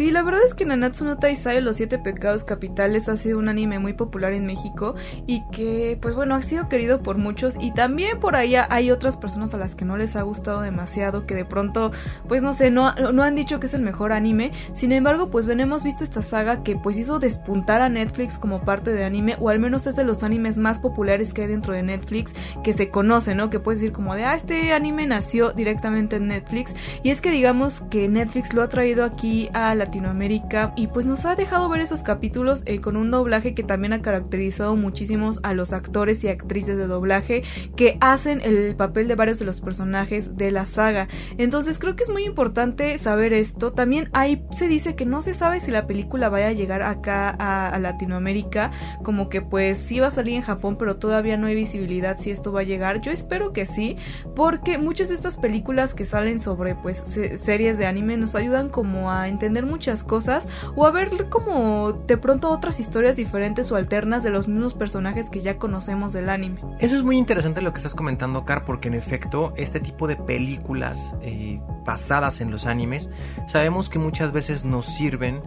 Sí, 0.00 0.10
la 0.10 0.22
verdad 0.22 0.40
es 0.46 0.54
que 0.54 0.64
Nanatsu 0.64 1.04
no 1.04 1.18
Taizai, 1.18 1.60
Los 1.60 1.76
Siete 1.76 1.98
Pecados 1.98 2.44
Capitales, 2.44 3.10
ha 3.10 3.18
sido 3.18 3.38
un 3.38 3.50
anime 3.50 3.78
muy 3.78 3.92
popular 3.92 4.32
en 4.32 4.46
México 4.46 4.94
y 5.26 5.42
que, 5.52 5.98
pues 6.00 6.14
bueno, 6.14 6.36
ha 6.36 6.42
sido 6.42 6.70
querido 6.70 7.02
por 7.02 7.18
muchos 7.18 7.56
y 7.60 7.74
también 7.74 8.18
por 8.18 8.34
allá 8.34 8.66
hay 8.70 8.90
otras 8.90 9.18
personas 9.18 9.52
a 9.52 9.58
las 9.58 9.74
que 9.74 9.84
no 9.84 9.98
les 9.98 10.16
ha 10.16 10.22
gustado 10.22 10.62
demasiado, 10.62 11.26
que 11.26 11.34
de 11.34 11.44
pronto, 11.44 11.90
pues 12.26 12.40
no 12.40 12.54
sé, 12.54 12.70
no, 12.70 12.94
no 12.94 13.22
han 13.22 13.34
dicho 13.34 13.60
que 13.60 13.66
es 13.66 13.74
el 13.74 13.82
mejor 13.82 14.14
anime. 14.14 14.52
Sin 14.72 14.92
embargo, 14.92 15.30
pues 15.30 15.44
bueno, 15.44 15.64
hemos 15.64 15.84
visto 15.84 16.02
esta 16.02 16.22
saga 16.22 16.62
que 16.62 16.76
pues 16.76 16.96
hizo 16.96 17.18
despuntar 17.18 17.82
a 17.82 17.90
Netflix 17.90 18.38
como 18.38 18.62
parte 18.62 18.94
de 18.94 19.04
anime, 19.04 19.36
o 19.38 19.50
al 19.50 19.58
menos 19.58 19.86
es 19.86 19.96
de 19.96 20.04
los 20.04 20.22
animes 20.22 20.56
más 20.56 20.78
populares 20.78 21.34
que 21.34 21.42
hay 21.42 21.48
dentro 21.48 21.74
de 21.74 21.82
Netflix, 21.82 22.32
que 22.64 22.72
se 22.72 22.88
conoce, 22.88 23.34
¿no? 23.34 23.50
Que 23.50 23.60
puedes 23.60 23.82
decir 23.82 23.92
como 23.92 24.14
de, 24.14 24.24
ah, 24.24 24.34
este 24.34 24.72
anime 24.72 25.06
nació 25.06 25.52
directamente 25.52 26.16
en 26.16 26.28
Netflix. 26.28 26.74
Y 27.02 27.10
es 27.10 27.20
que 27.20 27.30
digamos 27.30 27.82
que 27.90 28.08
Netflix 28.08 28.54
lo 28.54 28.62
ha 28.62 28.70
traído 28.70 29.04
aquí 29.04 29.50
a 29.52 29.74
Latinoamérica 29.90 30.72
y 30.76 30.86
pues 30.86 31.04
nos 31.04 31.24
ha 31.24 31.34
dejado 31.34 31.68
ver 31.68 31.80
esos 31.80 32.04
capítulos 32.04 32.62
eh, 32.66 32.80
con 32.80 32.96
un 32.96 33.10
doblaje 33.10 33.54
que 33.54 33.64
también 33.64 33.92
ha 33.92 34.00
caracterizado 34.00 34.76
muchísimos 34.76 35.40
a 35.42 35.52
los 35.52 35.72
actores 35.72 36.22
y 36.22 36.28
actrices 36.28 36.76
de 36.76 36.86
doblaje 36.86 37.42
que 37.74 37.98
hacen 38.00 38.40
el 38.40 38.76
papel 38.76 39.08
de 39.08 39.16
varios 39.16 39.40
de 39.40 39.46
los 39.46 39.60
personajes 39.60 40.36
de 40.36 40.52
la 40.52 40.64
saga. 40.66 41.08
Entonces 41.38 41.80
creo 41.80 41.96
que 41.96 42.04
es 42.04 42.08
muy 42.08 42.22
importante 42.22 42.96
saber 42.98 43.32
esto. 43.32 43.72
También 43.72 44.10
ahí 44.12 44.44
se 44.52 44.68
dice 44.68 44.94
que 44.94 45.06
no 45.06 45.22
se 45.22 45.34
sabe 45.34 45.58
si 45.58 45.72
la 45.72 45.88
película 45.88 46.28
vaya 46.28 46.48
a 46.48 46.52
llegar 46.52 46.82
acá 46.82 47.30
a, 47.30 47.76
Latinoamérica, 47.80 48.70
como 49.02 49.28
que 49.28 49.42
pues 49.42 49.78
sí 49.78 49.98
va 49.98 50.08
a 50.08 50.10
salir 50.12 50.34
en 50.34 50.42
Japón, 50.42 50.76
pero 50.78 50.98
todavía 50.98 51.36
no 51.36 51.48
hay 51.48 51.56
visibilidad 51.56 52.18
si 52.18 52.30
esto 52.30 52.52
va 52.52 52.60
a 52.60 52.64
llegar. 52.64 53.00
Yo 53.00 53.10
espero 53.10 53.52
que 53.52 53.66
sí, 53.66 53.96
porque 54.36 54.78
muchas 54.78 55.08
de 55.08 55.16
estas 55.16 55.36
películas 55.36 55.94
que 55.94 56.04
salen 56.04 56.38
sobre 56.38 56.76
pues 56.76 57.02
series 57.42 57.78
de 57.78 57.86
anime 57.86 58.18
nos 58.18 58.36
ayudan 58.36 58.68
como 58.68 59.10
a 59.10 59.28
entender 59.28 59.66
muchas 59.70 60.04
cosas 60.04 60.48
o 60.76 60.86
a 60.86 60.90
ver 60.90 61.28
como 61.28 61.92
de 61.92 62.16
pronto 62.16 62.50
otras 62.50 62.80
historias 62.80 63.16
diferentes 63.16 63.70
o 63.72 63.76
alternas 63.76 64.22
de 64.22 64.30
los 64.30 64.48
mismos 64.48 64.74
personajes 64.74 65.30
que 65.30 65.40
ya 65.40 65.58
conocemos 65.58 66.12
del 66.12 66.28
anime. 66.28 66.60
Eso 66.78 66.96
es 66.96 67.02
muy 67.02 67.16
interesante 67.16 67.62
lo 67.62 67.72
que 67.72 67.78
estás 67.78 67.94
comentando, 67.94 68.44
Car, 68.44 68.64
porque 68.64 68.88
en 68.88 68.94
efecto 68.94 69.52
este 69.56 69.80
tipo 69.80 70.06
de 70.06 70.16
películas 70.16 71.16
eh, 71.22 71.60
basadas 71.84 72.40
en 72.40 72.50
los 72.50 72.66
animes 72.66 73.08
sabemos 73.46 73.88
que 73.88 73.98
muchas 73.98 74.32
veces 74.32 74.64
nos 74.64 74.86
sirven 74.86 75.42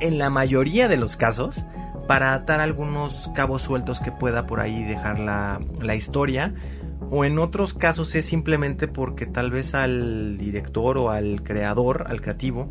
en 0.00 0.18
la 0.18 0.30
mayoría 0.30 0.88
de 0.88 0.96
los 0.96 1.16
casos 1.16 1.64
para 2.06 2.34
atar 2.34 2.60
algunos 2.60 3.30
cabos 3.34 3.62
sueltos 3.62 4.00
que 4.00 4.10
pueda 4.10 4.46
por 4.46 4.60
ahí 4.60 4.82
dejar 4.84 5.18
la, 5.18 5.60
la 5.80 5.94
historia 5.94 6.52
o 7.10 7.24
en 7.24 7.38
otros 7.38 7.74
casos 7.74 8.14
es 8.14 8.24
simplemente 8.24 8.88
porque 8.88 9.26
tal 9.26 9.50
vez 9.50 9.74
al 9.74 10.36
director 10.36 10.98
o 10.98 11.10
al 11.10 11.42
creador, 11.42 12.04
al 12.08 12.20
creativo, 12.20 12.70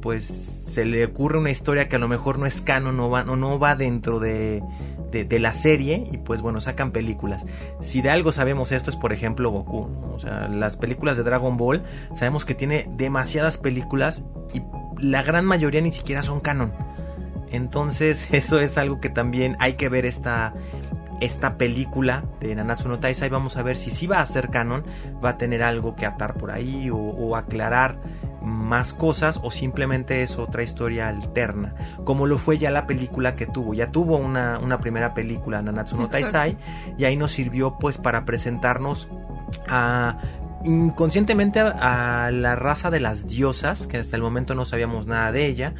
pues 0.00 0.24
se 0.24 0.84
le 0.84 1.04
ocurre 1.04 1.38
una 1.38 1.50
historia 1.50 1.88
que 1.88 1.96
a 1.96 1.98
lo 1.98 2.08
mejor 2.08 2.38
no 2.38 2.46
es 2.46 2.60
canon 2.60 2.96
no 2.96 3.10
va, 3.10 3.24
no 3.24 3.58
va 3.58 3.76
dentro 3.76 4.20
de, 4.20 4.62
de, 5.10 5.38
la 5.38 5.52
serie 5.52 6.04
y 6.10 6.18
pues 6.18 6.42
bueno, 6.42 6.60
sacan 6.60 6.90
películas. 6.90 7.46
Si 7.80 8.02
de 8.02 8.10
algo 8.10 8.32
sabemos 8.32 8.72
esto 8.72 8.90
es 8.90 8.96
por 8.96 9.12
ejemplo 9.12 9.50
Goku, 9.50 9.88
o 10.12 10.18
sea, 10.18 10.48
las 10.48 10.76
películas 10.76 11.16
de 11.16 11.22
Dragon 11.22 11.56
Ball, 11.56 11.84
sabemos 12.14 12.44
que 12.44 12.54
tiene 12.54 12.90
demasiadas 12.96 13.56
películas 13.56 14.24
y 14.52 14.62
la 14.98 15.22
gran 15.22 15.44
mayoría 15.44 15.80
ni 15.80 15.92
siquiera 15.92 16.22
son 16.22 16.40
canon. 16.40 16.72
Entonces 17.50 18.28
eso 18.32 18.58
es 18.58 18.76
algo 18.76 19.00
que 19.00 19.10
también 19.10 19.56
hay 19.60 19.74
que 19.74 19.88
ver 19.88 20.04
esta, 20.06 20.54
esta 21.24 21.56
película 21.56 22.24
de 22.40 22.54
Nanatsu 22.54 22.88
no 22.88 22.98
Taisai. 22.98 23.28
Vamos 23.28 23.56
a 23.56 23.62
ver 23.62 23.76
si 23.76 23.90
sí 23.90 24.06
va 24.06 24.20
a 24.20 24.26
ser 24.26 24.50
canon, 24.50 24.84
va 25.24 25.30
a 25.30 25.38
tener 25.38 25.62
algo 25.62 25.96
que 25.96 26.06
atar 26.06 26.34
por 26.34 26.50
ahí 26.50 26.90
o, 26.92 27.36
aclarar 27.36 27.98
más 28.42 28.92
cosas 28.92 29.40
o 29.42 29.50
simplemente 29.50 30.22
es 30.22 30.38
otra 30.38 30.62
historia 30.62 31.08
alterna, 31.08 31.74
como 32.04 32.26
lo 32.26 32.38
fue 32.38 32.58
ya 32.58 32.70
la 32.70 32.86
película 32.86 33.34
que 33.34 33.46
tuvo. 33.46 33.74
Ya 33.74 33.90
tuvo 33.90 34.16
una, 34.16 34.58
una 34.58 34.80
primera 34.80 35.14
película, 35.14 35.62
Nanatsu 35.62 35.96
no 35.96 36.08
Taisai, 36.08 36.56
y 36.98 37.04
ahí 37.04 37.16
nos 37.16 37.32
sirvió 37.32 37.78
pues 37.78 37.98
para 37.98 38.24
presentarnos 38.24 39.08
a 39.66 40.18
inconscientemente 40.64 41.60
a, 41.60 42.30
la 42.32 42.56
raza 42.56 42.90
de 42.90 43.00
las 43.00 43.26
diosas, 43.26 43.86
que 43.86 43.98
hasta 43.98 44.16
el 44.16 44.22
momento 44.22 44.54
no 44.54 44.64
sabíamos 44.64 45.06
nada 45.06 45.30
de 45.30 45.46
ella, 45.46 45.74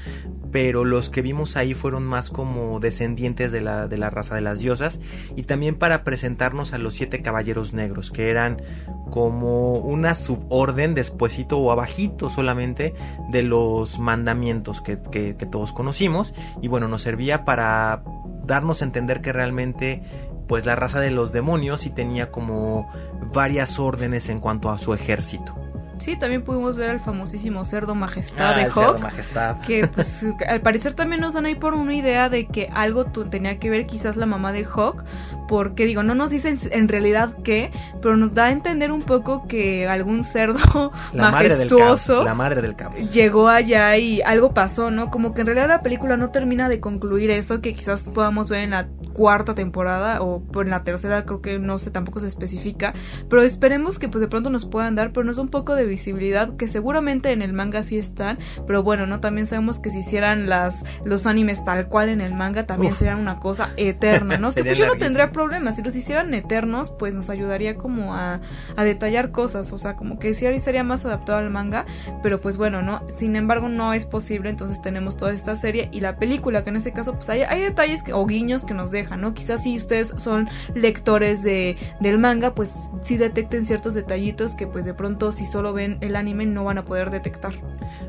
pero 0.54 0.84
los 0.84 1.10
que 1.10 1.20
vimos 1.20 1.56
ahí 1.56 1.74
fueron 1.74 2.04
más 2.04 2.30
como 2.30 2.78
descendientes 2.78 3.50
de 3.50 3.60
la, 3.60 3.88
de 3.88 3.98
la 3.98 4.08
raza 4.08 4.36
de 4.36 4.40
las 4.40 4.60
diosas, 4.60 5.00
y 5.34 5.42
también 5.42 5.74
para 5.74 6.04
presentarnos 6.04 6.72
a 6.72 6.78
los 6.78 6.94
siete 6.94 7.22
caballeros 7.22 7.74
negros, 7.74 8.12
que 8.12 8.30
eran 8.30 8.62
como 9.10 9.78
una 9.78 10.14
suborden 10.14 10.94
despuesito 10.94 11.58
o 11.58 11.72
abajito 11.72 12.30
solamente 12.30 12.94
de 13.32 13.42
los 13.42 13.98
mandamientos 13.98 14.80
que, 14.80 15.00
que 15.10 15.46
todos 15.50 15.72
conocimos, 15.72 16.36
y 16.62 16.68
bueno, 16.68 16.86
nos 16.86 17.02
servía 17.02 17.44
para 17.44 18.04
darnos 18.44 18.80
a 18.80 18.84
entender 18.84 19.22
que 19.22 19.32
realmente 19.32 20.04
pues 20.46 20.64
la 20.66 20.76
raza 20.76 21.00
de 21.00 21.10
los 21.10 21.32
demonios 21.32 21.84
y 21.84 21.90
tenía 21.90 22.30
como 22.30 22.88
varias 23.32 23.80
órdenes 23.80 24.28
en 24.28 24.38
cuanto 24.38 24.70
a 24.70 24.78
su 24.78 24.94
ejército. 24.94 25.63
Sí, 26.04 26.16
también 26.16 26.42
pudimos 26.42 26.76
ver 26.76 26.90
al 26.90 27.00
famosísimo 27.00 27.64
cerdo 27.64 27.94
majestad 27.94 28.52
ah, 28.52 28.58
de 28.58 28.64
Hawk. 28.64 29.00
majestad. 29.00 29.60
Que 29.62 29.86
pues, 29.86 30.22
al 30.46 30.60
parecer 30.60 30.92
también 30.92 31.22
nos 31.22 31.32
dan 31.32 31.46
ahí 31.46 31.54
por 31.54 31.72
una 31.72 31.94
idea 31.94 32.28
de 32.28 32.46
que 32.46 32.68
algo 32.74 33.06
tenía 33.06 33.58
que 33.58 33.70
ver 33.70 33.86
quizás 33.86 34.18
la 34.18 34.26
mamá 34.26 34.52
de 34.52 34.66
Hawk. 34.66 35.02
Porque 35.48 35.86
digo, 35.86 36.02
no 36.02 36.14
nos 36.14 36.30
dicen 36.30 36.58
en 36.70 36.88
realidad 36.88 37.30
qué, 37.42 37.70
pero 38.02 38.18
nos 38.18 38.34
da 38.34 38.46
a 38.46 38.50
entender 38.50 38.92
un 38.92 39.00
poco 39.00 39.46
que 39.46 39.88
algún 39.88 40.24
cerdo 40.24 40.92
majestuoso 41.14 42.22
la 42.22 42.34
madre 42.34 42.60
del 42.60 42.76
caos. 42.76 43.12
llegó 43.12 43.48
allá 43.48 43.96
y 43.96 44.20
algo 44.22 44.52
pasó, 44.52 44.90
¿no? 44.90 45.10
Como 45.10 45.32
que 45.32 45.40
en 45.40 45.46
realidad 45.46 45.68
la 45.68 45.82
película 45.82 46.18
no 46.18 46.30
termina 46.30 46.68
de 46.68 46.80
concluir 46.80 47.30
eso 47.30 47.62
que 47.62 47.72
quizás 47.72 48.02
podamos 48.02 48.50
ver 48.50 48.64
en 48.64 48.70
la 48.70 48.88
cuarta 49.14 49.54
temporada 49.54 50.20
o 50.20 50.42
en 50.60 50.70
la 50.70 50.82
tercera 50.82 51.24
creo 51.24 51.40
que 51.40 51.58
no 51.58 51.78
sé 51.78 51.90
tampoco 51.90 52.20
se 52.20 52.26
especifica 52.26 52.92
pero 53.30 53.42
esperemos 53.42 53.98
que 53.98 54.08
pues 54.08 54.20
de 54.20 54.28
pronto 54.28 54.50
nos 54.50 54.66
puedan 54.66 54.96
dar 54.96 55.12
pero 55.12 55.24
no 55.24 55.30
es 55.30 55.38
un 55.38 55.48
poco 55.48 55.76
de 55.76 55.86
visibilidad 55.94 56.56
que 56.56 56.66
seguramente 56.66 57.30
en 57.32 57.40
el 57.40 57.52
manga 57.52 57.82
sí 57.82 57.98
están, 57.98 58.38
pero 58.66 58.82
bueno, 58.82 59.06
no 59.06 59.20
también 59.20 59.46
sabemos 59.46 59.78
que 59.78 59.90
si 59.90 59.98
hicieran 59.98 60.48
las 60.48 60.84
los 61.04 61.26
animes 61.26 61.64
tal 61.64 61.88
cual 61.88 62.08
en 62.08 62.20
el 62.20 62.34
manga 62.34 62.66
también 62.66 62.94
serían 62.94 63.18
una 63.18 63.38
cosa 63.38 63.70
eterna, 63.76 64.38
¿no? 64.38 64.52
que 64.54 64.64
pues 64.64 64.78
yo 64.78 64.86
no 64.86 64.96
tendría 64.96 65.30
problemas, 65.30 65.76
si 65.76 65.82
los 65.82 65.94
hicieran 65.94 66.34
eternos, 66.34 66.90
pues 66.90 67.14
nos 67.14 67.30
ayudaría 67.30 67.76
como 67.76 68.14
a, 68.14 68.40
a 68.76 68.84
detallar 68.84 69.30
cosas, 69.30 69.72
o 69.72 69.78
sea, 69.78 69.94
como 69.94 70.18
que 70.18 70.34
sí 70.34 70.44
sería 70.60 70.84
más 70.84 71.04
adaptado 71.04 71.38
al 71.38 71.50
manga, 71.50 71.84
pero 72.22 72.40
pues 72.40 72.56
bueno, 72.56 72.82
¿no? 72.82 73.02
Sin 73.14 73.36
embargo, 73.36 73.68
no 73.68 73.92
es 73.92 74.06
posible, 74.06 74.50
entonces 74.50 74.82
tenemos 74.82 75.16
toda 75.16 75.32
esta 75.32 75.56
serie 75.56 75.88
y 75.92 76.00
la 76.00 76.16
película, 76.16 76.64
que 76.64 76.70
en 76.70 76.76
ese 76.76 76.92
caso 76.92 77.14
pues 77.14 77.28
hay, 77.28 77.42
hay 77.42 77.60
detalles 77.60 78.02
que, 78.02 78.12
o 78.12 78.26
guiños 78.26 78.64
que 78.64 78.74
nos 78.74 78.90
dejan, 78.90 79.20
¿no? 79.20 79.34
Quizás 79.34 79.62
si 79.62 79.76
ustedes 79.76 80.12
son 80.16 80.48
lectores 80.74 81.42
de, 81.42 81.76
del 82.00 82.18
manga, 82.18 82.54
pues 82.54 82.70
sí 83.02 83.16
detecten 83.16 83.66
ciertos 83.66 83.94
detallitos 83.94 84.54
que 84.54 84.66
pues 84.66 84.84
de 84.84 84.94
pronto 84.94 85.32
si 85.32 85.46
solo 85.46 85.72
ven 85.72 85.83
el 85.84 86.16
anime 86.16 86.46
no 86.46 86.64
van 86.64 86.78
a 86.78 86.84
poder 86.84 87.10
detectar. 87.10 87.52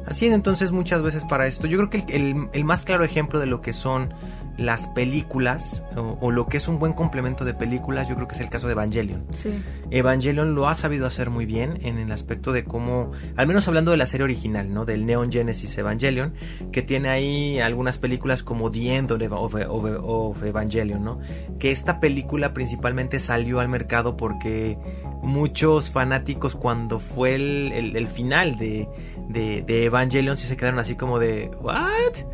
Así 0.05 0.27
es, 0.27 0.33
entonces 0.33 0.71
muchas 0.71 1.01
veces 1.01 1.23
para 1.23 1.47
esto, 1.47 1.67
yo 1.67 1.77
creo 1.77 1.89
que 1.89 2.15
el, 2.15 2.49
el, 2.53 2.63
más 2.63 2.83
claro 2.83 3.03
ejemplo 3.03 3.39
de 3.39 3.45
lo 3.45 3.61
que 3.61 3.73
son 3.73 4.13
las 4.57 4.87
películas 4.87 5.83
o, 5.95 6.31
lo 6.31 6.47
que 6.47 6.57
es 6.57 6.67
un 6.67 6.79
buen 6.79 6.93
complemento 6.93 7.45
de 7.45 7.53
películas, 7.53 8.07
yo 8.07 8.15
creo 8.15 8.27
que 8.27 8.35
es 8.35 8.41
el 8.41 8.49
caso 8.49 8.67
de 8.67 8.73
Evangelion. 8.73 9.25
Sí. 9.31 9.61
Evangelion 9.91 10.55
lo 10.55 10.67
ha 10.67 10.75
sabido 10.75 11.05
hacer 11.07 11.29
muy 11.29 11.45
bien 11.45 11.79
en 11.81 11.97
el 11.97 12.11
aspecto 12.11 12.51
de 12.53 12.63
cómo, 12.63 13.11
al 13.35 13.47
menos 13.47 13.67
hablando 13.67 13.91
de 13.91 13.97
la 13.97 14.05
serie 14.05 14.23
original, 14.23 14.73
¿no? 14.73 14.85
Del 14.85 15.05
Neon 15.05 15.31
Genesis 15.31 15.77
Evangelion, 15.77 16.33
que 16.71 16.81
tiene 16.81 17.09
ahí 17.09 17.59
algunas 17.59 17.97
películas 17.97 18.43
como 18.43 18.71
The 18.71 18.95
End 18.95 19.11
of, 19.11 19.55
of 19.55 20.43
Evangelion, 20.43 21.03
¿no? 21.03 21.19
Que 21.59 21.71
esta 21.71 21.99
película 21.99 22.53
principalmente 22.53 23.19
salió 23.19 23.59
al 23.59 23.69
mercado 23.69 24.17
porque 24.17 24.77
muchos 25.21 25.89
fanáticos 25.89 26.55
cuando 26.55 26.99
fue 26.99 27.35
el, 27.35 28.07
final 28.07 28.57
de, 28.57 28.87
de, 29.29 29.85
Evangelion 29.85 30.37
sí 30.37 30.47
se 30.47 30.55
quedaron 30.55 30.79
así 30.79 30.95
como 30.95 31.19
de 31.19 31.49
¿What? 31.61 32.25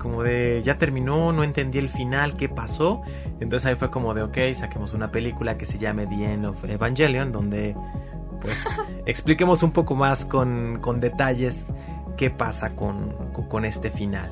Como 0.00 0.22
de 0.22 0.62
ya 0.64 0.78
terminó, 0.78 1.32
no 1.32 1.44
entendí 1.44 1.78
el 1.78 1.90
final, 1.90 2.34
¿qué 2.34 2.48
pasó? 2.48 3.02
Entonces 3.38 3.66
ahí 3.66 3.74
fue 3.74 3.90
como 3.90 4.14
de 4.14 4.22
ok, 4.22 4.38
saquemos 4.54 4.94
una 4.94 5.12
película 5.12 5.58
que 5.58 5.66
se 5.66 5.78
llame 5.78 6.06
The 6.06 6.32
End 6.32 6.46
of 6.46 6.64
Evangelion, 6.64 7.32
donde 7.32 7.76
pues 8.40 8.64
expliquemos 9.06 9.62
un 9.62 9.72
poco 9.72 9.94
más 9.94 10.24
con, 10.24 10.78
con 10.80 11.00
detalles 11.00 11.66
qué 12.16 12.30
pasa 12.30 12.74
con, 12.74 13.32
con 13.48 13.64
este 13.64 13.90
final, 13.90 14.30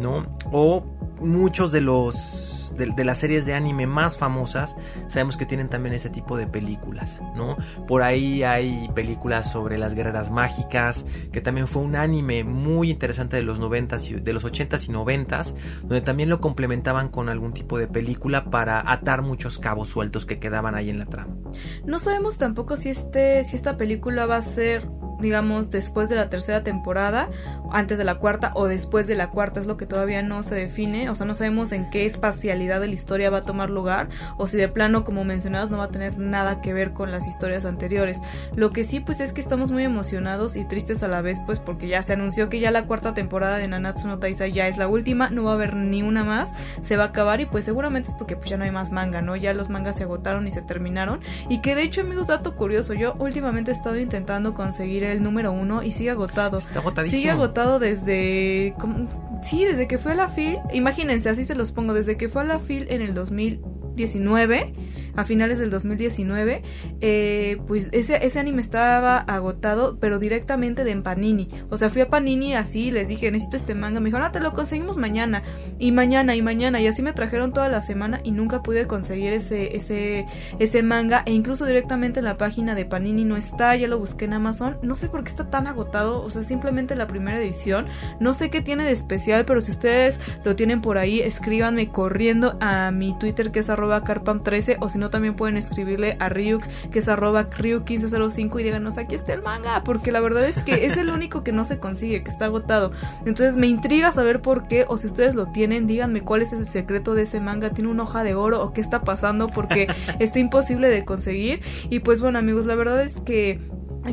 ¿no? 0.00 0.26
O 0.50 0.84
muchos 1.20 1.70
de 1.70 1.82
los 1.82 2.49
de, 2.76 3.04
las 3.04 3.18
series 3.18 3.46
de 3.46 3.54
anime 3.54 3.86
más 3.86 4.16
famosas, 4.16 4.76
sabemos 5.08 5.36
que 5.36 5.46
tienen 5.46 5.68
también 5.68 5.94
ese 5.94 6.10
tipo 6.10 6.36
de 6.36 6.46
películas, 6.46 7.20
¿no? 7.34 7.56
Por 7.86 8.02
ahí 8.02 8.42
hay 8.42 8.88
películas 8.94 9.50
sobre 9.50 9.78
las 9.78 9.94
guerreras 9.94 10.30
mágicas, 10.30 11.04
que 11.32 11.40
también 11.40 11.66
fue 11.66 11.82
un 11.82 11.96
anime 11.96 12.44
muy 12.44 12.90
interesante 12.90 13.36
de 13.36 13.42
los 13.42 13.58
90 13.58 13.98
de 13.98 14.32
los 14.32 14.44
80s 14.44 14.88
y 14.88 14.92
90s, 14.92 15.54
donde 15.80 16.00
también 16.00 16.28
lo 16.28 16.40
complementaban 16.40 17.08
con 17.08 17.28
algún 17.28 17.52
tipo 17.52 17.78
de 17.78 17.86
película 17.86 18.44
para 18.50 18.90
atar 18.90 19.22
muchos 19.22 19.58
cabos 19.58 19.88
sueltos 19.88 20.26
que 20.26 20.38
quedaban 20.38 20.74
ahí 20.74 20.90
en 20.90 20.98
la 20.98 21.06
trama. 21.06 21.36
No 21.84 21.98
sabemos 21.98 22.38
tampoco 22.38 22.76
si 22.76 22.90
este 22.90 23.44
si 23.44 23.56
esta 23.56 23.76
película 23.76 24.26
va 24.26 24.36
a 24.36 24.42
ser 24.42 24.86
digamos, 25.20 25.70
después 25.70 26.08
de 26.08 26.16
la 26.16 26.28
tercera 26.28 26.62
temporada, 26.62 27.28
antes 27.72 27.98
de 27.98 28.04
la 28.04 28.16
cuarta 28.16 28.52
o 28.54 28.66
después 28.66 29.06
de 29.06 29.14
la 29.14 29.30
cuarta, 29.30 29.60
es 29.60 29.66
lo 29.66 29.76
que 29.76 29.86
todavía 29.86 30.22
no 30.22 30.42
se 30.42 30.54
define, 30.54 31.10
o 31.10 31.14
sea, 31.14 31.26
no 31.26 31.34
sabemos 31.34 31.72
en 31.72 31.90
qué 31.90 32.06
espacialidad 32.06 32.80
de 32.80 32.88
la 32.88 32.94
historia 32.94 33.30
va 33.30 33.38
a 33.38 33.42
tomar 33.42 33.70
lugar 33.70 34.08
o 34.36 34.46
si 34.46 34.56
de 34.56 34.68
plano, 34.68 35.04
como 35.04 35.24
mencionados, 35.24 35.70
no 35.70 35.78
va 35.78 35.84
a 35.84 35.88
tener 35.88 36.18
nada 36.18 36.60
que 36.60 36.72
ver 36.72 36.92
con 36.92 37.10
las 37.10 37.26
historias 37.26 37.64
anteriores. 37.64 38.18
Lo 38.54 38.70
que 38.70 38.84
sí, 38.84 39.00
pues 39.00 39.20
es 39.20 39.32
que 39.32 39.40
estamos 39.40 39.70
muy 39.70 39.84
emocionados 39.84 40.56
y 40.56 40.64
tristes 40.64 41.02
a 41.02 41.08
la 41.08 41.22
vez, 41.22 41.40
pues 41.46 41.60
porque 41.60 41.88
ya 41.88 42.02
se 42.02 42.12
anunció 42.12 42.48
que 42.48 42.60
ya 42.60 42.70
la 42.70 42.86
cuarta 42.86 43.14
temporada 43.14 43.58
de 43.58 43.68
Nanatsu 43.68 44.08
no 44.08 44.18
Taizai 44.18 44.52
ya 44.52 44.68
es 44.68 44.76
la 44.76 44.88
última, 44.88 45.30
no 45.30 45.44
va 45.44 45.52
a 45.52 45.54
haber 45.54 45.74
ni 45.74 46.02
una 46.02 46.24
más, 46.24 46.52
se 46.82 46.96
va 46.96 47.04
a 47.04 47.06
acabar 47.08 47.40
y 47.40 47.46
pues 47.46 47.64
seguramente 47.64 48.10
es 48.10 48.14
porque 48.14 48.36
pues 48.36 48.50
ya 48.50 48.56
no 48.56 48.64
hay 48.64 48.70
más 48.70 48.92
manga, 48.92 49.22
¿no? 49.22 49.36
Ya 49.36 49.54
los 49.54 49.68
mangas 49.68 49.96
se 49.96 50.04
agotaron 50.04 50.46
y 50.46 50.50
se 50.50 50.62
terminaron 50.62 51.20
y 51.48 51.60
que 51.60 51.74
de 51.74 51.82
hecho, 51.82 52.00
amigos, 52.00 52.28
dato 52.28 52.56
curioso, 52.56 52.94
yo 52.94 53.14
últimamente 53.18 53.70
he 53.70 53.74
estado 53.74 53.98
intentando 53.98 54.54
conseguir 54.54 55.04
el 55.12 55.22
número 55.22 55.52
uno 55.52 55.82
y 55.82 55.92
sigue 55.92 56.10
agotado. 56.10 56.58
Está 56.58 56.78
agotadísimo. 56.80 57.20
Sigue 57.20 57.30
agotado 57.30 57.78
desde... 57.78 58.74
como- 58.78 59.08
sí, 59.42 59.64
desde 59.64 59.86
que 59.88 59.98
fue 59.98 60.12
a 60.12 60.14
la 60.14 60.28
FIL. 60.28 60.58
Imagínense, 60.72 61.28
así 61.28 61.44
se 61.44 61.54
los 61.54 61.72
pongo. 61.72 61.94
Desde 61.94 62.16
que 62.16 62.28
fue 62.28 62.42
a 62.42 62.44
la 62.44 62.58
FIL 62.58 62.86
en 62.90 63.02
el 63.02 63.14
2019, 63.14 64.74
a 65.16 65.24
finales 65.24 65.58
del 65.58 65.70
2019, 65.70 66.62
eh, 67.00 67.58
pues 67.66 67.88
ese, 67.92 68.24
ese 68.24 68.38
anime 68.38 68.60
estaba 68.60 69.18
agotado, 69.18 69.98
pero 69.98 70.18
directamente 70.18 70.84
de 70.84 71.00
Panini. 71.02 71.48
O 71.70 71.76
sea, 71.76 71.90
fui 71.90 72.02
a 72.02 72.08
Panini 72.08 72.54
así, 72.54 72.90
les 72.90 73.08
dije, 73.08 73.30
necesito 73.30 73.56
este 73.56 73.74
manga. 73.74 74.00
Me 74.00 74.06
dijeron, 74.06 74.26
ah, 74.26 74.32
te 74.32 74.40
lo 74.40 74.52
conseguimos 74.52 74.96
mañana. 74.96 75.42
Y 75.78 75.92
mañana, 75.92 76.34
y 76.34 76.42
mañana. 76.42 76.80
Y 76.80 76.86
así 76.86 77.02
me 77.02 77.12
trajeron 77.12 77.52
toda 77.52 77.68
la 77.68 77.80
semana 77.80 78.20
y 78.22 78.32
nunca 78.32 78.62
pude 78.62 78.86
conseguir 78.86 79.32
ese, 79.32 79.76
ese, 79.76 80.26
ese 80.58 80.82
manga. 80.82 81.22
E 81.26 81.32
incluso 81.32 81.64
directamente 81.66 82.20
en 82.20 82.24
la 82.24 82.36
página 82.36 82.74
de 82.74 82.84
Panini 82.84 83.24
no 83.24 83.36
está. 83.36 83.76
Ya 83.76 83.88
lo 83.88 83.98
busqué 83.98 84.26
en 84.26 84.34
Amazon. 84.34 84.78
No 84.82 84.96
sé 84.96 85.08
por 85.08 85.24
qué 85.24 85.30
está 85.30 85.50
tan 85.50 85.66
agotado. 85.66 86.22
O 86.22 86.30
sea, 86.30 86.42
simplemente 86.42 86.94
la 86.96 87.06
primera 87.06 87.40
edición. 87.40 87.86
No 88.18 88.32
sé 88.32 88.50
qué 88.50 88.60
tiene 88.60 88.84
de 88.84 88.92
especial, 88.92 89.44
pero 89.44 89.60
si 89.60 89.70
ustedes 89.70 90.20
lo 90.44 90.56
tienen 90.56 90.82
por 90.82 90.98
ahí, 90.98 91.20
escríbanme 91.20 91.88
corriendo 91.88 92.56
a 92.60 92.90
mi 92.90 93.18
Twitter 93.18 93.50
que 93.50 93.60
es 93.60 93.70
arroba 93.70 94.04
carpam13 94.04 94.78
o 94.80 94.88
no 95.00 95.10
también 95.10 95.34
pueden 95.34 95.56
escribirle 95.56 96.16
a 96.20 96.28
Ryuk 96.28 96.62
que 96.92 97.00
es 97.00 97.08
arroba 97.08 97.48
Ryuk1505 97.48 98.60
y 98.60 98.62
díganos 98.62 98.98
aquí 98.98 99.14
está 99.14 99.32
el 99.32 99.42
manga 99.42 99.82
porque 99.84 100.12
la 100.12 100.20
verdad 100.20 100.44
es 100.44 100.58
que 100.62 100.86
es 100.86 100.96
el 100.96 101.10
único 101.10 101.42
que 101.42 101.52
no 101.52 101.64
se 101.64 101.78
consigue, 101.78 102.22
que 102.22 102.30
está 102.30 102.44
agotado. 102.44 102.92
Entonces 103.26 103.56
me 103.56 103.66
intriga 103.66 104.12
saber 104.12 104.40
por 104.40 104.68
qué 104.68 104.84
o 104.88 104.98
si 104.98 105.08
ustedes 105.08 105.34
lo 105.34 105.46
tienen, 105.46 105.86
díganme 105.86 106.22
cuál 106.22 106.42
es 106.42 106.52
el 106.52 106.66
secreto 106.66 107.14
de 107.14 107.22
ese 107.22 107.40
manga, 107.40 107.70
tiene 107.70 107.90
una 107.90 108.04
hoja 108.04 108.22
de 108.22 108.34
oro 108.34 108.62
o 108.62 108.72
qué 108.72 108.80
está 108.80 109.02
pasando 109.02 109.48
porque 109.48 109.88
está 110.20 110.38
imposible 110.38 110.88
de 110.88 111.04
conseguir. 111.04 111.62
Y 111.88 112.00
pues 112.00 112.20
bueno 112.20 112.38
amigos, 112.38 112.66
la 112.66 112.74
verdad 112.74 113.02
es 113.02 113.20
que 113.20 113.60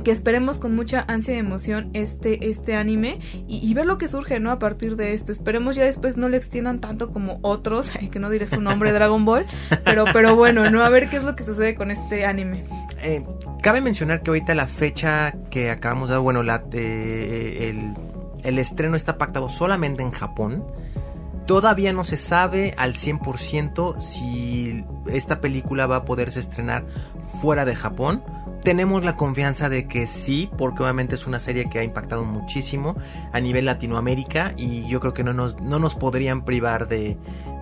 que 0.03 0.11
esperemos 0.11 0.57
con 0.57 0.75
mucha 0.75 1.05
ansia 1.07 1.35
y 1.35 1.37
emoción 1.37 1.89
este, 1.93 2.49
este 2.49 2.75
anime 2.75 3.19
y, 3.47 3.73
ver 3.73 3.85
lo 3.85 3.97
que 3.97 4.07
surge, 4.07 4.39
¿no? 4.39 4.51
A 4.51 4.59
partir 4.59 4.95
de 4.95 5.13
esto. 5.13 5.31
Esperemos 5.31 5.75
ya 5.75 5.83
después 5.83 6.17
no 6.17 6.29
le 6.29 6.37
extiendan 6.37 6.79
tanto 6.79 7.11
como 7.11 7.39
otros, 7.41 7.91
que 8.11 8.19
no 8.19 8.29
diré 8.29 8.47
su 8.47 8.61
nombre, 8.61 8.91
Dragon 8.91 9.23
Ball, 9.25 9.45
pero, 9.83 10.05
pero 10.13 10.35
bueno, 10.35 10.69
¿no? 10.69 10.83
A 10.83 10.89
ver 10.89 11.09
qué 11.09 11.17
es 11.17 11.23
lo 11.23 11.35
que 11.35 11.43
sucede 11.43 11.75
con 11.75 11.91
este 11.91 12.25
anime. 12.25 12.65
Eh, 13.01 13.23
cabe 13.61 13.81
mencionar 13.81 14.21
que 14.21 14.31
ahorita 14.31 14.55
la 14.55 14.67
fecha 14.67 15.33
que 15.49 15.71
acabamos 15.71 16.09
de 16.09 16.15
dar, 16.15 16.21
bueno, 16.21 16.43
la, 16.43 16.63
eh, 16.73 17.69
el, 17.69 17.93
el 18.43 18.59
estreno 18.59 18.95
está 18.95 19.17
pactado 19.17 19.49
solamente 19.49 20.03
en 20.03 20.11
Japón. 20.11 20.65
Todavía 21.45 21.93
no 21.93 22.03
se 22.03 22.17
sabe 22.17 22.73
al 22.77 22.93
100% 22.93 24.01
si 24.01 24.83
esta 25.07 25.39
película 25.39 25.87
va 25.87 25.97
a 25.97 26.05
poderse 26.05 26.41
estrenar 26.41 26.85
fuera 27.41 27.63
de 27.63 27.75
Japón. 27.75 28.21
Tenemos 28.67 29.05
la 29.05 29.15
confianza 29.15 29.69
de 29.69 29.87
que 29.87 30.07
sí, 30.07 30.49
porque 30.57 30.83
obviamente 30.83 31.15
es 31.15 31.25
una 31.25 31.39
serie 31.39 31.69
que 31.69 31.79
ha 31.79 31.83
impactado 31.83 32.25
muchísimo 32.25 32.97
a 33.31 33.39
nivel 33.39 33.63
Latinoamérica 33.63 34.53
y 34.57 34.85
yo 34.89 34.99
creo 34.99 35.13
que 35.13 35.23
no 35.23 35.31
nos, 35.31 35.61
no 35.61 35.79
nos 35.79 35.95
podrían 35.95 36.43
privar 36.43 36.89
de, 36.89 37.15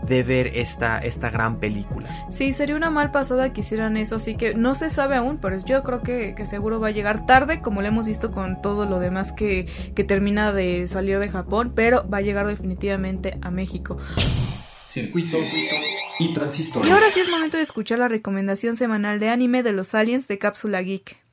de 0.07 0.23
ver 0.23 0.47
esta, 0.55 0.97
esta 0.97 1.29
gran 1.29 1.59
película. 1.59 2.09
Sí, 2.31 2.53
sería 2.53 2.75
una 2.75 2.89
mal 2.89 3.11
pasada 3.11 3.53
que 3.53 3.61
hicieran 3.61 3.97
eso, 3.97 4.15
así 4.15 4.33
que 4.33 4.55
no 4.55 4.73
se 4.73 4.89
sabe 4.89 5.15
aún, 5.15 5.37
pero 5.37 5.63
yo 5.63 5.83
creo 5.83 6.01
que, 6.01 6.33
que 6.33 6.47
seguro 6.47 6.79
va 6.79 6.87
a 6.87 6.91
llegar 6.91 7.27
tarde, 7.27 7.61
como 7.61 7.83
lo 7.83 7.87
hemos 7.87 8.07
visto 8.07 8.31
con 8.31 8.63
todo 8.63 8.87
lo 8.87 8.97
demás 8.97 9.31
que, 9.31 9.67
que 9.93 10.03
termina 10.03 10.53
de 10.53 10.87
salir 10.87 11.19
de 11.19 11.29
Japón, 11.29 11.73
pero 11.75 12.09
va 12.09 12.17
a 12.17 12.21
llegar 12.21 12.47
definitivamente 12.47 13.37
a 13.43 13.51
México. 13.51 13.99
Circuito 14.87 15.37
y 16.19 16.33
transistores. 16.33 16.87
Y 16.89 16.91
ahora 16.91 17.09
sí 17.13 17.19
es 17.19 17.29
momento 17.29 17.57
de 17.57 17.63
escuchar 17.63 17.99
la 17.99 18.07
recomendación 18.07 18.77
semanal 18.77 19.19
de 19.19 19.29
anime 19.29 19.63
de 19.63 19.71
los 19.71 19.95
aliens 19.95 20.27
de 20.27 20.37
Cápsula 20.37 20.81
Geek. 20.81 21.23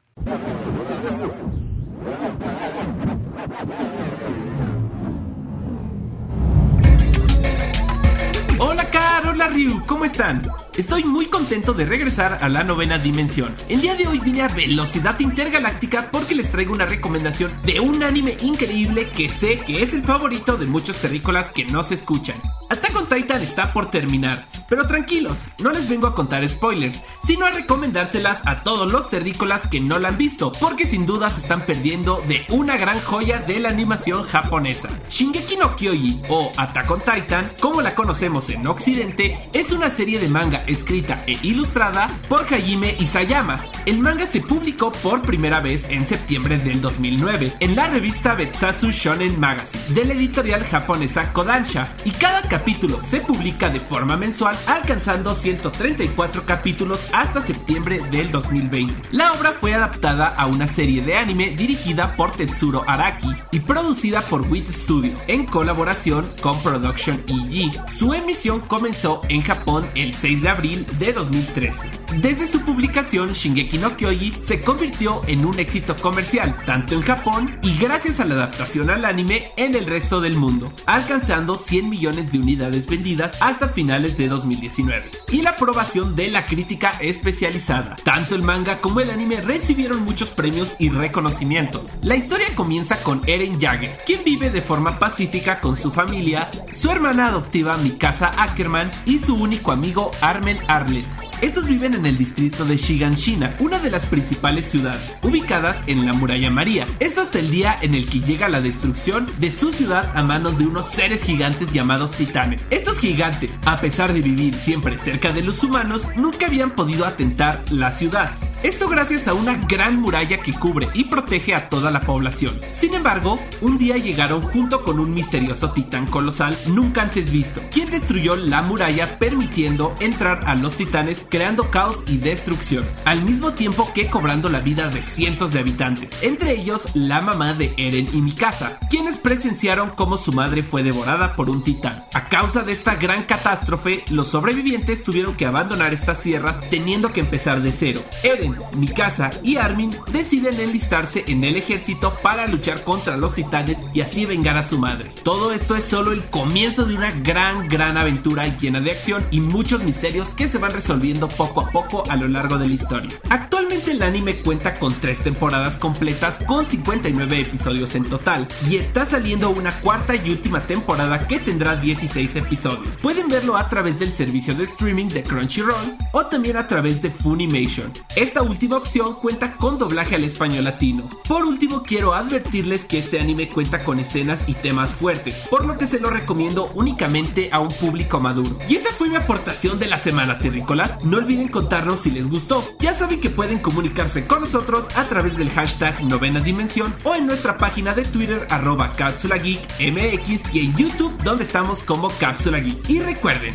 Hola 8.59 8.91
Car, 8.91 9.27
hola 9.27 9.49
Ryu, 9.49 9.83
¿cómo 9.87 10.05
están? 10.05 10.43
Estoy 10.77 11.05
muy 11.05 11.27
contento 11.27 11.75
de 11.75 11.85
regresar 11.85 12.39
a 12.41 12.49
la 12.49 12.65
novena 12.65 12.99
dimensión. 12.99 13.55
El 13.69 13.83
día 13.83 13.95
de 13.95 14.07
hoy 14.07 14.21
vine 14.21 14.41
a 14.41 14.49
Velocidad 14.49 15.21
Intergaláctica 15.21 16.09
porque 16.11 16.35
les 16.35 16.51
traigo 16.51 16.73
una 16.73 16.87
recomendación 16.87 17.53
de 17.63 17.79
un 17.81 18.03
anime 18.03 18.39
increíble 18.41 19.11
que 19.11 19.29
sé 19.29 19.59
que 19.59 19.83
es 19.83 19.93
el 19.93 20.03
favorito 20.03 20.57
de 20.57 20.65
muchos 20.65 20.97
terrícolas 20.97 21.51
que 21.51 21.67
no 21.67 21.83
se 21.83 21.97
escuchan. 21.97 22.41
Attack 22.71 22.97
on 22.97 23.07
Titan 23.07 23.43
está 23.43 23.75
por 23.75 23.91
terminar, 23.91 24.47
pero 24.67 24.87
tranquilos, 24.87 25.45
no 25.63 25.73
les 25.73 25.91
vengo 25.91 26.07
a 26.07 26.15
contar 26.15 26.49
spoilers, 26.49 27.03
sino 27.27 27.45
a 27.45 27.51
recomendárselas 27.51 28.41
a 28.47 28.63
todos 28.63 28.91
los 28.91 29.11
terrícolas 29.11 29.67
que 29.67 29.79
no 29.79 29.99
la 29.99 30.09
han 30.09 30.17
visto, 30.17 30.53
porque 30.53 30.87
sin 30.87 31.05
duda 31.05 31.29
se 31.29 31.43
están 31.43 31.67
perdiendo 31.67 32.25
de 32.27 32.47
una 32.49 32.79
gran 32.79 32.99
joya 33.03 33.41
de 33.41 33.61
la 33.61 33.69
animación 33.69 34.25
japonesa. 34.25 34.89
Shingeki 35.11 35.57
no 35.57 35.77
Kyoji 35.77 36.23
o 36.31 36.51
Attack 36.57 36.91
on 36.91 37.03
Titan, 37.05 37.53
como 37.61 37.83
la 37.83 37.95
conocemos 37.95 38.49
en 38.49 38.67
Occidente, 38.67 39.51
es 39.53 39.71
una 39.71 39.91
serie 39.91 40.19
de 40.19 40.29
manga 40.29 40.62
escrita 40.67 41.25
e 41.27 41.39
ilustrada 41.43 42.09
por 42.29 42.43
Hajime 42.53 42.97
Isayama. 42.99 43.61
El 43.87 43.99
manga 44.01 44.27
se 44.27 44.41
publicó 44.41 44.93
por 44.93 45.23
primera 45.23 45.61
vez 45.61 45.85
en 45.89 46.05
septiembre 46.05 46.59
del 46.59 46.81
2009 46.81 47.55
en 47.61 47.77
la 47.77 47.89
revista 47.89 48.35
Betsasu 48.35 48.91
Shonen 48.91 49.39
Magazine 49.39 49.83
de 49.89 50.05
la 50.05 50.15
editorial 50.15 50.65
japonesa 50.65 51.33
Kodansha 51.33 51.95
y 52.05 52.11
cada 52.11 52.43
capítulo 52.43 53.01
se 53.01 53.21
publica 53.21 53.69
de 53.69 53.81
forma 53.81 54.17
mensual 54.17 54.57
alcanzando 54.67 55.35
134 55.35 56.45
capítulos 56.47 57.01
hasta 57.13 57.43
septiembre 57.43 58.01
del 58.11 58.31
2020. 58.31 58.95
La 59.13 59.33
obra 59.33 59.53
fue 59.53 59.75
adaptada 59.75 60.29
a 60.29 60.47
una 60.47 60.67
serie 60.67 61.03
de 61.03 61.17
anime 61.17 61.51
dirigida 61.51 62.17
por 62.17 62.33
Tetsuro 62.33 62.85
Araki 62.87 63.35
y 63.51 63.61
producida 63.61 64.21
por 64.23 64.43
WIT 64.43 64.69
Studio 64.69 65.17
en 65.27 65.47
colaboración 65.47 66.31
con 66.41 66.61
Production 66.63 67.23
EG. 67.27 67.73
Su 67.97 68.15
emisión 68.15 68.61
comenzó 68.61 69.21
en 69.29 69.43
Japón 69.43 69.89
el 69.95 70.15
6 70.15 70.43
de 70.43 70.49
abril 70.53 70.87
de 70.99 71.13
2013. 71.13 71.91
Desde 72.21 72.47
su 72.47 72.61
publicación, 72.61 73.33
Shingeki 73.33 73.79
no 73.79 73.97
Kyoji 73.97 74.33
se 74.43 74.61
convirtió 74.61 75.23
en 75.27 75.45
un 75.45 75.59
éxito 75.59 75.97
comercial, 75.97 76.57
tanto 76.67 76.95
en 76.95 77.03
Japón 77.03 77.59
y 77.63 77.77
gracias 77.77 78.21
a 78.21 78.25
la 78.25 78.35
adaptación 78.35 78.91
al 78.91 79.05
anime 79.05 79.51
en 79.57 79.75
el 79.75 79.87
resto 79.87 80.21
del 80.21 80.37
mundo, 80.37 80.73
alcanzando 80.87 81.57
100 81.57 81.89
millones 81.89 82.31
de 82.31 82.39
unidades 82.39 82.87
vendidas 82.87 83.37
hasta 83.41 83.69
finales 83.69 84.17
de 84.17 84.29
2019. 84.29 85.11
Y 85.31 85.43
la 85.43 85.51
aprobación 85.51 86.15
de 86.15 86.29
la 86.29 86.47
crítica 86.47 86.91
especializada. 87.01 87.97
Tanto 88.05 88.35
el 88.35 88.43
manga 88.43 88.81
como 88.81 89.01
el 89.01 89.11
anime 89.11 89.41
recibieron 89.41 90.03
muchos 90.03 90.31
premios 90.31 90.75
y 90.79 90.91
reconocimientos. 90.91 91.89
La 92.03 92.17
historia 92.17 92.55
comienza 92.55 93.03
con 93.03 93.23
Eren 93.27 93.61
Jagger, 93.61 93.99
quien 94.07 94.23
vive 94.25 94.51
de 94.51 94.63
forma 94.63 94.99
pacífica 94.99 95.61
con 95.61 95.77
su 95.77 95.91
familia, 95.91 96.51
su 96.71 96.91
hermana 96.91 97.29
adoptiva 97.29 97.77
Mikasa 97.79 98.33
Ackerman 98.37 98.91
y 99.07 99.19
su 99.19 99.35
único 99.35 99.73
amigo 99.73 100.11
Armen 100.43 100.59
Arlet. 100.67 101.32
Estos 101.43 101.67
viven 101.67 101.95
en 101.95 102.07
el 102.07 102.17
distrito 102.17 102.65
de 102.65 102.77
Shiganshina, 102.77 103.57
una 103.59 103.81
de 103.81 103.91
las 103.91 104.07
principales 104.07 104.67
ciudades, 104.67 105.19
ubicadas 105.23 105.77
en 105.89 106.07
la 106.07 106.13
muralla 106.13 106.51
María. 106.51 106.87
Esto 107.01 107.21
hasta 107.21 107.41
el 107.41 107.51
día 107.51 107.77
en 107.83 107.95
el 107.95 108.07
que 108.07 108.21
llega 108.21 108.49
la 108.49 108.61
destrucción 108.61 109.27
de 109.39 109.51
su 109.51 109.73
ciudad 109.73 110.17
a 110.17 110.23
manos 110.23 110.57
de 110.57 110.67
unos 110.69 110.87
seres 110.91 111.25
gigantes 111.25 111.73
llamados 111.73 112.13
titanes. 112.13 112.65
Estos 112.71 113.01
gigantes, 113.01 113.59
a 113.67 113.81
pesar 113.81 114.13
de 114.13 114.21
vivir 114.21 114.55
siempre 114.55 114.99
cerca 114.99 115.33
de 115.33 115.43
los 115.43 115.65
humanos, 115.65 116.07
nunca 116.15 116.47
habían 116.47 116.77
podido 116.77 117.05
atentar 117.07 117.61
la 117.73 117.91
ciudad. 117.91 118.31
Esto 118.63 118.89
gracias 118.89 119.27
a 119.27 119.35
una 119.35 119.57
gran 119.57 120.01
muralla 120.01 120.41
que 120.41 120.53
cubre 120.53 120.89
y 120.95 121.05
protege 121.05 121.53
a 121.53 121.69
toda 121.69 121.91
la 121.91 122.03
población. 122.03 122.61
Sin 122.71 122.95
embargo, 122.95 123.41
un 123.61 123.77
día 123.77 123.97
llegaron 123.97 124.41
junto 124.41 124.85
con 124.85 125.01
un 125.01 125.13
misterioso 125.13 125.73
titán 125.73 126.07
colosal 126.07 126.57
nunca 126.69 127.03
antes 127.03 127.33
visto, 127.33 127.61
quien 127.73 127.91
destruyó 127.91 128.37
la 128.37 128.63
muralla 128.63 129.19
permitiendo 129.19 129.97
entrar 129.99 130.43
a 130.47 130.55
los 130.55 130.77
titanes 130.77 131.27
creando 131.33 131.71
caos 131.71 132.05
y 132.07 132.19
destrucción, 132.19 132.87
al 133.07 133.23
mismo 133.23 133.55
tiempo 133.55 133.91
que 133.95 134.11
cobrando 134.11 134.51
la 134.51 134.61
vida 134.61 134.91
de 134.91 135.03
cientos 135.03 135.51
de 135.51 135.61
habitantes, 135.61 136.23
entre 136.23 136.53
ellos 136.53 136.85
la 136.93 137.23
mamá 137.23 137.55
de 137.55 137.73
Eren 137.79 138.11
y 138.13 138.21
Mikasa, 138.21 138.79
quienes 138.91 139.17
presenciaron 139.17 139.93
cómo 139.97 140.19
su 140.19 140.31
madre 140.33 140.63
fue 140.63 140.83
devorada 140.83 141.35
por 141.35 141.49
un 141.49 141.65
titán. 141.65 142.05
A 142.13 142.29
causa 142.29 142.65
de 142.65 142.73
esta 142.73 142.97
gran 142.97 143.23
catástrofe, 143.23 144.05
los 144.11 144.29
sobrevivientes 144.29 145.05
tuvieron 145.05 145.35
que 145.35 145.47
abandonar 145.47 145.95
estas 145.95 146.21
tierras 146.21 146.61
teniendo 146.69 147.15
que 147.15 147.21
empezar 147.21 147.63
de 147.63 147.73
cero. 147.73 148.03
Eren 148.23 148.55
Mikasa 148.77 149.31
y 149.43 149.57
Armin 149.57 149.91
deciden 150.13 150.61
enlistarse 150.61 151.25
en 151.29 151.45
el 151.45 151.57
ejército 151.57 152.13
para 152.23 152.47
luchar 152.47 152.85
contra 152.85 153.17
los 153.17 153.35
titanes 153.35 153.79
y 153.95 154.03
así 154.03 154.27
vengar 154.27 154.59
a 154.59 154.69
su 154.69 154.79
madre. 154.79 155.11
Todo 155.23 155.53
esto 155.53 155.77
es 155.77 155.85
solo 155.85 156.13
el 156.13 156.25
comienzo 156.25 156.85
de 156.85 156.95
una 156.95 157.11
gran, 157.11 157.69
gran 157.69 157.97
aventura 157.97 158.55
llena 158.59 158.83
de 158.83 158.91
acción 158.91 159.27
y 159.31 159.41
muchos 159.41 159.83
misterios 159.83 160.29
que 160.35 160.49
se 160.49 160.59
van 160.59 160.73
resolviendo 160.73 161.22
poco 161.29 161.61
a 161.61 161.71
poco 161.71 162.05
a 162.09 162.17
lo 162.17 162.29
largo 162.29 162.59
de 162.59 162.69
la 162.69 162.75
historia. 162.75 163.19
Actualmente 163.31 163.93
el 163.93 164.03
anime 164.03 164.43
cuenta 164.43 164.75
con 164.79 164.95
tres 164.95 165.19
temporadas 165.19 165.77
completas 165.77 166.39
con 166.47 166.67
59 166.67 167.41
episodios 167.41 167.95
en 167.95 168.05
total 168.05 168.49
y 168.69 168.77
está 168.77 169.07
saliendo 169.07 169.51
una 169.51 169.81
cuarta 169.81 170.15
y 170.15 170.31
última 170.31 170.67
temporada 170.67 171.27
que 171.27 171.39
tendrá 171.39 171.77
16 171.77 172.37
episodios. 172.37 172.97
Pueden 172.99 173.29
verlo 173.29 173.57
a 173.57 173.69
través 173.69 173.99
del 173.99 174.13
servicio 174.13 174.55
de 174.55 174.65
streaming 174.65 175.09
de 175.09 175.23
Crunchyroll 175.23 175.97
o 176.13 176.27
también 176.27 176.57
a 176.57 176.69
través 176.69 177.03
de 177.03 177.11
Funimation. 177.11 177.93
Esta 178.17 178.43
última 178.43 178.77
opción 178.77 179.15
cuenta 179.15 179.53
con 179.55 179.79
doblaje 179.79 180.15
al 180.15 180.25
español 180.25 180.65
latino. 180.65 181.09
Por 181.29 181.45
último 181.45 181.83
quiero 181.83 182.15
advertirles 182.15 182.85
que 182.85 182.99
este 182.99 183.21
anime 183.21 183.49
cuenta 183.49 183.85
con 183.85 183.99
escenas 183.99 184.41
y 184.47 184.55
temas 184.55 184.93
fuertes, 184.93 185.47
por 185.51 185.65
lo 185.65 185.79
que 185.79 185.87
se 185.87 186.01
lo 186.01 186.11
recomiendo 186.11 186.71
únicamente 186.75 187.49
a 187.53 187.61
un 187.61 187.69
público 187.69 188.21
maduro. 188.21 188.59
Y 188.69 188.77
esa 188.77 188.93
fue 188.93 189.09
mi 189.09 189.17
aportación 189.17 189.79
de 189.79 189.89
la 189.89 189.97
semana, 189.97 190.39
terrícolas. 190.39 191.05
No 191.13 191.19
olviden 191.19 191.49
contarnos 191.49 192.01
si 192.01 192.11
les 192.11 192.27
gustó. 192.27 192.65
Ya 192.79 192.95
saben 192.95 193.21
que 193.21 193.29
pueden 193.29 193.59
comunicarse 193.59 194.27
con 194.27 194.41
nosotros 194.41 194.87
a 194.97 195.05
través 195.05 195.37
del 195.37 195.51
hashtag 195.51 196.03
novena 196.05 196.41
dimensión 196.41 196.95
o 197.05 197.15
en 197.15 197.27
nuestra 197.27 197.59
página 197.59 197.93
de 197.93 198.03
Twitter 198.07 198.47
arroba 198.49 198.97
Cápsula 198.97 199.37
Geek 199.37 199.61
MX 199.79 200.55
y 200.55 200.65
en 200.65 200.75
YouTube 200.75 201.23
donde 201.23 201.45
estamos 201.45 201.83
como 201.83 202.09
Cápsula 202.09 202.61
Geek. 202.61 202.89
Y 202.89 203.01
recuerden, 203.01 203.55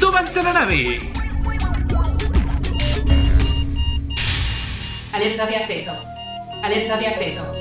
¡súbanse 0.00 0.40
a 0.40 0.44
la 0.44 0.52
nave! 0.54 0.98
Alerta 5.12 5.44
de 5.44 5.56
acceso. 5.56 5.92
Alerta 6.62 6.96
de 6.96 7.06
acceso. 7.06 7.52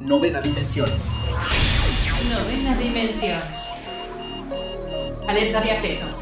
Novena 0.00 0.40
dimensión. 0.40 0.88
Novena 2.30 2.78
dimensión. 2.78 3.42
Alerta 5.28 5.60
de 5.60 5.70
acceso. 5.72 6.21